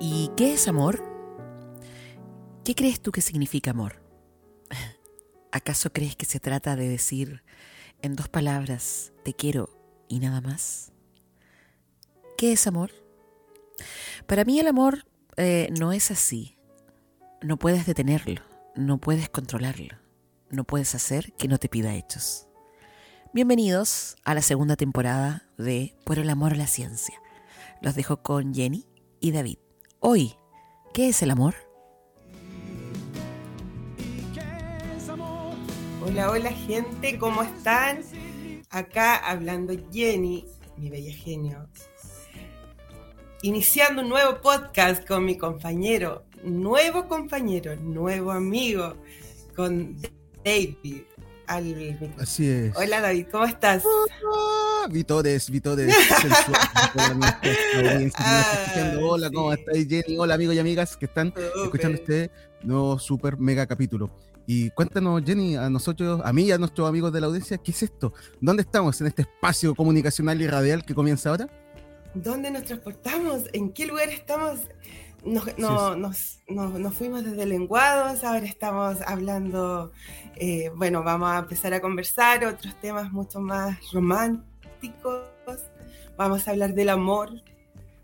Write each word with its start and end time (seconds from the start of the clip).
¿Y 0.00 0.30
qué 0.36 0.54
es 0.54 0.66
amor? 0.66 1.02
¿Qué 2.64 2.74
crees 2.74 3.00
tú 3.00 3.12
que 3.12 3.20
significa 3.20 3.70
amor? 3.70 4.02
¿Acaso 5.52 5.92
crees 5.92 6.16
que 6.16 6.26
se 6.26 6.40
trata 6.40 6.74
de 6.74 6.88
decir 6.88 7.44
en 8.02 8.16
dos 8.16 8.28
palabras 8.28 9.12
te 9.22 9.34
quiero 9.34 9.70
y 10.08 10.18
nada 10.18 10.40
más? 10.40 10.92
¿Qué 12.36 12.52
es 12.52 12.66
amor? 12.66 12.90
Para 14.26 14.44
mí 14.44 14.58
el 14.58 14.66
amor 14.66 15.06
eh, 15.36 15.68
no 15.78 15.92
es 15.92 16.10
así. 16.10 16.58
No 17.40 17.56
puedes 17.56 17.86
detenerlo, 17.86 18.42
no 18.74 18.98
puedes 18.98 19.28
controlarlo, 19.28 19.96
no 20.50 20.64
puedes 20.64 20.94
hacer 20.94 21.32
que 21.34 21.46
no 21.46 21.58
te 21.58 21.68
pida 21.68 21.94
hechos. 21.94 22.48
Bienvenidos 23.32 24.16
a 24.24 24.34
la 24.34 24.42
segunda 24.42 24.76
temporada 24.76 25.44
de 25.56 25.96
Por 26.04 26.18
el 26.18 26.30
amor 26.30 26.52
a 26.52 26.56
la 26.56 26.66
ciencia. 26.66 27.20
Los 27.80 27.94
dejo 27.94 28.22
con 28.22 28.54
Jenny 28.54 28.86
y 29.20 29.32
David. 29.32 29.63
Hoy, 30.06 30.34
¿qué 30.92 31.08
es 31.08 31.22
el 31.22 31.30
amor? 31.30 31.54
Hola, 36.04 36.30
hola 36.30 36.50
gente, 36.50 37.18
¿cómo 37.18 37.42
están? 37.42 38.02
Acá 38.68 39.16
hablando 39.16 39.72
Jenny, 39.90 40.44
mi 40.76 40.90
bella 40.90 41.10
genio. 41.10 41.70
Iniciando 43.40 44.02
un 44.02 44.10
nuevo 44.10 44.42
podcast 44.42 45.08
con 45.08 45.24
mi 45.24 45.38
compañero, 45.38 46.26
nuevo 46.42 47.08
compañero, 47.08 47.74
nuevo 47.76 48.30
amigo, 48.30 48.96
con 49.56 49.96
David. 50.44 51.04
Al 51.46 52.14
Así 52.18 52.48
es. 52.48 52.76
Hola 52.76 53.00
David, 53.00 53.26
¿cómo 53.30 53.44
estás? 53.44 53.84
Ah, 54.34 54.86
Vitores, 54.90 55.50
Vitores. 55.50 55.94
Hola, 59.00 59.30
¿cómo 59.30 59.52
estáis 59.52 59.88
Jenny? 59.88 60.16
Hola 60.18 60.34
amigos 60.34 60.54
y 60.54 60.58
amigas 60.58 60.96
que 60.96 61.06
están 61.06 61.32
escuchando 61.64 61.98
este 61.98 62.30
nuevo 62.62 62.98
super 62.98 63.38
mega 63.38 63.66
capítulo. 63.66 64.10
Y 64.46 64.70
cuéntanos, 64.70 65.22
Jenny, 65.24 65.56
a 65.56 65.70
nosotros, 65.70 66.20
a 66.24 66.32
mí 66.32 66.44
y 66.44 66.52
a 66.52 66.58
nuestros 66.58 66.88
amigos 66.88 67.12
de 67.12 67.20
la 67.20 67.28
audiencia, 67.28 67.58
¿qué 67.58 67.70
es 67.70 67.82
esto? 67.82 68.12
¿Dónde 68.40 68.62
estamos 68.62 69.00
en 69.00 69.06
este 69.06 69.22
espacio 69.22 69.74
comunicacional 69.74 70.40
y 70.40 70.46
radial 70.46 70.84
que 70.84 70.94
comienza 70.94 71.30
ahora? 71.30 71.48
¿Dónde 72.14 72.50
nos 72.50 72.64
transportamos? 72.64 73.42
¿En 73.52 73.72
qué 73.72 73.86
lugar 73.86 74.08
estamos? 74.08 74.60
Nos, 75.24 75.58
no, 75.58 75.96
nos, 75.96 76.38
nos, 76.48 76.94
fuimos 76.94 77.24
desde 77.24 77.46
lenguados, 77.46 78.24
ahora 78.24 78.44
estamos 78.44 78.98
hablando, 79.06 79.90
eh, 80.36 80.70
bueno, 80.76 81.02
vamos 81.02 81.30
a 81.30 81.38
empezar 81.38 81.72
a 81.72 81.80
conversar 81.80 82.44
otros 82.44 82.78
temas 82.80 83.10
mucho 83.10 83.40
más 83.40 83.78
románticos. 83.92 85.22
Vamos 86.16 86.46
a 86.46 86.50
hablar 86.50 86.74
del 86.74 86.90
amor, 86.90 87.30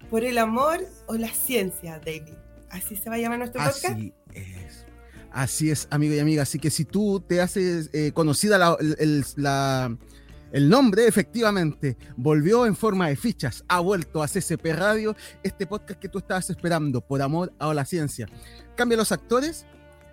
por 0.08 0.24
el 0.24 0.38
amor 0.38 0.80
o 1.06 1.14
la 1.14 1.28
ciencia, 1.28 2.00
David. 2.04 2.34
Así 2.70 2.96
se 2.96 3.10
va 3.10 3.16
a 3.16 3.18
llamar 3.18 3.38
nuestro 3.38 3.62
podcast. 3.62 3.84
Así 3.84 4.14
es. 4.34 4.86
Así 5.32 5.70
es, 5.70 5.86
amigo 5.90 6.14
y 6.14 6.18
amiga. 6.18 6.42
Así 6.42 6.58
que 6.58 6.70
si 6.70 6.84
tú 6.84 7.20
te 7.20 7.40
haces 7.40 7.90
eh, 7.92 8.12
conocida 8.12 8.58
la, 8.58 8.76
el, 8.98 9.24
nombre, 10.68 11.06
efectivamente, 11.06 11.96
volvió 12.16 12.66
en 12.66 12.74
forma 12.74 13.08
de 13.08 13.16
fichas, 13.16 13.64
ha 13.68 13.80
vuelto 13.80 14.22
a 14.22 14.28
CCP 14.28 14.66
Radio, 14.74 15.14
este 15.42 15.66
podcast 15.66 16.00
que 16.00 16.08
tú 16.08 16.18
estabas 16.18 16.50
esperando, 16.50 17.00
por 17.00 17.22
amor 17.22 17.52
a 17.58 17.72
la 17.72 17.84
ciencia. 17.84 18.26
Cambia 18.76 18.96
los 18.96 19.12
actores, 19.12 19.66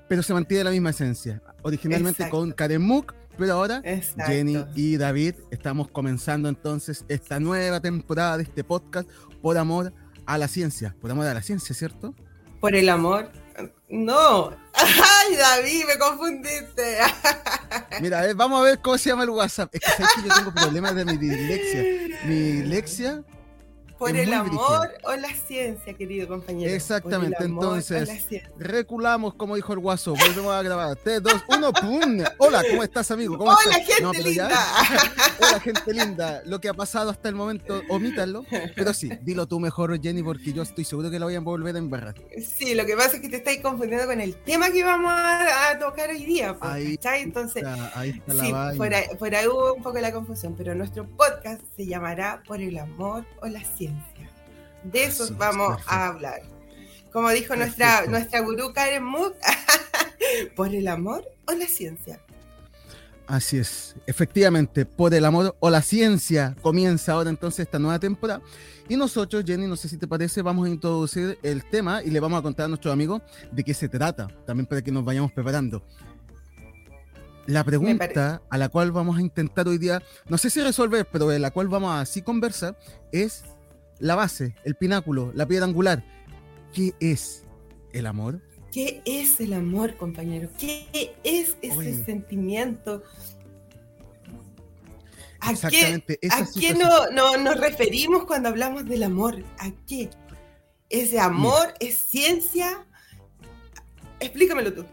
pero 0.08 0.22
se 0.22 0.34
mantiene 0.34 0.66
la 0.66 0.72
misma 0.72 0.92
esencia. 0.92 1.42
Originalmente 1.64 2.30
con 2.30 2.52
Karen 2.52 2.82
Mook, 2.82 3.14
pero 3.38 3.54
ahora 3.54 3.82
Jenny 4.26 4.66
y 4.76 4.98
David 4.98 5.36
estamos 5.52 5.90
comenzando 5.90 6.50
entonces 6.50 7.06
esta 7.08 7.40
nueva 7.40 7.80
temporada 7.80 8.38
de 8.38 8.44
este 8.44 8.64
podcast 8.64 9.10
por 9.42 9.58
amor 9.58 9.94
a 10.26 10.38
la 10.38 10.48
ciencia. 10.48 10.96
Por 11.00 11.12
amor 11.12 11.28
a 11.28 11.34
la 11.34 11.42
ciencia, 11.42 11.76
¿cierto? 11.76 12.16
Por 12.60 12.76
el 12.76 12.90
amor 12.90 13.32
no. 13.90 14.52
Ay, 14.74 15.36
David, 15.36 15.86
me 15.88 15.98
confundiste. 15.98 16.98
Mira, 18.02 18.26
vamos 18.36 18.62
a 18.62 18.64
ver 18.64 18.80
cómo 18.80 18.98
se 18.98 19.09
llama 19.09 19.24
el 19.24 19.30
WhatsApp. 19.31 19.74
Es 19.74 19.81
que, 19.81 20.03
que 20.03 20.28
yo 20.28 20.36
tengo 20.36 20.53
problemas 20.53 20.96
de 20.96 21.06
mi 21.06 21.18
dislexia. 21.18 21.84
Mi 22.26 22.36
dislexia 22.36 23.24
por 23.97 24.16
el 24.16 24.31
amor 24.34 24.91
o 25.03 25.16
la 25.16 25.34
ciencia, 25.34 25.94
querido 25.94 26.28
compañero. 26.28 26.72
Exactamente, 26.72 27.44
entonces 27.44 28.28
reculamos, 28.58 29.34
como 29.34 29.56
dijo 29.56 29.74
el 29.74 29.80
guaso, 29.80 30.16
volvemos 30.16 30.53
a 30.53 30.62
grabar. 30.62 30.96
3, 30.96 31.24
2, 31.24 31.34
1, 31.47 31.74
¡pum! 31.74 32.24
Hola, 32.38 32.63
¿cómo 32.69 32.84
estás, 32.84 33.09
amigo? 33.12 33.38
¿Cómo 33.38 33.52
Hola, 33.52 33.84
gente 33.84 34.24
linda. 34.24 34.50
Hola, 35.40 35.59
gente 35.59 35.94
linda. 35.94 36.41
Lo 36.46 36.59
que 36.59 36.69
ha 36.69 36.74
pasado 36.74 37.09
hasta 37.09 37.30
el 37.30 37.35
momento, 37.35 37.81
omítalo. 37.90 38.46
Pero 38.75 38.94
sí, 38.94 39.09
dilo 39.22 39.47
tú 39.47 39.59
mejor, 39.59 40.00
Jenny, 40.02 40.24
porque 40.24 40.53
yo 40.53 40.62
estoy 40.62 40.84
seguro 40.84 41.09
que 41.09 41.19
lo 41.19 41.25
voy 41.25 41.35
a 41.35 41.40
volver 41.40 41.75
a 41.75 41.79
embarrar. 41.79 42.16
Sí, 42.41 42.75
lo 42.75 42.85
que 42.85 42.96
pasa 42.96 43.16
es 43.16 43.22
que 43.22 43.29
te 43.29 43.38
estáis 43.38 43.62
confundiendo 43.62 44.06
con 44.06 44.22
el 44.22 44.35
tema 44.35 44.69
que 44.69 44.84
vamos 44.84 45.12
a, 45.14 45.78
tocar 45.79 46.09
hoy 46.09 46.24
día. 46.24 46.58
Pues, 46.58 46.72
ahí 46.72 47.00
Entonces, 47.22 47.64
ahí 47.96 48.09
está 48.09 48.34
la 48.34 48.72
sí, 48.72 49.16
por 49.18 49.35
ahí 49.35 49.47
hubo 49.47 49.74
un 49.74 49.84
poco 49.84 50.00
la 50.00 50.12
confusión, 50.12 50.56
pero 50.56 50.75
nuestro 50.75 51.06
podcast 51.06 51.62
se 51.75 51.85
llamará 51.85 52.44
Por 52.47 52.62
el 52.62 52.78
amor 52.78 53.25
o 53.41 53.47
la 53.47 53.64
ciencia. 53.64 53.87
De 54.84 55.03
eso 55.03 55.28
vamos 55.38 55.81
a 55.88 56.08
hablar. 56.08 56.42
Como 57.12 57.30
dijo 57.30 57.56
nuestra, 57.56 58.06
nuestra 58.06 58.42
gurú 58.42 58.74
Karen 58.74 59.03
Mook, 59.03 59.34
por 60.56 60.74
el 60.74 60.88
amor 60.88 61.25
o 61.46 61.53
la 61.53 61.66
ciencia. 61.66 62.20
Así 63.28 63.58
es, 63.58 63.96
efectivamente, 64.06 64.86
por 64.86 65.14
el 65.14 65.26
amor 65.26 65.56
o 65.59 65.70
la 65.70 65.81
ciencia 65.81 66.56
comienza 66.62 67.12
ahora 67.12 67.30
entonces 67.30 67.66
esta 67.66 67.78
nueva 67.78 68.00
temporada. 68.00 68.42
Y 68.88 68.96
nosotros, 68.96 69.44
Jenny, 69.46 69.68
no 69.68 69.76
sé 69.76 69.90
si 69.90 69.97
te 69.97 70.08
parece, 70.08 70.42
vamos 70.42 70.66
a 70.66 70.70
introducir 70.70 71.38
el 71.44 71.66
tema 71.66 72.02
y 72.03 72.09
le 72.09 72.22
vamos 72.22 72.40
a 72.40 72.42
contar 72.42 72.66
a 72.66 72.70
nuestros 72.70 72.94
amigos 72.94 73.22
de 73.52 73.66
qué 73.66 73.74
se 73.74 73.90
trata, 73.90 74.30
también 74.46 74.66
para 74.66 74.81
que 74.81 74.94
nos 74.94 75.03
vayamos 75.03 75.34
preparando. 75.34 75.84
La 77.47 77.66
pregunta 77.66 78.42
a 78.50 78.58
la 78.58 78.70
cual 78.70 78.94
vamos 78.94 79.18
a 79.18 79.22
intentar 79.22 79.68
hoy 79.68 79.78
día, 79.78 80.02
no 80.30 80.38
sé 80.38 80.50
si 80.50 80.62
resolver, 80.62 81.06
pero 81.12 81.28
de 81.28 81.40
la 81.40 81.52
cual 81.52 81.68
vamos 81.68 81.92
a 81.92 82.02
así 82.02 82.22
conversar, 82.22 82.78
es 83.12 83.44
la 84.00 84.16
base, 84.16 84.56
el 84.63 84.75
pináculo, 84.75 85.31
la 85.34 85.47
piedra 85.47 85.66
angular. 85.66 86.03
¿Qué 86.74 86.94
es 87.00 87.44
el 87.94 88.06
amor? 88.06 88.41
¿Qué 88.72 89.02
es 89.06 89.40
el 89.40 89.53
amor, 89.53 89.96
compañero? 89.97 90.50
¿Qué 90.59 91.16
es 91.24 91.56
ese 91.62 92.03
sentimiento? 92.03 93.03
¿A 95.40 95.53
qué, 95.69 96.03
¿a 96.30 96.46
qué 96.59 96.74
no, 96.74 97.38
nos 97.38 97.59
referimos 97.59 98.25
cuando 98.25 98.50
hablamos 98.50 98.85
del 98.85 99.03
amor? 99.03 99.44
¿A 99.59 99.72
qué? 99.88 100.09
¿Ese 100.90 101.19
amor 101.19 101.74
es 101.79 101.97
ciencia? 101.97 102.85
Explícamelo 104.19 104.74
tú. 104.74 104.85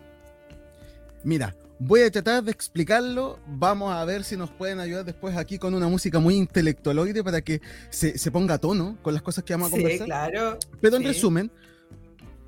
Mira, 1.24 1.56
Voy 1.86 2.00
a 2.00 2.10
tratar 2.10 2.42
de 2.42 2.50
explicarlo. 2.50 3.38
Vamos 3.46 3.92
a 3.92 4.02
ver 4.06 4.24
si 4.24 4.38
nos 4.38 4.50
pueden 4.50 4.80
ayudar 4.80 5.04
después 5.04 5.36
aquí 5.36 5.58
con 5.58 5.74
una 5.74 5.86
música 5.86 6.18
muy 6.18 6.34
intelectualoide 6.34 7.22
para 7.22 7.42
que 7.42 7.60
se, 7.90 8.30
ponga 8.30 8.54
a 8.54 8.58
tono 8.58 8.96
con 9.02 9.12
las 9.12 9.22
cosas 9.22 9.44
que 9.44 9.52
vamos 9.52 9.68
a 9.68 9.72
conversar. 9.72 9.98
Sí, 9.98 10.04
claro. 10.06 10.58
Pero 10.80 10.96
en 10.96 11.04
resumen, 11.04 11.50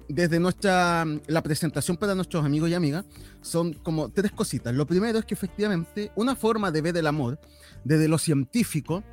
desde 0.09 0.41
nuestra 0.41 1.05
la 1.27 1.43
presentación 1.43 1.99
para 1.99 2.15
nuestros 2.15 2.47
amigos 2.47 2.71
y 2.71 2.75
amigas 2.75 3.05
son 3.43 3.75
como 3.75 4.09
tres 4.09 4.33
cositas. 4.33 4.75
Lo 4.75 4.87
primero 4.87 5.19
es 5.19 5.27
que 5.27 5.35
efectivamente 5.35 6.11
una 6.17 6.35
forma 6.35 6.71
de 6.71 6.81
ver 6.81 6.97
el 6.97 7.07
amor 7.07 7.39
desde 7.85 8.09
lo 8.09 8.17
científico 8.17 9.05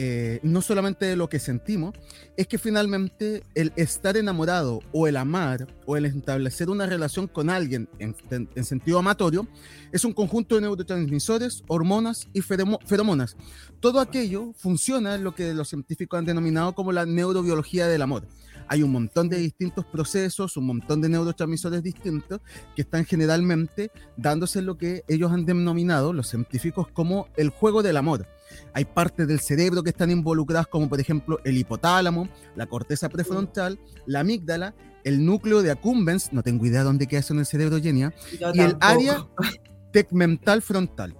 eh, 0.00 0.38
no 0.44 0.62
solamente 0.62 1.16
lo 1.16 1.28
que 1.28 1.40
sentimos, 1.40 1.92
es 2.36 2.46
que 2.46 2.56
finalmente 2.56 3.42
el 3.56 3.72
estar 3.74 4.16
enamorado 4.16 4.78
o 4.92 5.08
el 5.08 5.16
amar 5.16 5.66
o 5.86 5.96
el 5.96 6.04
establecer 6.04 6.70
una 6.70 6.86
relación 6.86 7.26
con 7.26 7.50
alguien 7.50 7.88
en, 7.98 8.14
sentido 8.64 9.00
amatorio 9.00 9.48
es 9.90 10.04
un 10.04 10.12
conjunto 10.12 10.54
de 10.54 10.60
neurotransmisores, 10.60 11.64
hormonas 11.66 12.28
y 12.32 12.42
feromonas. 12.42 13.36
Todo 13.80 13.98
aquello 13.98 14.52
funciona 14.56 15.16
en 15.16 15.24
lo 15.24 15.34
que 15.34 15.52
los 15.52 15.68
científicos 15.68 16.16
han 16.16 16.26
denominado 16.26 16.76
como 16.76 16.92
la 16.92 17.04
neurobiología 17.04 17.88
del 17.88 18.02
amor. 18.02 18.22
Hay 18.68 18.82
un 18.82 18.92
montón 18.92 19.28
de 19.28 19.38
distintos 19.38 19.84
procesos, 19.86 20.56
un 20.56 20.66
montón 20.66 21.00
de 21.00 21.08
neurotransmisores 21.08 21.82
distintos 21.82 22.40
que 22.76 22.82
están 22.82 23.04
generalmente 23.04 23.90
dándose 24.16 24.62
lo 24.62 24.76
que 24.76 25.04
ellos 25.08 25.32
han 25.32 25.44
denominado, 25.44 26.12
los 26.12 26.28
científicos, 26.28 26.88
como 26.92 27.28
el 27.36 27.48
juego 27.50 27.82
del 27.82 27.96
amor. 27.96 28.26
Hay 28.74 28.84
partes 28.84 29.26
del 29.26 29.40
cerebro 29.40 29.82
que 29.82 29.90
están 29.90 30.10
involucradas, 30.10 30.66
como 30.66 30.88
por 30.88 31.00
ejemplo 31.00 31.40
el 31.44 31.56
hipotálamo, 31.56 32.28
la 32.56 32.66
corteza 32.66 33.08
prefrontal, 33.08 33.78
la 34.06 34.20
amígdala, 34.20 34.74
el 35.04 35.24
núcleo 35.24 35.62
de 35.62 35.70
accumbens, 35.70 36.32
no 36.32 36.42
tengo 36.42 36.66
idea 36.66 36.82
dónde 36.82 37.06
queda 37.06 37.20
eso 37.20 37.32
en 37.32 37.40
el 37.40 37.46
cerebro, 37.46 37.80
Genia, 37.80 38.12
y 38.52 38.60
el 38.60 38.76
área 38.80 39.26
tegmental 39.92 40.62
frontal. 40.62 41.16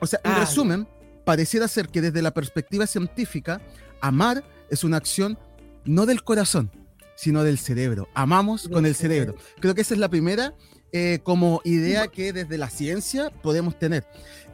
O 0.00 0.06
sea, 0.06 0.20
en 0.24 0.36
resumen, 0.36 0.88
pareciera 1.24 1.68
ser 1.68 1.88
que 1.88 2.00
desde 2.00 2.22
la 2.22 2.32
perspectiva 2.32 2.86
científica, 2.86 3.60
amar 4.00 4.44
es 4.70 4.84
una 4.84 4.96
acción 4.96 5.38
no 5.84 6.06
del 6.06 6.22
corazón, 6.22 6.70
sino 7.18 7.42
del 7.42 7.58
cerebro. 7.58 8.08
Amamos 8.14 8.68
con 8.68 8.86
el 8.86 8.94
cerebro. 8.94 9.34
Creo 9.60 9.74
que 9.74 9.80
esa 9.82 9.94
es 9.94 10.00
la 10.00 10.08
primera 10.08 10.54
eh, 10.92 11.18
como 11.22 11.60
idea 11.64 12.06
que 12.06 12.32
desde 12.32 12.56
la 12.56 12.70
ciencia 12.70 13.30
podemos 13.42 13.78
tener 13.78 14.06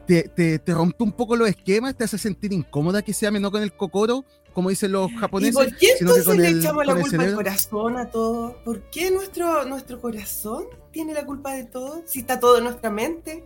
te, 0.05 0.59
te, 0.59 0.73
rompe 0.73 1.03
un 1.03 1.11
poco 1.11 1.35
los 1.35 1.49
esquemas, 1.49 1.95
te 1.95 2.03
hace 2.03 2.17
sentir 2.17 2.53
incómoda 2.53 3.01
que 3.01 3.13
se 3.13 3.27
ame 3.27 3.39
no 3.39 3.51
con 3.51 3.61
el 3.61 3.73
cocoro, 3.73 4.23
como 4.53 4.69
dicen 4.69 4.91
los 4.91 5.11
japoneses. 5.13 5.53
¿Y 5.53 5.57
por 5.57 5.77
qué 5.77 5.87
entonces 5.99 6.37
le 6.37 6.49
echamos 6.49 6.85
la 6.85 6.95
culpa 6.95 7.23
al 7.23 7.35
corazón 7.35 7.97
a 7.97 8.09
todo? 8.09 8.63
¿Por 8.63 8.89
qué 8.89 9.11
nuestro, 9.11 9.65
nuestro 9.65 9.99
corazón 9.99 10.65
tiene 10.91 11.13
la 11.13 11.25
culpa 11.25 11.53
de 11.53 11.65
todo? 11.65 12.03
Si 12.05 12.19
está 12.19 12.39
todo 12.39 12.57
en 12.59 12.65
nuestra 12.65 12.89
mente. 12.89 13.45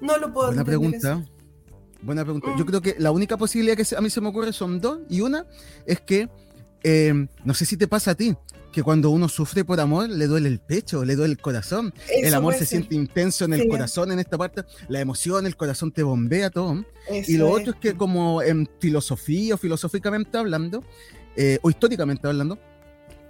No 0.00 0.18
lo 0.18 0.32
puedo 0.32 0.48
Buena 0.48 0.64
pregunta. 0.64 1.24
Buena 2.02 2.24
pregunta. 2.24 2.48
Yo 2.58 2.64
mm. 2.64 2.66
creo 2.66 2.82
que 2.82 2.96
la 2.98 3.10
única 3.10 3.36
posibilidad 3.36 3.76
que 3.76 3.96
a 3.96 4.00
mí 4.00 4.10
se 4.10 4.20
me 4.20 4.28
ocurre 4.28 4.52
son 4.52 4.80
dos. 4.80 5.00
Y 5.08 5.20
una 5.20 5.46
es 5.86 6.00
que, 6.00 6.28
eh, 6.84 7.26
no 7.44 7.54
sé 7.54 7.66
si 7.66 7.76
te 7.76 7.88
pasa 7.88 8.12
a 8.12 8.14
ti, 8.14 8.36
que 8.70 8.82
cuando 8.82 9.10
uno 9.10 9.28
sufre 9.28 9.64
por 9.64 9.80
amor 9.80 10.10
le 10.10 10.26
duele 10.26 10.48
el 10.48 10.58
pecho, 10.58 11.04
le 11.04 11.16
duele 11.16 11.32
el 11.32 11.40
corazón. 11.40 11.94
el 12.10 12.34
amor 12.34 12.54
se 12.54 12.66
siente 12.66 12.94
intenso 12.94 13.44
en 13.44 13.54
el 13.54 13.68
corazón, 13.68 14.12
en 14.12 14.18
esta 14.18 14.36
parte, 14.36 14.64
la 14.88 15.00
emoción, 15.00 15.46
el 15.46 15.56
corazón 15.56 15.92
te 15.92 16.02
bombea 16.02 16.50
todo. 16.50 16.84
y 17.08 17.36
lo 17.36 17.50
otro 17.50 17.72
es 17.72 17.78
que 17.78 17.94
como 17.94 18.42
en 18.42 18.68
filosofía 18.80 19.54
o 19.54 19.58
filosóficamente 19.58 20.36
hablando, 20.36 20.84
eh, 21.36 21.58
o 21.62 21.70
históricamente 21.70 22.26
hablando, 22.26 22.58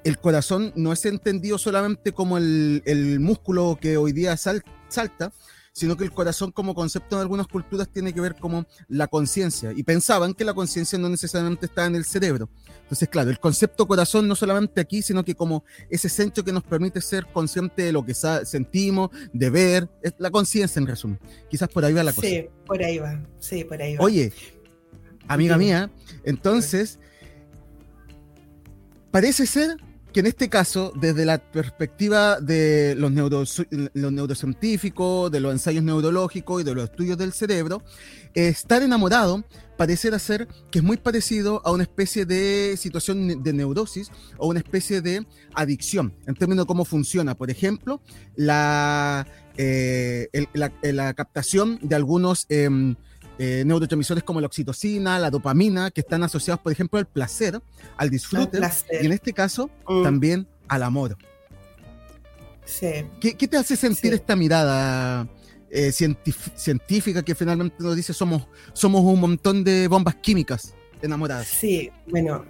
el 0.02 0.18
corazón 0.18 0.72
no 0.76 0.92
es 0.92 1.04
entendido 1.04 1.56
solamente 1.58 2.12
como 2.12 2.38
el, 2.38 2.82
el 2.84 3.20
músculo 3.20 3.78
que 3.80 3.96
hoy 3.96 4.12
día 4.12 4.36
salta, 4.36 5.32
sino 5.74 5.96
que 5.96 6.04
el 6.04 6.12
corazón 6.12 6.52
como 6.52 6.72
concepto 6.72 7.16
en 7.16 7.22
algunas 7.22 7.48
culturas 7.48 7.88
tiene 7.88 8.14
que 8.14 8.20
ver 8.20 8.36
como 8.36 8.64
la 8.88 9.08
conciencia, 9.08 9.72
y 9.74 9.82
pensaban 9.82 10.32
que 10.32 10.44
la 10.44 10.54
conciencia 10.54 10.98
no 10.98 11.08
necesariamente 11.08 11.66
está 11.66 11.84
en 11.84 11.96
el 11.96 12.04
cerebro. 12.04 12.48
Entonces, 12.82 13.08
claro, 13.08 13.30
el 13.30 13.40
concepto 13.40 13.86
corazón 13.86 14.28
no 14.28 14.36
solamente 14.36 14.80
aquí, 14.80 15.02
sino 15.02 15.24
que 15.24 15.34
como 15.34 15.64
ese 15.90 16.08
centro 16.08 16.44
que 16.44 16.52
nos 16.52 16.62
permite 16.62 17.00
ser 17.00 17.26
consciente 17.26 17.82
de 17.82 17.92
lo 17.92 18.04
que 18.04 18.14
sentimos, 18.14 19.10
de 19.32 19.50
ver, 19.50 19.90
es 20.00 20.14
la 20.18 20.30
conciencia 20.30 20.78
en 20.78 20.86
resumen. 20.86 21.18
Quizás 21.50 21.68
por 21.68 21.84
ahí 21.84 21.92
va 21.92 22.04
la 22.04 22.12
cosa. 22.12 22.28
Sí, 22.28 22.46
por 22.64 22.80
ahí 22.80 22.98
va, 22.98 23.20
sí, 23.40 23.64
por 23.64 23.82
ahí 23.82 23.96
va. 23.96 24.04
Oye, 24.04 24.32
amiga 25.26 25.58
mía, 25.58 25.90
entonces, 26.22 27.00
parece 29.10 29.44
ser 29.46 29.76
que 30.14 30.20
en 30.20 30.26
este 30.26 30.48
caso, 30.48 30.92
desde 30.94 31.24
la 31.24 31.38
perspectiva 31.38 32.40
de 32.40 32.94
los, 32.96 33.10
neurocientíficos, 33.10 35.32
de 35.32 35.40
los 35.40 35.52
ensayos 35.52 35.82
neurológicos 35.82 36.60
y 36.60 36.64
de 36.64 36.72
los 36.72 36.84
estudios 36.84 37.18
del 37.18 37.32
cerebro, 37.32 37.82
estar 38.32 38.80
enamorado 38.84 39.42
parece 39.76 40.16
ser 40.20 40.46
que 40.70 40.78
es 40.78 40.84
muy 40.84 40.98
parecido 40.98 41.60
a 41.64 41.72
una 41.72 41.82
especie 41.82 42.26
de 42.26 42.76
situación 42.78 43.42
de 43.42 43.52
neurosis 43.52 44.12
o 44.38 44.46
una 44.46 44.60
especie 44.60 45.00
de 45.00 45.26
adicción, 45.52 46.14
en 46.28 46.36
términos 46.36 46.64
de 46.64 46.68
cómo 46.68 46.84
funciona. 46.84 47.34
Por 47.34 47.50
ejemplo, 47.50 48.00
la, 48.36 49.26
eh, 49.56 50.28
la, 50.52 51.14
captación 51.14 51.80
de 51.82 51.96
algunos... 51.96 52.46
Em, 52.50 52.94
eh, 53.38 53.62
neurotransmisores 53.66 54.22
como 54.22 54.40
la 54.40 54.46
oxitocina, 54.46 55.18
la 55.18 55.30
dopamina, 55.30 55.90
que 55.90 56.00
están 56.00 56.22
asociados, 56.22 56.60
por 56.60 56.72
ejemplo, 56.72 56.98
al 56.98 57.06
placer, 57.06 57.60
al 57.96 58.10
disfrute, 58.10 58.60
y 59.00 59.06
en 59.06 59.12
este 59.12 59.32
caso 59.32 59.70
mm. 59.88 60.02
también 60.02 60.46
al 60.68 60.82
amor. 60.82 61.16
Sí. 62.64 63.04
¿Qué, 63.20 63.34
te 63.34 63.56
hace 63.56 63.76
sentir 63.76 64.14
esta 64.14 64.36
mirada 64.36 65.28
eh, 65.70 65.92
científica 65.92 67.22
que 67.22 67.34
finalmente 67.34 67.76
nos 67.80 67.96
dice 67.96 68.12
somos, 68.12 68.46
somos 68.72 69.02
un 69.02 69.20
montón 69.20 69.64
de 69.64 69.88
bombas 69.88 70.14
químicas 70.16 70.74
enamoradas? 71.02 71.46
Sí, 71.46 71.90
bueno, 72.06 72.44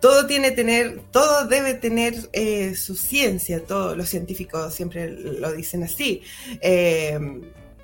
todo 0.00 0.26
tiene 0.26 0.50
tener, 0.50 1.00
todo 1.10 1.46
debe 1.46 1.74
tener 1.74 2.14
eh, 2.32 2.74
su 2.74 2.96
ciencia, 2.96 3.64
todos 3.64 3.96
los 3.96 4.08
científicos 4.08 4.74
siempre 4.74 5.10
lo 5.10 5.52
dicen 5.52 5.84
así. 5.84 6.22
Eh, 6.60 7.18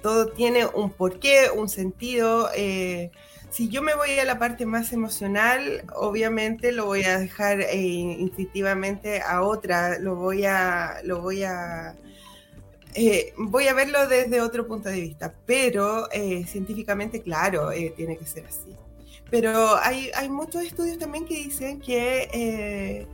todo 0.03 0.29
tiene 0.29 0.67
un 0.67 0.91
porqué, 0.91 1.51
un 1.55 1.69
sentido. 1.69 2.51
Eh, 2.55 3.11
si 3.51 3.69
yo 3.69 3.83
me 3.83 3.95
voy 3.95 4.19
a 4.19 4.25
la 4.25 4.39
parte 4.39 4.67
más 4.67 4.93
emocional, 4.93 5.85
obviamente 5.95 6.73
lo 6.73 6.87
voy 6.87 7.05
a 7.05 7.19
dejar 7.19 7.61
eh, 7.61 7.77
instintivamente 7.77 9.21
a 9.21 9.43
otra, 9.43 9.99
lo 9.99 10.17
voy 10.17 10.45
a, 10.45 11.01
lo 11.05 11.21
voy 11.21 11.43
a, 11.43 11.97
eh, 12.95 13.33
voy 13.37 13.69
a 13.69 13.75
verlo 13.75 14.07
desde 14.07 14.41
otro 14.41 14.67
punto 14.67 14.89
de 14.89 15.01
vista, 15.01 15.35
pero 15.47 16.09
científicamente, 16.47 17.23
claro, 17.23 17.71
tiene 17.97 18.17
que 18.17 18.27
ser 18.27 18.47
así. 18.47 18.75
Pero 19.31 19.77
hay, 19.77 20.11
hay 20.15 20.29
muchos 20.29 20.63
estudios 20.63 20.99
también 20.99 21.25
que 21.25 21.35
dicen 21.35 21.81
que 21.81 23.07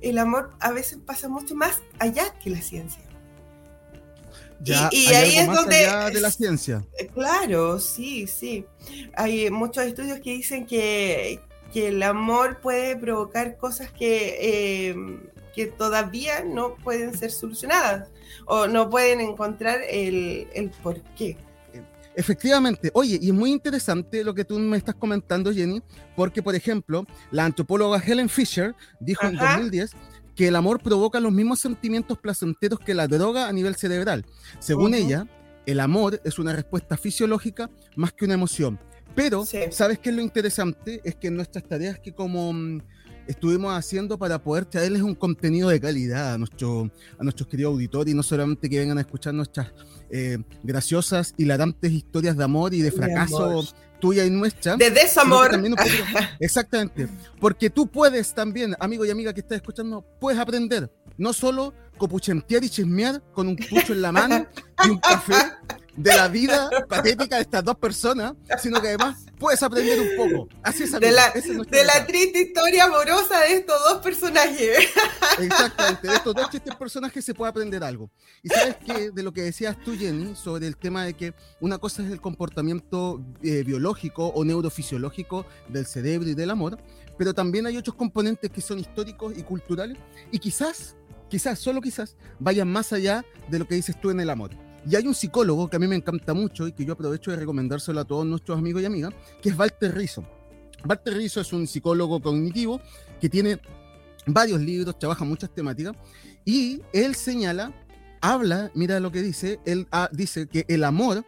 el 0.00 0.18
amor 0.18 0.50
a 0.60 0.72
veces 0.72 0.98
pasa 1.04 1.28
mucho 1.28 1.54
más 1.54 1.80
allá 1.98 2.34
que 2.42 2.50
la 2.50 2.60
ciencia 2.60 3.05
y, 4.64 4.72
ahí 4.72 5.36
es 5.38 5.46
donde 5.46 6.10
de 6.12 6.20
la 6.20 6.30
ciencia. 6.30 6.84
Eh, 6.98 7.08
claro, 7.08 7.78
sí, 7.78 8.26
sí. 8.26 8.64
Hay 9.14 9.50
muchos 9.50 9.84
estudios 9.84 10.20
que 10.20 10.30
dicen 10.32 10.66
que, 10.66 11.40
el 11.74 12.02
amor 12.02 12.60
puede 12.62 12.96
provocar 12.96 13.58
cosas 13.58 13.90
que, 13.90 14.88
em, 14.88 15.20
que 15.54 15.66
todavía 15.66 16.42
no 16.42 16.74
pueden 16.76 17.16
ser 17.18 17.30
solucionadas 17.30 18.08
o 18.46 18.66
no 18.66 18.88
pueden 18.88 19.20
encontrar 19.20 19.80
el, 19.90 20.48
el 20.54 20.70
por 20.70 21.02
qué. 21.18 21.36
Efectivamente, 22.18 22.90
oye, 22.94 23.18
y 23.20 23.28
es 23.28 23.34
muy 23.34 23.52
interesante 23.52 24.24
lo 24.24 24.34
que 24.34 24.42
tú 24.42 24.58
me 24.58 24.78
estás 24.78 24.94
comentando, 24.94 25.52
Jenny, 25.52 25.82
porque, 26.16 26.42
por 26.42 26.54
ejemplo, 26.54 27.04
la 27.30 27.44
antropóloga 27.44 28.02
Helen 28.02 28.30
Fisher 28.30 28.74
dijo 28.98 29.26
en 29.26 29.36
2010 29.36 29.90
que 30.36 30.48
el 30.48 30.54
amor 30.54 30.80
provoca 30.80 31.18
los 31.18 31.32
mismos 31.32 31.58
sentimientos 31.58 32.18
placenteros 32.18 32.78
que 32.78 32.94
la 32.94 33.08
droga 33.08 33.48
a 33.48 33.52
nivel 33.52 33.74
cerebral. 33.74 34.26
Según 34.60 34.94
ella, 34.94 35.26
el 35.64 35.80
amor 35.80 36.20
es 36.24 36.38
una 36.38 36.52
respuesta 36.52 36.96
fisiológica 36.96 37.70
más 37.96 38.12
que 38.12 38.26
una 38.26 38.34
emoción. 38.34 38.78
Pero, 39.14 39.46
¿sabes 39.70 39.98
qué 39.98 40.10
es 40.10 40.14
lo 40.14 40.20
interesante? 40.20 41.00
Es 41.02 41.16
que 41.16 41.28
en 41.28 41.36
nuestras 41.36 41.64
tareas 41.66 41.98
que 41.98 42.12
como 42.12 42.52
mm, 42.52 42.82
estuvimos 43.26 43.74
haciendo 43.74 44.18
para 44.18 44.42
poder 44.42 44.64
traerles 44.64 45.02
un 45.02 45.14
contenido 45.14 45.68
de 45.68 45.80
calidad 45.80 46.34
a, 46.34 46.38
nuestro, 46.38 46.90
a 47.18 47.22
nuestros 47.22 47.48
queridos 47.48 47.72
auditores 47.72 48.12
y 48.12 48.16
no 48.16 48.22
solamente 48.22 48.68
que 48.68 48.78
vengan 48.78 48.98
a 48.98 49.02
escuchar 49.02 49.34
nuestras 49.34 49.72
eh, 50.10 50.38
graciosas, 50.62 51.34
hilarantes 51.36 51.92
historias 51.92 52.36
de 52.36 52.44
amor 52.44 52.74
y 52.74 52.82
de 52.82 52.92
fracaso 52.92 53.64
tuya 53.98 54.24
y 54.24 54.30
nuestra. 54.30 54.76
De 54.76 54.90
desamor. 54.90 55.50
exactamente. 56.40 57.08
Porque 57.40 57.70
tú 57.70 57.86
puedes 57.86 58.34
también, 58.34 58.76
amigo 58.78 59.04
y 59.04 59.10
amiga 59.10 59.32
que 59.32 59.40
estás 59.40 59.56
escuchando, 59.56 60.04
puedes 60.20 60.38
aprender. 60.38 60.90
No 61.16 61.32
solo 61.32 61.72
copuchentear 61.96 62.62
y 62.62 62.68
chismear 62.68 63.22
con 63.32 63.48
un 63.48 63.56
pucho 63.56 63.94
en 63.94 64.02
la 64.02 64.12
mano 64.12 64.46
y 64.84 64.90
un 64.90 64.98
café 64.98 65.34
de 65.96 66.14
la 66.14 66.28
vida 66.28 66.70
patética 66.88 67.36
de 67.36 67.42
estas 67.42 67.64
dos 67.64 67.76
personas, 67.76 68.34
sino 68.58 68.80
que 68.80 68.88
además 68.88 69.26
puedes 69.38 69.62
aprender 69.62 70.00
un 70.00 70.16
poco. 70.16 70.48
Así 70.62 70.84
es, 70.84 70.92
de 70.92 71.10
la, 71.10 71.32
de 71.32 71.84
la 71.84 72.06
triste 72.06 72.42
historia 72.42 72.84
amorosa 72.84 73.40
de 73.40 73.54
estos 73.54 73.76
dos 73.88 74.02
personajes. 74.02 74.88
Exactamente, 75.38 76.08
de 76.08 76.14
estos 76.14 76.34
dos 76.34 76.50
tristes 76.50 76.74
personajes 76.74 77.24
se 77.24 77.34
puede 77.34 77.50
aprender 77.50 77.82
algo. 77.82 78.10
Y 78.42 78.48
sabes 78.48 78.76
que 78.76 79.10
de 79.10 79.22
lo 79.22 79.32
que 79.32 79.42
decías 79.42 79.76
tú, 79.84 79.96
Jenny, 79.96 80.34
sobre 80.34 80.66
el 80.66 80.76
tema 80.76 81.04
de 81.04 81.14
que 81.14 81.34
una 81.60 81.78
cosa 81.78 82.02
es 82.02 82.10
el 82.10 82.20
comportamiento 82.20 83.24
eh, 83.42 83.62
biológico 83.64 84.28
o 84.28 84.44
neurofisiológico 84.44 85.46
del 85.68 85.86
cerebro 85.86 86.28
y 86.28 86.34
del 86.34 86.50
amor, 86.50 86.78
pero 87.18 87.32
también 87.32 87.66
hay 87.66 87.76
otros 87.76 87.96
componentes 87.96 88.50
que 88.50 88.60
son 88.60 88.78
históricos 88.78 89.32
y 89.36 89.42
culturales 89.42 89.96
y 90.30 90.38
quizás, 90.38 90.96
quizás, 91.30 91.58
solo 91.58 91.80
quizás, 91.80 92.16
vayan 92.38 92.68
más 92.68 92.92
allá 92.92 93.24
de 93.48 93.58
lo 93.58 93.66
que 93.66 93.74
dices 93.74 93.98
tú 93.98 94.10
en 94.10 94.20
el 94.20 94.28
amor. 94.28 94.65
Y 94.88 94.94
hay 94.94 95.06
un 95.06 95.14
psicólogo 95.14 95.68
que 95.68 95.76
a 95.76 95.78
mí 95.78 95.88
me 95.88 95.96
encanta 95.96 96.32
mucho 96.32 96.68
y 96.68 96.72
que 96.72 96.84
yo 96.84 96.92
aprovecho 96.92 97.32
de 97.32 97.38
recomendárselo 97.38 98.00
a 98.00 98.04
todos 98.04 98.24
nuestros 98.24 98.58
amigos 98.58 98.82
y 98.82 98.86
amigas, 98.86 99.12
que 99.42 99.48
es 99.48 99.58
Walter 99.58 99.94
Rizzo. 99.94 100.24
Walter 100.88 101.14
Rizzo 101.14 101.40
es 101.40 101.52
un 101.52 101.66
psicólogo 101.66 102.20
cognitivo 102.20 102.80
que 103.20 103.28
tiene 103.28 103.58
varios 104.26 104.60
libros, 104.60 104.98
trabaja 104.98 105.24
muchas 105.24 105.50
temáticas 105.50 105.96
y 106.44 106.82
él 106.92 107.14
señala, 107.16 107.72
habla, 108.20 108.70
mira 108.74 109.00
lo 109.00 109.10
que 109.10 109.22
dice, 109.22 109.58
él 109.64 109.88
ah, 109.90 110.08
dice 110.12 110.46
que 110.46 110.64
el 110.68 110.84
amor 110.84 111.24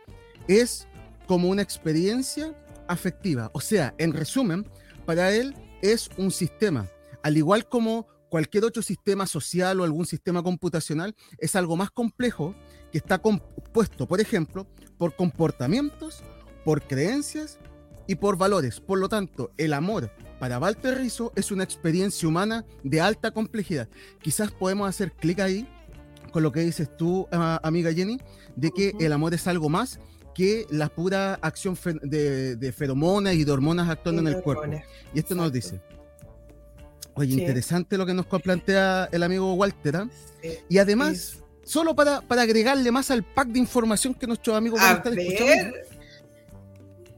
es 0.47 0.87
como 1.27 1.49
una 1.49 1.63
experiencia 1.63 2.55
afectiva. 2.87 3.51
O 3.55 3.61
sea, 3.61 3.95
en 3.99 4.13
resumen, 4.13 4.67
para 5.05 5.33
él 5.33 5.55
es 5.83 6.11
un 6.17 6.31
sistema, 6.31 6.89
al 7.23 7.37
igual 7.37 7.69
como 7.69 8.07
cualquier 8.29 8.65
otro 8.65 8.83
sistema 8.83 9.27
social 9.27 9.81
o 9.81 9.85
algún 9.85 10.07
sistema 10.07 10.43
computacional, 10.43 11.15
es 11.39 11.57
algo 11.57 11.77
más 11.77 11.91
complejo 11.91 12.55
que 12.91 12.99
está 12.99 13.19
compuesto, 13.19 14.07
por 14.07 14.21
ejemplo, 14.21 14.67
por 14.97 15.15
comportamientos, 15.15 16.23
por 16.65 16.83
creencias 16.83 17.59
y 18.07 18.17
por 18.17 18.37
valores. 18.37 18.81
Por 18.81 18.99
lo 18.99 19.09
tanto, 19.09 19.53
el 19.57 19.73
amor 19.73 20.11
para 20.39 20.59
Walter 20.59 20.99
Rizzo 20.99 21.33
es 21.37 21.51
una 21.51 21.65
experiencia 21.65 22.29
humana 22.29 22.65
de 22.83 23.01
alta 23.01 23.31
complejidad. 23.31 23.89
Quizás 24.21 24.51
podemos 24.51 24.89
hacer 24.89 25.13
clic 25.13 25.41
ahí 25.41 25.69
con 26.33 26.43
lo 26.43 26.53
que 26.53 26.61
dices 26.61 26.95
tú, 26.97 27.27
amiga 27.31 27.93
Jenny, 27.93 28.19
de 28.57 28.71
que 28.71 28.93
el 29.01 29.13
amor 29.13 29.35
es 29.35 29.47
algo 29.47 29.69
más 29.69 29.99
que 30.35 30.67
la 30.71 30.89
pura 30.89 31.35
acción 31.43 31.77
de, 32.03 32.75
feromonas 32.77 33.35
y 33.35 33.45
de 33.45 33.51
hormonas 33.51 33.89
actuando 33.89 34.23
en 34.23 34.29
el 34.29 34.43
cuerpo. 34.43 34.65
Y 35.13 35.19
esto 35.19 35.35
nos 35.35 35.53
dice, 35.53 35.81
oye, 37.15 37.35
interesante 37.35 37.99
lo 37.99 38.07
que 38.07 38.15
nos 38.15 38.27
plantea 38.27 39.09
el 39.11 39.23
amigo 39.23 39.55
Walter. 39.55 39.97
¿ah? 39.97 40.09
Y 40.69 40.79
además, 40.79 41.43
solo 41.69 41.95
para, 41.95 42.23
para 42.23 42.43
agregarle 42.43 42.91
más 42.91 43.11
al 43.11 43.23
pack 43.23 43.49
de 43.49 43.59
información 43.59 44.15
que 44.15 44.27
nuestros 44.27 44.57
amigos 44.57 44.81
van 44.81 44.95
a, 44.95 44.97
estar 44.97 45.19
escuchando. 45.19 45.77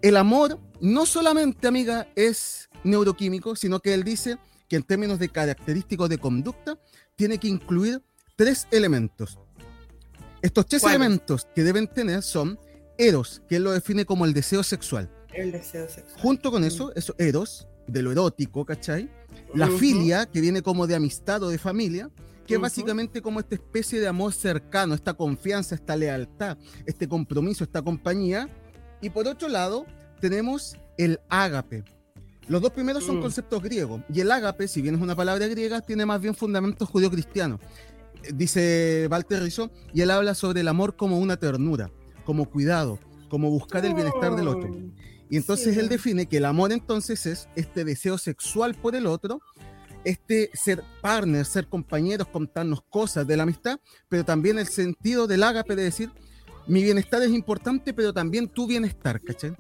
el 0.03 0.17
amor 0.17 0.59
no 0.81 1.07
solamente, 1.07 1.69
amiga, 1.69 2.09
es 2.17 2.69
neuroquímico, 2.83 3.55
sino 3.55 3.79
que 3.79 3.95
él 3.95 4.03
dice 4.03 4.39
que 4.69 4.77
en 4.77 4.83
términos 4.83 5.19
de 5.19 5.29
característicos 5.29 6.09
de 6.09 6.19
conducta, 6.19 6.79
tiene 7.15 7.39
que 7.39 7.49
incluir 7.49 8.03
tres 8.35 8.67
elementos. 8.71 9.39
Estos 10.43 10.67
tres 10.67 10.83
elementos 10.85 11.47
que 11.55 11.63
deben 11.63 11.87
tener 11.87 12.23
son 12.23 12.59
eros, 12.97 13.43
que 13.49 13.57
él 13.57 13.65
lo 13.65 13.73
define 13.73 14.05
como 14.05 14.25
el 14.25 14.33
deseo 14.33 14.63
sexual. 14.63 15.11
El 15.33 15.53
deseo 15.53 15.89
sexual. 15.89 16.21
Junto 16.21 16.51
con 16.51 16.65
eso, 16.65 16.93
eso 16.97 17.15
eros, 17.19 17.69
de 17.87 18.03
lo 18.03 18.11
erótico, 18.11 18.65
¿cachai? 18.65 19.11
La 19.55 19.69
filia, 19.69 20.27
que 20.27 20.41
viene 20.41 20.63
como 20.63 20.87
de 20.87 20.95
amistad 20.95 21.43
o 21.43 21.51
de 21.51 21.59
familia, 21.59 22.11
que 22.51 22.57
es 22.57 22.61
básicamente 22.61 23.23
como 23.23 23.39
esta 23.39 23.55
especie 23.55 24.01
de 24.01 24.09
amor 24.09 24.33
cercano, 24.33 24.93
esta 24.95 25.15
confianza, 25.15 25.77
esta 25.77 25.95
lealtad, 25.95 26.59
este 26.85 27.07
compromiso, 27.07 27.63
esta 27.63 27.81
compañía. 27.81 28.49
Y 29.01 29.11
por 29.11 29.29
otro 29.29 29.49
lado, 29.49 29.87
tenemos 30.21 30.77
el 30.99 31.21
ágape, 31.29 31.85
los 32.49 32.61
dos 32.61 32.73
primeros 32.73 33.05
son 33.05 33.19
mm. 33.19 33.23
conceptos 33.23 33.63
griegos 33.63 34.03
y 34.13 34.19
el 34.19 34.33
ágape, 34.33 34.67
si 34.67 34.83
bien 34.83 34.97
es 34.97 35.01
una 35.01 35.15
palabra 35.15 35.47
griega, 35.47 35.81
tiene 35.81 36.05
más 36.05 36.21
bien 36.21 36.35
fundamentos 36.35 36.89
judío-cristianos. 36.89 37.61
Eh, 38.25 38.33
dice 38.35 39.07
Walter 39.09 39.41
Rizzo, 39.41 39.71
y 39.95 40.01
él 40.01 40.11
habla 40.11 40.35
sobre 40.35 40.63
el 40.63 40.67
amor 40.67 40.97
como 40.97 41.21
una 41.21 41.37
ternura, 41.37 41.93
como 42.25 42.51
cuidado, 42.51 42.99
como 43.29 43.51
buscar 43.51 43.87
el 43.87 43.95
bienestar 43.95 44.35
del 44.35 44.49
otro. 44.49 44.69
Y 45.29 45.37
entonces 45.37 45.77
él 45.77 45.89
define 45.89 46.27
que 46.27 46.39
el 46.39 46.45
amor 46.45 46.73
entonces 46.73 47.25
es 47.27 47.49
este 47.55 47.85
deseo 47.85 48.19
sexual 48.19 48.75
por 48.75 48.97
el 48.97 49.07
otro, 49.07 49.41
este 50.05 50.51
ser 50.55 50.83
partner, 51.01 51.45
ser 51.45 51.67
compañeros, 51.67 52.29
contarnos 52.29 52.83
cosas 52.89 53.27
de 53.27 53.37
la 53.37 53.43
amistad, 53.43 53.79
pero 54.09 54.25
también 54.25 54.59
el 54.59 54.67
sentido 54.67 55.27
del 55.27 55.43
ágape 55.43 55.77
de 55.77 55.85
decir, 55.85 56.11
mi 56.67 56.83
bienestar 56.83 57.23
es 57.23 57.31
importante, 57.31 57.93
pero 57.93 58.13
también 58.13 58.49
tu 58.49 58.67
bienestar, 58.67 59.21
¿cachai? 59.21 59.55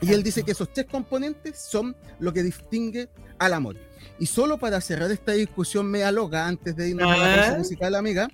Y 0.00 0.12
él 0.12 0.22
dice 0.22 0.42
que 0.42 0.52
esos 0.52 0.72
tres 0.72 0.86
componentes 0.86 1.58
son 1.58 1.96
lo 2.18 2.32
que 2.32 2.42
distingue 2.42 3.08
al 3.38 3.54
amor. 3.54 3.76
Y 4.18 4.26
solo 4.26 4.58
para 4.58 4.80
cerrar 4.80 5.10
esta 5.10 5.32
discusión 5.32 5.90
media 5.90 6.12
loca, 6.12 6.46
antes 6.46 6.76
de 6.76 6.90
irnos 6.90 7.10
a 7.10 7.16
la 7.16 7.36
cosa 7.36 7.58
musical, 7.58 7.94
amiga, 7.94 8.28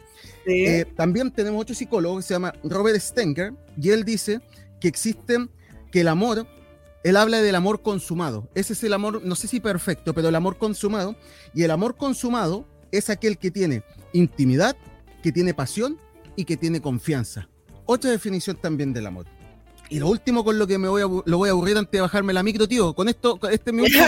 eh, 0.46 0.84
también 0.96 1.30
tenemos 1.30 1.62
otro 1.62 1.74
psicólogo 1.74 2.16
que 2.16 2.22
se 2.22 2.34
llama 2.34 2.52
Robert 2.64 3.00
Stenger, 3.00 3.52
y 3.80 3.90
él 3.90 4.04
dice 4.04 4.40
que 4.80 4.88
existen, 4.88 5.50
que 5.90 6.00
el 6.00 6.08
amor, 6.08 6.46
él 7.04 7.16
habla 7.16 7.42
del 7.42 7.54
amor 7.54 7.82
consumado. 7.82 8.48
Ese 8.54 8.74
es 8.74 8.82
el 8.84 8.92
amor, 8.92 9.22
no 9.24 9.34
sé 9.34 9.48
si 9.48 9.60
perfecto, 9.60 10.14
pero 10.14 10.28
el 10.28 10.34
amor 10.34 10.56
consumado. 10.56 11.16
Y 11.54 11.64
el 11.64 11.70
amor 11.70 11.96
consumado 11.96 12.66
es 12.92 13.10
aquel 13.10 13.38
que 13.38 13.50
tiene 13.50 13.82
intimidad, 14.12 14.76
que 15.22 15.32
tiene 15.32 15.54
pasión 15.54 15.98
y 16.36 16.44
que 16.44 16.56
tiene 16.56 16.80
confianza. 16.80 17.48
Otra 17.86 18.10
definición 18.10 18.56
también 18.56 18.92
del 18.92 19.06
amor. 19.06 19.26
Y 19.88 19.98
lo 19.98 20.08
último 20.08 20.44
con 20.44 20.58
lo 20.58 20.66
que 20.66 20.78
me 20.78 20.88
voy 20.88 21.02
a, 21.02 21.06
lo 21.06 21.38
voy 21.38 21.48
a 21.48 21.52
aburrir 21.52 21.76
antes 21.76 21.92
de 21.92 22.00
bajarme 22.00 22.32
la 22.32 22.42
micro, 22.42 22.66
tío. 22.66 22.94
Con 22.94 23.08
esto, 23.08 23.38
este 23.50 23.70
es 23.70 23.74
mi 23.74 23.82
último. 23.82 24.06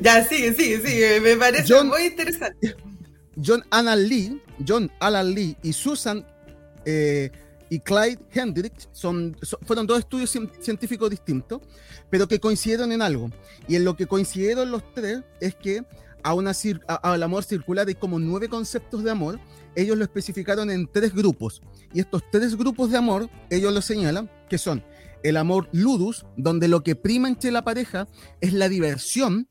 ya, 0.00 0.24
sigue, 0.24 0.54
sigue, 0.54 0.86
sigue. 0.86 1.20
Me 1.20 1.36
parece 1.36 1.82
muy 1.82 2.02
interesante. 2.04 2.76
John 3.44 3.64
Alan 3.70 4.06
Lee, 4.08 4.40
John 4.66 4.90
Alan 5.00 5.34
Lee 5.34 5.56
y 5.62 5.72
Susan 5.72 6.24
eh, 6.84 7.30
y 7.68 7.80
Clyde 7.80 8.18
Hendricks 8.32 8.88
son, 8.92 9.36
fueron 9.62 9.86
dos 9.86 9.98
estudios 9.98 10.30
científicos 10.60 11.10
distintos, 11.10 11.60
pero 12.10 12.28
que 12.28 12.38
coincidieron 12.38 12.92
en 12.92 13.02
algo. 13.02 13.30
Y 13.68 13.76
en 13.76 13.84
lo 13.84 13.96
que 13.96 14.06
coincidieron 14.06 14.70
los 14.70 14.82
tres 14.94 15.22
es 15.40 15.54
que 15.54 15.84
a 16.22 16.34
una, 16.34 16.52
al 17.02 17.22
amor 17.22 17.44
circular 17.44 17.86
hay 17.86 17.94
como 17.94 18.18
nueve 18.18 18.48
conceptos 18.48 19.04
de 19.04 19.10
amor 19.10 19.38
ellos 19.76 19.96
lo 19.96 20.04
especificaron 20.04 20.70
en 20.70 20.88
tres 20.90 21.14
grupos. 21.14 21.62
Y 21.92 22.00
estos 22.00 22.22
tres 22.32 22.56
grupos 22.56 22.90
de 22.90 22.96
amor, 22.96 23.28
ellos 23.50 23.72
lo 23.72 23.82
señalan, 23.82 24.28
que 24.48 24.58
son 24.58 24.82
el 25.22 25.36
amor 25.36 25.68
ludus, 25.72 26.26
donde 26.36 26.66
lo 26.66 26.82
que 26.82 26.96
prima 26.96 27.28
entre 27.28 27.50
la 27.50 27.62
pareja 27.62 28.08
es 28.40 28.52
la 28.52 28.68
diversión. 28.68 29.48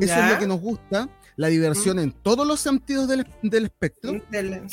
Eso 0.00 0.14
es 0.14 0.32
lo 0.32 0.38
que 0.38 0.46
nos 0.46 0.60
gusta, 0.60 1.08
la 1.36 1.48
diversión 1.48 1.96
mm. 1.96 2.00
en 2.00 2.12
todos 2.12 2.46
los 2.46 2.60
sentidos 2.60 3.08
del, 3.08 3.64
espectro. 3.64 4.20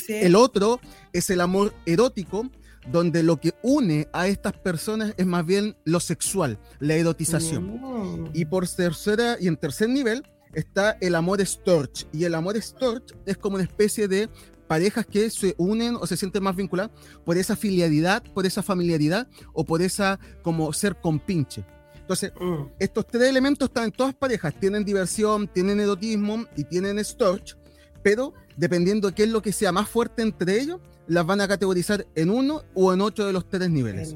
El 0.08 0.36
otro 0.36 0.80
es 1.12 1.30
el 1.30 1.40
amor 1.40 1.74
erótico, 1.84 2.48
donde 2.90 3.22
lo 3.22 3.40
que 3.40 3.54
une 3.62 4.08
a 4.12 4.28
estas 4.28 4.52
personas 4.52 5.14
es 5.16 5.26
más 5.26 5.44
bien 5.44 5.76
lo 5.84 6.00
sexual, 6.00 6.58
la 6.78 6.94
erotización. 6.94 8.30
Y 8.32 8.44
por 8.44 8.68
tercera 8.68 9.36
y 9.40 9.48
en 9.48 9.56
tercer 9.56 9.88
nivel 9.88 10.22
está 10.54 10.96
el 11.00 11.14
amor 11.14 11.44
storch. 11.44 12.06
Y 12.12 12.24
el 12.24 12.34
amor 12.34 12.60
storch 12.60 13.14
es 13.26 13.36
como 13.36 13.56
una 13.56 13.64
especie 13.64 14.08
de 14.08 14.28
parejas 14.66 15.06
que 15.06 15.30
se 15.30 15.54
unen 15.58 15.96
o 15.96 16.06
se 16.06 16.16
sienten 16.16 16.42
más 16.42 16.56
vinculadas 16.56 16.90
por 17.24 17.36
esa 17.36 17.56
filialidad, 17.56 18.22
por 18.34 18.46
esa 18.46 18.62
familiaridad 18.62 19.28
o 19.52 19.64
por 19.64 19.82
esa 19.82 20.18
como 20.42 20.72
ser 20.72 20.96
compinche. 21.00 21.64
Entonces, 21.94 22.32
mm. 22.40 22.66
estos 22.78 23.06
tres 23.06 23.28
elementos 23.28 23.68
están 23.68 23.84
en 23.84 23.92
todas 23.92 24.14
parejas, 24.14 24.54
tienen 24.58 24.84
diversión, 24.84 25.48
tienen 25.48 25.80
erotismo 25.80 26.46
y 26.56 26.64
tienen 26.64 27.04
storch, 27.04 27.56
pero 28.02 28.32
dependiendo 28.56 29.08
de 29.08 29.14
qué 29.14 29.24
es 29.24 29.30
lo 29.30 29.42
que 29.42 29.52
sea 29.52 29.72
más 29.72 29.88
fuerte 29.88 30.22
entre 30.22 30.60
ellos, 30.60 30.80
las 31.08 31.26
van 31.26 31.40
a 31.40 31.48
categorizar 31.48 32.06
en 32.14 32.30
uno 32.30 32.62
o 32.74 32.92
en 32.92 33.00
otro 33.00 33.26
de 33.26 33.32
los 33.32 33.48
tres 33.48 33.70
niveles. 33.70 34.14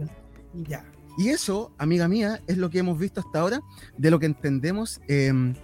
Ya. 0.54 0.84
Y 1.18 1.28
eso, 1.28 1.72
amiga 1.78 2.08
mía, 2.08 2.40
es 2.46 2.56
lo 2.56 2.70
que 2.70 2.78
hemos 2.78 2.98
visto 2.98 3.20
hasta 3.20 3.40
ahora 3.40 3.60
de 3.96 4.10
lo 4.10 4.18
que 4.18 4.26
entendemos 4.26 5.00
em, 5.08 5.54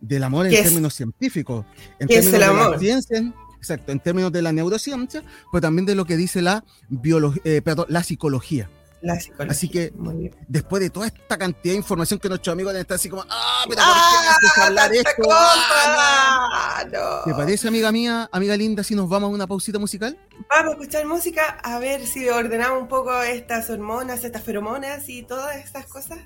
del 0.00 0.24
amor 0.24 0.46
en 0.46 0.52
términos 0.52 0.94
científicos. 0.94 1.64
En 1.98 2.08
términos 2.08 2.26
es 2.26 2.34
el 2.34 2.42
amor? 2.42 2.78
Exacto, 3.56 3.90
en 3.90 3.98
términos 3.98 4.30
de 4.30 4.42
la 4.42 4.52
neurociencia, 4.52 5.24
pero 5.50 5.60
también 5.60 5.86
de 5.86 5.94
lo 5.94 6.04
que 6.04 6.16
dice 6.16 6.42
la, 6.42 6.64
eh, 7.44 7.62
perdón, 7.64 7.86
la 7.88 8.02
psicología. 8.02 8.70
La 9.06 9.20
psicología. 9.20 9.52
Así 9.52 9.68
que 9.68 9.92
después 10.48 10.82
de 10.82 10.90
toda 10.90 11.06
esta 11.06 11.38
cantidad 11.38 11.72
de 11.72 11.78
información 11.78 12.18
que 12.18 12.28
nuestros 12.28 12.52
amigos 12.52 12.74
están 12.74 12.96
así 12.96 13.08
como, 13.08 13.24
ah, 13.30 13.64
pero 13.68 13.80
¿por 13.80 13.94
qué 13.94 14.60
ah, 14.60 14.66
hablar 14.66 14.92
esto? 14.92 15.22
Ah, 15.30 16.84
¿Te 17.24 17.32
parece, 17.32 17.68
amiga 17.68 17.92
mía, 17.92 18.28
amiga 18.32 18.56
linda, 18.56 18.82
si 18.82 18.96
nos 18.96 19.08
vamos 19.08 19.28
a 19.28 19.32
una 19.32 19.46
pausita 19.46 19.78
musical? 19.78 20.18
Vamos 20.50 20.70
a 20.70 20.72
escuchar 20.72 21.06
música, 21.06 21.58
a 21.62 21.78
ver 21.78 22.04
si 22.04 22.28
ordenamos 22.28 22.82
un 22.82 22.88
poco 22.88 23.22
estas 23.22 23.70
hormonas, 23.70 24.24
estas 24.24 24.42
feromonas 24.42 25.08
y 25.08 25.22
todas 25.22 25.56
estas 25.56 25.86
cosas. 25.86 26.18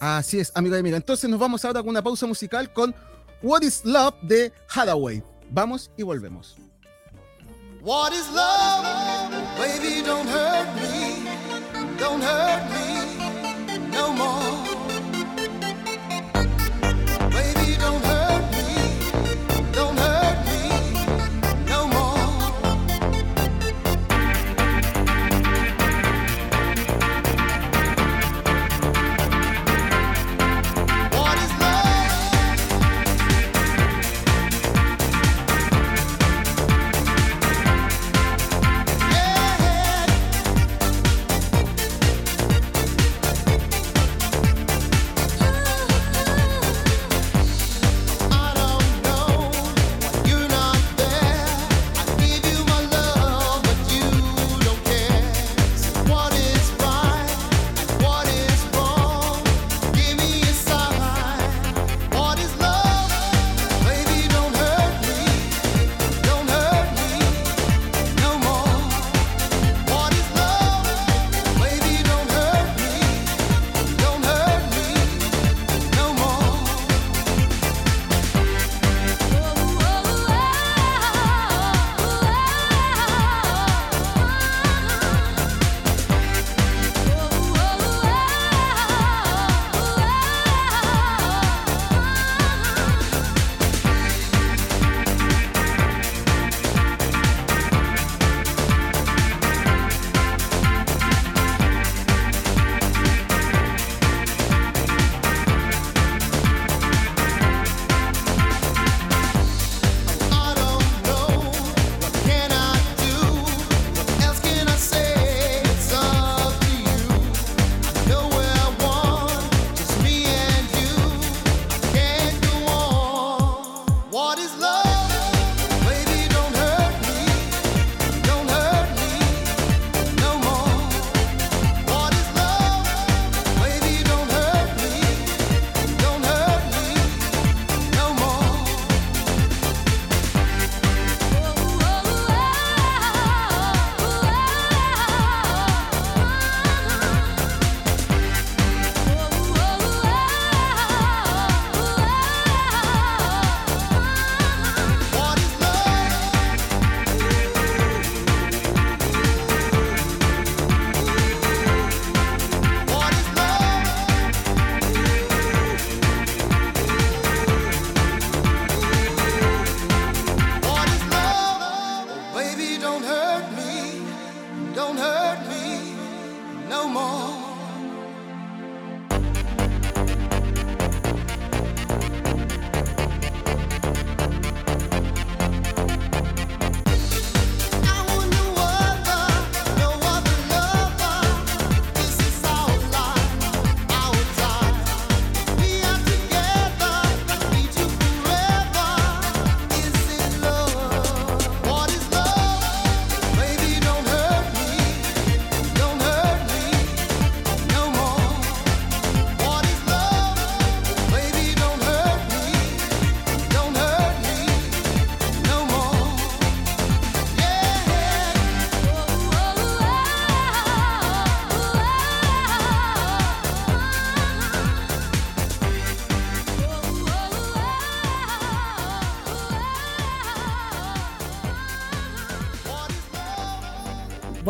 Así 0.00 0.40
es, 0.40 0.50
amiga 0.56 0.76
y 0.76 0.80
amiga. 0.80 0.96
Entonces 0.96 1.30
nos 1.30 1.38
vamos 1.38 1.64
ahora 1.64 1.82
con 1.82 1.90
una 1.90 2.02
pausa 2.02 2.26
musical 2.26 2.72
con 2.72 2.96
What 3.42 3.62
is 3.62 3.84
Love 3.84 4.16
de 4.22 4.52
Hathaway. 4.74 5.22
Vamos 5.50 5.92
y 5.96 6.02
volvemos. 6.02 6.56
What 7.80 8.12
is 8.12 8.28
love? 8.32 9.30
Baby, 9.56 10.02
don't 10.02 10.26
hurt 10.28 10.74
me. 10.74 11.35
Don't 11.98 12.20
hurt 12.20 12.62
me 12.72 13.88
no 13.90 14.12
more. 14.12 14.45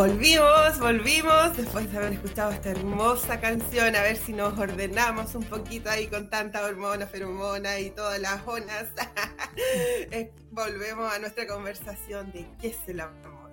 Volvimos, 0.06 0.78
volvimos, 0.78 1.56
después 1.56 1.90
de 1.90 1.98
haber 1.98 2.12
escuchado 2.12 2.52
esta 2.52 2.70
hermosa 2.70 3.40
canción, 3.40 3.96
a 3.96 4.02
ver 4.02 4.16
si 4.16 4.32
nos 4.32 4.56
ordenamos 4.56 5.34
un 5.34 5.42
poquito 5.42 5.90
ahí 5.90 6.06
con 6.06 6.30
tanta 6.30 6.64
hormona, 6.64 7.08
feromona 7.08 7.80
y 7.80 7.90
todas 7.90 8.20
las 8.20 8.46
onas. 8.46 8.86
Eh, 10.12 10.30
volvemos 10.50 11.10
a 11.10 11.18
nuestra 11.18 11.46
conversación 11.46 12.30
de 12.30 12.46
qué 12.60 12.68
es 12.68 12.76
el 12.86 13.00
amor. 13.00 13.50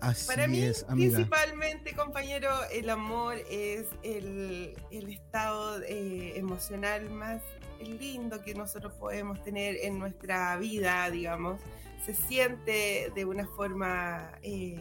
Así 0.00 0.28
Para 0.28 0.46
mí, 0.46 0.62
es, 0.62 0.84
principalmente, 0.84 1.94
compañero, 1.94 2.48
el 2.72 2.88
amor 2.88 3.34
es 3.50 3.86
el, 4.04 4.78
el 4.92 5.10
estado 5.10 5.82
eh, 5.82 6.38
emocional 6.38 7.10
más 7.10 7.42
lindo 7.80 8.40
que 8.40 8.54
nosotros 8.54 8.92
podemos 8.94 9.42
tener 9.42 9.76
en 9.82 9.98
nuestra 9.98 10.56
vida, 10.56 11.10
digamos. 11.10 11.60
Se 12.06 12.14
siente 12.14 13.12
de 13.14 13.24
una 13.24 13.46
forma... 13.48 14.30
Eh, 14.42 14.78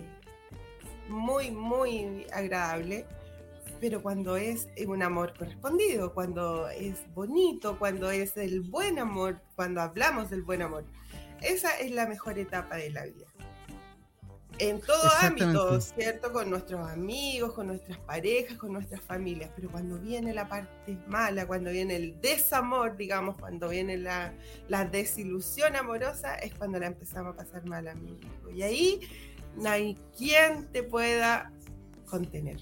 muy, 1.10 1.52
muy 1.52 2.26
agradable, 2.32 3.06
pero 3.80 4.02
cuando 4.02 4.38
es 4.38 4.68
un 4.88 5.04
amor 5.04 5.34
correspondido, 5.38 6.14
cuando 6.14 6.70
es 6.70 6.98
bonito, 7.14 7.78
cuando 7.80 8.12
es 8.12 8.36
el 8.38 8.62
buen 8.62 9.00
amor, 9.00 9.42
cuando 9.56 9.82
hablamos 9.82 10.30
del 10.30 10.44
buen 10.44 10.62
amor, 10.62 10.86
esa 11.42 11.78
es 11.80 11.92
la 11.92 12.06
mejor 12.06 12.38
etapa 12.38 12.76
de 12.76 12.92
la 12.92 13.06
vida. 13.06 13.26
En 14.58 14.82
todo 14.82 15.10
ámbito, 15.22 15.80
¿cierto? 15.80 16.34
Con 16.34 16.50
nuestros 16.50 16.86
amigos, 16.90 17.54
con 17.54 17.68
nuestras 17.68 17.98
parejas, 18.00 18.58
con 18.58 18.74
nuestras 18.74 19.00
familias, 19.00 19.50
pero 19.56 19.72
cuando 19.72 19.98
viene 19.98 20.34
la 20.34 20.50
parte 20.50 20.98
mala, 21.08 21.48
cuando 21.48 21.72
viene 21.72 21.96
el 21.96 22.20
desamor, 22.20 22.98
digamos, 22.98 23.38
cuando 23.38 23.70
viene 23.70 23.96
la, 23.96 24.34
la 24.68 24.84
desilusión 24.84 25.78
amorosa, 25.78 26.36
es 26.36 26.54
cuando 26.56 26.78
la 26.78 26.88
empezamos 26.88 27.36
a 27.36 27.38
pasar 27.38 27.66
mal, 27.66 27.88
amigo. 27.88 28.20
Y 28.54 28.64
ahí 28.64 29.00
no 29.56 29.70
hay 29.70 29.98
quien 30.18 30.68
te 30.72 30.84
pueda 30.84 31.52
contener. 32.06 32.58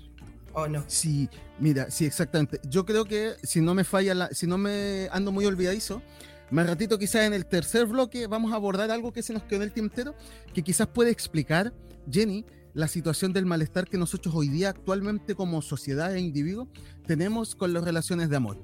¿O 0.54 0.68
no? 0.68 0.84
Sí, 0.88 1.30
mira, 1.60 1.92
sí, 1.92 2.06
exactamente. 2.06 2.60
Yo 2.68 2.86
creo 2.86 3.06
que 3.06 3.36
si 3.44 3.62
no 3.62 3.76
me 3.76 3.84
falla, 3.84 4.16
la, 4.16 4.30
si 4.30 4.48
no 4.48 4.58
me 4.58 5.08
ando 5.12 5.32
muy 5.32 5.46
olvidadizo, 5.46 6.02
más 6.50 6.66
ratito 6.66 6.98
quizás 6.98 7.24
en 7.24 7.34
el 7.34 7.46
tercer 7.46 7.86
bloque 7.86 8.26
vamos 8.28 8.54
a 8.54 8.56
abordar 8.56 8.90
algo 8.90 9.12
que 9.12 9.22
se 9.22 9.34
nos 9.34 9.44
quedó 9.44 9.58
en 9.58 9.64
el 9.64 9.74
tintero, 9.74 10.16
que 10.54 10.64
quizás 10.64 10.88
puede 10.88 11.12
explicar, 11.12 11.74
Jenny, 12.10 12.46
la 12.74 12.88
situación 12.88 13.34
del 13.34 13.46
malestar 13.46 13.88
que 13.88 13.98
nosotros 13.98 14.34
hoy 14.36 14.48
día 14.48 14.70
actualmente 14.70 15.36
como 15.36 15.62
sociedad 15.62 16.16
e 16.16 16.20
individuo 16.20 16.68
tenemos 17.06 17.56
con 17.56 17.74
las 17.74 17.84
relaciones 17.84 18.30
de 18.30 18.38
amor. 18.38 18.58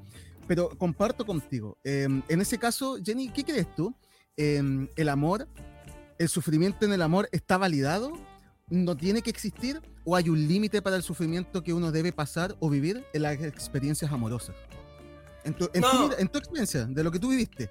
Pero 0.47 0.69
comparto 0.69 1.25
contigo, 1.25 1.77
eh, 1.83 2.07
en 2.27 2.41
ese 2.41 2.57
caso, 2.57 2.97
Jenny, 3.03 3.29
¿qué 3.29 3.43
crees 3.43 3.73
tú? 3.75 3.95
Eh, 4.38 4.88
¿El 4.95 5.09
amor 5.09 5.47
¿El 6.17 6.30
sufrimiento 6.30 6.86
en 6.86 6.93
el 6.93 7.02
amor 7.02 7.28
está 7.32 7.58
validado? 7.58 8.13
¿No 8.69 8.95
tiene 8.95 9.21
que 9.21 9.30
existir? 9.30 9.82
¿O 10.06 10.15
hay 10.15 10.30
un 10.30 10.47
límite 10.47 10.82
para 10.82 10.95
el 10.95 11.04
sufrimiento 11.04 11.63
que 11.63 11.73
uno 11.73 11.91
debe 11.91 12.12
pasar 12.12 12.56
o 12.60 12.69
vivir 12.69 13.04
en 13.13 13.23
las 13.23 13.41
experiencias 13.41 14.12
amorosas? 14.12 14.56
En 15.43 15.54
tu, 15.54 15.65
experiencia, 15.65 16.86
de 16.86 17.04
lo 17.04 17.12
que 17.12 17.19
tú 17.19 17.30
viviste. 17.30 17.69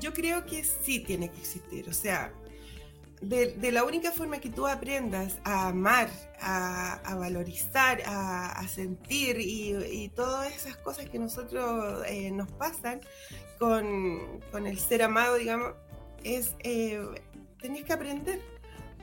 Yo 0.00 0.12
creo 0.12 0.46
que 0.46 0.64
sí 0.64 1.00
tiene 1.00 1.30
que 1.30 1.38
existir. 1.38 1.88
O 1.88 1.92
sea, 1.92 2.32
de, 3.20 3.72
la 3.72 3.84
única 3.84 4.12
forma 4.12 4.38
que 4.38 4.48
tú 4.48 4.66
aprendas 4.66 5.38
a 5.44 5.68
amar, 5.68 6.08
a, 6.40 7.14
valorizar, 7.18 8.00
a, 8.06 8.66
sentir 8.68 9.36
y, 9.40 10.08
todas 10.14 10.54
esas 10.54 10.76
cosas 10.76 11.08
que 11.10 11.18
nosotros 11.18 12.02
eh, 12.06 12.30
nos 12.30 12.50
pasan 12.52 13.00
con, 13.58 14.40
el 14.66 14.78
ser 14.78 15.02
amado, 15.02 15.36
digamos, 15.36 15.74
es 16.24 16.54
eh, 16.60 17.00
tenés 17.60 17.84
que 17.84 17.92
aprender 17.92 18.40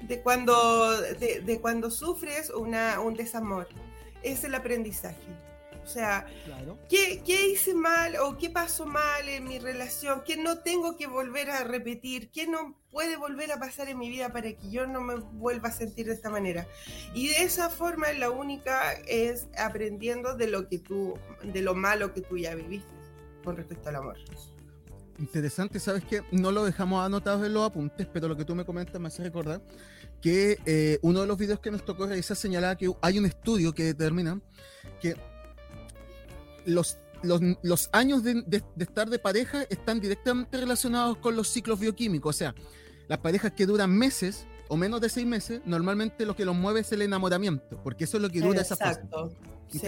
de 0.02 0.22
cuando, 0.22 1.00
de, 1.02 1.60
cuando 1.62 1.90
sufres 1.90 2.50
una, 2.50 3.00
un 3.00 3.16
desamor. 3.16 3.68
Es 4.24 4.44
el 4.44 4.56
aprendizaje. 4.56 5.48
O 5.84 5.90
sea, 5.90 6.28
¿qué, 6.90 7.24
hice 7.26 7.74
mal 7.74 8.18
o 8.18 8.38
qué 8.38 8.50
pasó 8.50 8.86
mal 8.86 9.30
en 9.30 9.46
mi 9.46 9.58
relación? 9.58 10.22
¿Qué 10.26 10.36
no 10.36 10.60
tengo 10.60 10.98
que 10.98 11.08
volver 11.08 11.50
a 11.50 11.64
repetir? 11.64 12.30
¿Qué 12.30 12.46
no 12.46 12.78
puede 12.92 13.16
volver 13.16 13.54
a 13.54 13.60
pasar 13.60 13.88
en 13.88 13.98
mi 13.98 14.10
vida 14.10 14.34
para 14.34 14.52
que 14.52 14.70
yo 14.70 14.86
no 14.86 15.00
me 15.00 15.16
vuelva 15.16 15.70
a 15.70 15.72
sentir 15.72 16.08
de 16.08 16.14
esta 16.14 16.30
manera? 16.30 16.68
Y 17.14 17.30
de 17.30 17.44
esa 17.44 17.70
forma 17.70 18.12
la 18.12 18.30
única 18.30 18.96
es 19.08 19.48
aprendiendo 19.58 20.36
de 20.36 20.48
lo 20.48 20.68
que 20.68 20.78
tú, 20.78 21.18
de 21.42 21.62
lo 21.62 21.74
malo 21.74 22.14
que 22.14 22.20
tú 22.20 22.38
ya 22.38 22.54
viviste 22.54 22.92
con 23.46 23.56
respecto 23.56 23.88
al 23.88 23.96
amor. 23.96 24.18
Interesante, 25.20 25.80
sabes 25.80 26.04
que 26.06 26.22
no 26.32 26.52
lo 26.52 26.64
dejamos 26.64 27.04
anotado 27.04 27.44
en 27.46 27.54
los 27.54 27.66
apuntes, 27.66 28.08
pero 28.12 28.28
lo 28.28 28.38
que 28.38 28.46
tú 28.46 28.54
me 28.54 28.66
comentas 28.66 29.02
me 29.02 29.08
hace 29.08 29.24
recordar 29.24 29.62
que 30.22 30.60
eh, 30.66 31.00
uno 31.02 31.22
de 31.22 31.28
los 31.28 31.38
videos 31.38 31.60
que 31.60 31.72
nos 31.72 31.84
tocó 31.84 32.06
realizar 32.06 32.38
señalaba 32.38 32.76
que 32.76 32.92
hay 33.02 33.18
un 33.18 33.26
estudio 33.26 33.74
que 33.74 33.84
determina 33.84 34.40
que 35.02 35.16
los, 36.66 36.98
los, 37.24 37.90
años 37.94 38.24
de, 38.24 38.44
estar 38.78 39.10
de 39.10 39.20
pareja 39.20 39.64
están 39.70 40.00
directamente 40.00 40.58
relacionados 40.58 41.18
con 41.18 41.36
los 41.36 41.48
ciclos 41.48 41.80
bioquímicos. 41.80 42.36
O 42.36 42.38
sea, 42.38 42.56
las 43.08 43.20
parejas 43.20 43.54
que 43.54 43.66
duran 43.66 43.92
meses 43.92 44.46
o 44.68 44.78
menos 44.78 45.02
de 45.02 45.10
seis 45.10 45.26
meses, 45.26 45.62
normalmente 45.66 46.26
lo 46.26 46.36
que 46.36 46.46
los 46.46 46.56
mueve 46.56 46.82
es 46.82 46.92
el 46.92 47.02
enamoramiento, 47.02 47.82
porque 47.84 48.04
eso 48.04 48.18
es 48.18 48.24
lo 48.24 48.30
que 48.30 48.42
dura 48.42 48.62
esa 48.62 48.76
fase. 48.76 49.02
Sí. 49.70 49.80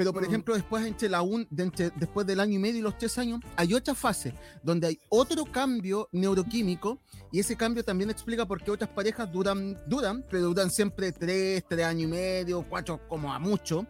Pero, 0.00 0.14
por 0.14 0.22
mm. 0.22 0.28
ejemplo, 0.28 0.54
después, 0.54 0.86
entre 0.86 1.10
la 1.10 1.20
un, 1.20 1.46
después 1.50 2.26
del 2.26 2.40
año 2.40 2.54
y 2.54 2.58
medio 2.58 2.78
y 2.78 2.80
los 2.80 2.96
tres 2.96 3.18
años, 3.18 3.40
hay 3.54 3.74
otra 3.74 3.94
fase 3.94 4.32
donde 4.62 4.86
hay 4.86 5.00
otro 5.10 5.44
cambio 5.44 6.08
neuroquímico 6.10 7.02
y 7.30 7.38
ese 7.38 7.54
cambio 7.54 7.84
también 7.84 8.08
explica 8.08 8.46
por 8.46 8.64
qué 8.64 8.70
otras 8.70 8.88
parejas 8.88 9.30
duran, 9.30 9.78
duran, 9.86 10.24
pero 10.30 10.44
duran 10.44 10.70
siempre 10.70 11.12
tres, 11.12 11.64
tres 11.68 11.84
años 11.84 12.04
y 12.04 12.06
medio, 12.06 12.64
cuatro 12.66 12.98
como 13.10 13.30
a 13.30 13.38
mucho. 13.38 13.86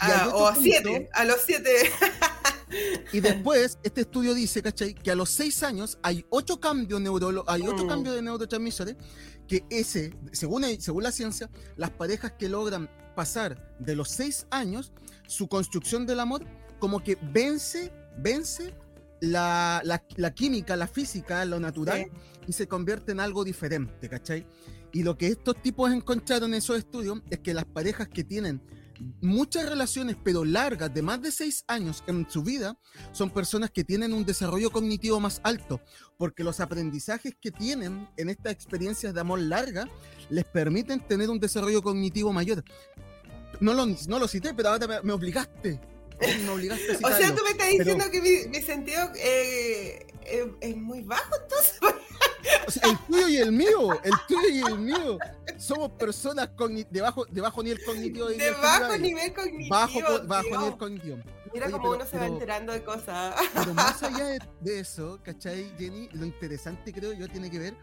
Ah, 0.00 0.28
o 0.34 0.48
a 0.48 0.56
siete, 0.56 1.08
a 1.12 1.24
los 1.24 1.40
siete. 1.46 1.70
Y 3.12 3.20
después, 3.20 3.78
este 3.82 4.00
estudio 4.00 4.34
dice, 4.34 4.62
¿cachai? 4.62 4.94
Que 4.94 5.10
a 5.10 5.14
los 5.14 5.30
seis 5.30 5.62
años 5.62 5.98
hay 6.02 6.24
ocho 6.30 6.58
cambios, 6.58 7.00
neurolo 7.00 7.44
hay 7.46 7.62
ocho 7.62 7.84
Mm. 7.84 7.88
cambios 7.88 8.14
de 8.16 8.22
neurotransmisores, 8.22 8.96
que 9.46 9.64
ese, 9.70 10.14
según, 10.32 10.64
según 10.80 11.02
la 11.02 11.12
ciencia, 11.12 11.50
las 11.76 11.90
parejas 11.90 12.32
que 12.38 12.48
logran 12.48 12.88
pasar 13.14 13.76
de 13.78 13.94
los 13.94 14.08
seis 14.10 14.46
años, 14.50 14.92
su 15.26 15.48
construcción 15.48 16.06
del 16.06 16.20
amor, 16.20 16.44
como 16.78 17.02
que 17.02 17.16
vence, 17.32 17.92
vence 18.18 18.74
la, 19.20 19.80
la- 19.84 20.04
la 20.16 20.34
química, 20.34 20.76
la 20.76 20.86
física, 20.88 21.44
lo 21.44 21.60
natural, 21.60 22.06
y 22.46 22.52
se 22.52 22.66
convierte 22.66 23.12
en 23.12 23.20
algo 23.20 23.44
diferente, 23.44 24.08
¿cachai? 24.08 24.46
Y 24.92 25.02
lo 25.02 25.16
que 25.16 25.28
estos 25.28 25.60
tipos 25.62 25.90
encontraron 25.92 26.50
en 26.52 26.58
esos 26.58 26.76
estudios 26.78 27.20
es 27.30 27.38
que 27.40 27.54
las 27.54 27.64
parejas 27.64 28.08
que 28.08 28.22
tienen 28.24 28.60
muchas 29.20 29.68
relaciones, 29.68 30.16
pero 30.22 30.44
largas, 30.44 30.92
de 30.92 31.02
más 31.02 31.20
de 31.22 31.32
seis 31.32 31.64
años 31.68 32.04
en 32.06 32.28
su 32.30 32.42
vida, 32.42 32.78
son 33.12 33.30
personas 33.30 33.70
que 33.70 33.84
tienen 33.84 34.12
un 34.12 34.24
desarrollo 34.24 34.70
cognitivo 34.70 35.20
más 35.20 35.40
alto, 35.44 35.80
porque 36.18 36.44
los 36.44 36.60
aprendizajes 36.60 37.34
que 37.40 37.50
tienen 37.50 38.08
en 38.16 38.28
estas 38.30 38.52
experiencias 38.52 39.12
de 39.14 39.20
amor 39.20 39.40
larga 39.40 39.88
les 40.30 40.44
permiten 40.44 41.00
tener 41.00 41.30
un 41.30 41.40
desarrollo 41.40 41.82
cognitivo 41.82 42.32
mayor. 42.32 42.64
No 43.60 43.74
lo, 43.74 43.86
no 43.86 44.18
lo 44.18 44.28
cité, 44.28 44.52
pero 44.54 44.70
ahora 44.70 45.00
me, 45.02 45.12
obligaste. 45.12 45.80
Me 46.20 46.48
obligaste 46.48 46.92
a 46.92 46.94
O 46.94 46.98
sea, 46.98 47.16
citarlo. 47.16 47.36
tú 47.36 47.42
me 47.44 47.50
estás 47.50 47.66
Pero- 47.70 47.84
diciendo 47.84 48.04
que 48.10 48.20
mi, 48.20 48.48
mi 48.58 48.64
sentido 48.64 49.10
eh, 49.16 50.06
es 50.60 50.76
muy 50.76 51.02
bajo, 51.02 51.34
entonces. 51.42 51.78
O 52.66 52.70
sea, 52.70 52.90
el 52.90 52.98
tuyo 53.06 53.28
y 53.28 53.36
el 53.38 53.52
mío, 53.52 53.92
el 54.02 54.12
tuyo 54.28 54.48
y 54.50 54.60
el 54.72 54.78
mío. 54.78 55.18
Somos 55.58 55.90
personas 55.92 56.50
de, 56.90 57.00
bajo, 57.00 57.24
de 57.26 57.40
bajo 57.40 57.62
nivel 57.62 57.82
cognitivo. 57.84 58.26
De 58.28 58.50
bajo 58.50 58.96
nivel 58.98 59.32
cognitivo. 59.32 59.70
Bajo, 59.70 60.00
bajo 60.26 60.58
nivel 60.58 60.76
cognitivo. 60.76 61.16
Mira 61.52 61.70
cómo 61.70 61.90
uno 61.92 62.04
se 62.04 62.16
va 62.16 62.22
pero- 62.24 62.32
enterando 62.34 62.72
de 62.72 62.82
cosas. 62.84 63.34
Pero 63.54 63.74
más 63.74 64.02
allá 64.02 64.24
de, 64.26 64.38
de 64.60 64.80
eso, 64.80 65.20
¿cachai, 65.22 65.72
Jenny? 65.78 66.08
Lo 66.12 66.26
interesante 66.26 66.92
creo 66.92 67.12
yo 67.12 67.28
tiene 67.28 67.50
que 67.50 67.58
ver 67.58 67.74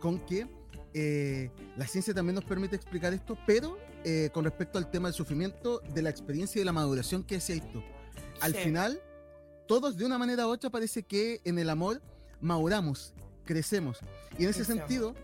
con 0.00 0.18
que 0.26 0.46
eh, 0.94 1.50
la 1.76 1.86
ciencia 1.86 2.14
también 2.14 2.34
nos 2.34 2.44
permite 2.44 2.74
explicar 2.74 3.12
esto, 3.12 3.36
pero 3.46 3.78
eh, 4.04 4.30
con 4.32 4.44
respecto 4.44 4.78
al 4.78 4.90
tema 4.90 5.08
del 5.08 5.14
sufrimiento, 5.14 5.80
de 5.92 6.02
la 6.02 6.10
experiencia 6.10 6.58
y 6.58 6.60
de 6.60 6.64
la 6.64 6.72
maduración 6.72 7.22
que 7.22 7.34
decías 7.36 7.60
tú. 7.72 7.82
Al 8.40 8.54
Sí. 8.54 8.60
final, 8.64 9.00
todos 9.68 9.96
de 9.96 10.04
una 10.04 10.18
manera 10.18 10.46
u 10.46 10.50
otra 10.50 10.70
parece 10.70 11.04
que 11.04 11.40
en 11.44 11.58
el 11.58 11.70
amor 11.70 12.02
maduramos, 12.40 13.14
crecemos. 13.44 13.98
Y 14.36 14.44
en 14.44 14.50
ese 14.50 14.64
sentido, 14.64 15.14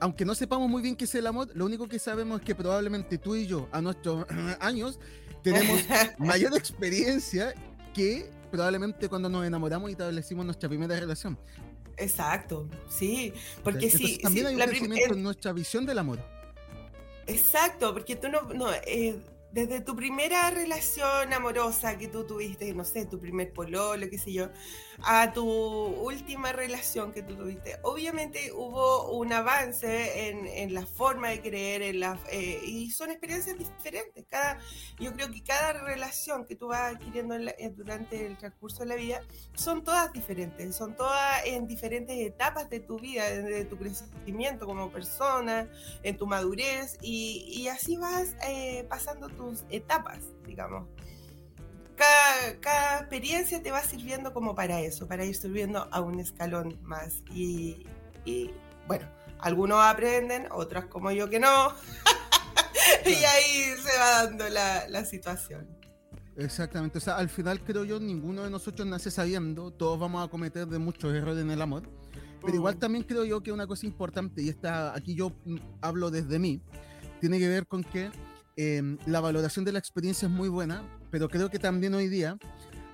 aunque 0.00 0.24
no 0.24 0.34
sepamos 0.34 0.68
muy 0.68 0.82
bien 0.82 0.96
qué 0.96 1.04
es 1.04 1.14
el 1.14 1.26
amor, 1.26 1.48
lo 1.54 1.64
único 1.64 1.88
que 1.88 1.98
sabemos 1.98 2.40
es 2.40 2.44
que 2.44 2.54
probablemente 2.54 3.16
tú 3.16 3.36
y 3.36 3.46
yo, 3.46 3.68
a 3.72 3.80
nuestros 3.80 4.26
años, 4.60 4.98
tenemos 5.42 5.80
mayor 6.18 6.54
experiencia 6.56 7.54
que 7.94 8.28
probablemente 8.50 9.08
cuando 9.08 9.28
nos 9.28 9.46
enamoramos 9.46 9.88
y 9.88 9.92
establecimos 9.92 10.44
nuestra 10.44 10.68
primera 10.68 10.98
relación. 10.98 11.38
Exacto, 11.96 12.68
sí. 12.88 13.32
Porque 13.62 13.86
Entonces, 13.86 14.10
sí, 14.10 14.18
también 14.18 14.46
sí, 14.46 14.52
hay 14.52 14.60
un 14.60 14.68
crecimiento 14.68 15.14
en 15.14 15.22
nuestra 15.22 15.52
visión 15.52 15.86
del 15.86 15.98
amor. 15.98 16.18
Exacto, 17.26 17.92
porque 17.92 18.16
tú 18.16 18.28
no, 18.28 18.42
no 18.52 18.72
eh, 18.72 19.20
desde 19.52 19.80
tu 19.80 19.94
primera 19.94 20.50
relación 20.50 21.32
amorosa 21.32 21.98
que 21.98 22.08
tú 22.08 22.24
tuviste, 22.26 22.72
no 22.74 22.84
sé, 22.84 23.06
tu 23.06 23.20
primer 23.20 23.52
pololo, 23.52 24.08
qué 24.08 24.18
sé 24.18 24.32
yo, 24.32 24.48
a 25.04 25.32
tu 25.32 25.44
última 25.46 26.52
relación 26.52 27.12
que 27.12 27.22
tú 27.22 27.36
tuviste, 27.36 27.76
obviamente 27.82 28.52
hubo 28.52 29.12
un 29.18 29.32
avance 29.32 30.28
en, 30.30 30.46
en 30.46 30.74
la 30.74 30.86
forma 30.86 31.28
de 31.28 31.40
creer, 31.42 31.82
en 31.82 32.00
la, 32.00 32.18
eh, 32.30 32.60
y 32.64 32.90
son 32.90 33.10
experiencias 33.10 33.58
diferentes. 33.58 34.24
Cada, 34.30 34.58
yo 34.98 35.12
creo 35.12 35.30
que 35.30 35.42
cada 35.42 35.72
relación 35.72 36.44
que 36.46 36.56
tú 36.56 36.68
vas 36.68 36.94
adquiriendo 36.94 37.34
en 37.34 37.46
la- 37.46 37.54
eh, 37.58 37.70
durante 37.74 38.26
el 38.26 38.36
transcurso 38.38 38.80
de 38.80 38.86
la 38.86 38.94
vida 38.96 39.20
son 39.54 39.82
todas 39.84 40.12
diferentes, 40.12 40.74
son 40.76 40.94
todas 40.96 41.44
en 41.44 41.66
diferentes 41.66 42.16
etapas 42.18 42.70
de 42.70 42.80
tu 42.80 42.98
vida, 42.98 43.28
de 43.28 43.64
tu 43.64 43.76
crecimiento 43.76 44.66
como 44.66 44.90
persona, 44.90 45.68
en 46.02 46.16
tu 46.16 46.26
madurez 46.26 46.98
y, 47.02 47.44
y 47.48 47.68
así 47.68 47.96
vas 47.96 48.34
eh, 48.46 48.84
pasando 48.88 49.28
tus 49.42 49.64
etapas, 49.70 50.18
digamos. 50.46 50.88
Cada, 51.96 52.60
cada 52.60 52.98
experiencia 53.00 53.62
te 53.62 53.70
va 53.70 53.82
sirviendo 53.82 54.32
como 54.32 54.54
para 54.54 54.80
eso, 54.80 55.06
para 55.06 55.24
ir 55.24 55.34
subiendo 55.34 55.88
a 55.90 56.00
un 56.00 56.20
escalón 56.20 56.78
más. 56.82 57.22
Y, 57.32 57.86
y, 58.24 58.50
bueno, 58.86 59.06
algunos 59.38 59.78
aprenden, 59.82 60.46
otros 60.50 60.86
como 60.86 61.10
yo 61.10 61.28
que 61.28 61.40
no. 61.40 61.72
y 63.06 63.14
ahí 63.14 63.74
se 63.82 63.98
va 63.98 64.24
dando 64.24 64.48
la, 64.48 64.88
la 64.88 65.04
situación. 65.04 65.68
Exactamente. 66.36 66.98
O 66.98 67.00
sea, 67.00 67.16
al 67.16 67.28
final 67.28 67.60
creo 67.62 67.84
yo, 67.84 68.00
ninguno 68.00 68.42
de 68.44 68.50
nosotros 68.50 68.86
nace 68.86 69.10
sabiendo, 69.10 69.70
todos 69.70 69.98
vamos 69.98 70.26
a 70.26 70.30
cometer 70.30 70.66
de 70.66 70.78
muchos 70.78 71.12
errores 71.14 71.42
en 71.42 71.50
el 71.50 71.60
amor. 71.60 71.82
Pero 72.40 72.54
igual 72.54 72.76
Mm. 72.76 72.78
también 72.78 73.04
creo 73.04 73.24
yo 73.24 73.42
que 73.42 73.52
una 73.52 73.66
cosa 73.66 73.86
importante, 73.86 74.42
y 74.42 74.48
esta, 74.48 74.94
aquí 74.94 75.14
yo 75.14 75.32
hablo 75.80 76.10
desde 76.10 76.38
mí, 76.38 76.60
tiene 77.20 77.38
que 77.38 77.48
ver 77.48 77.66
con 77.66 77.84
que 77.84 78.10
eh, 78.56 78.96
la 79.06 79.20
valoración 79.20 79.64
de 79.64 79.72
la 79.72 79.78
experiencia 79.78 80.26
es 80.26 80.32
muy 80.32 80.48
buena, 80.48 80.82
pero 81.10 81.28
creo 81.28 81.50
que 81.50 81.58
también 81.58 81.94
hoy 81.94 82.08
día 82.08 82.38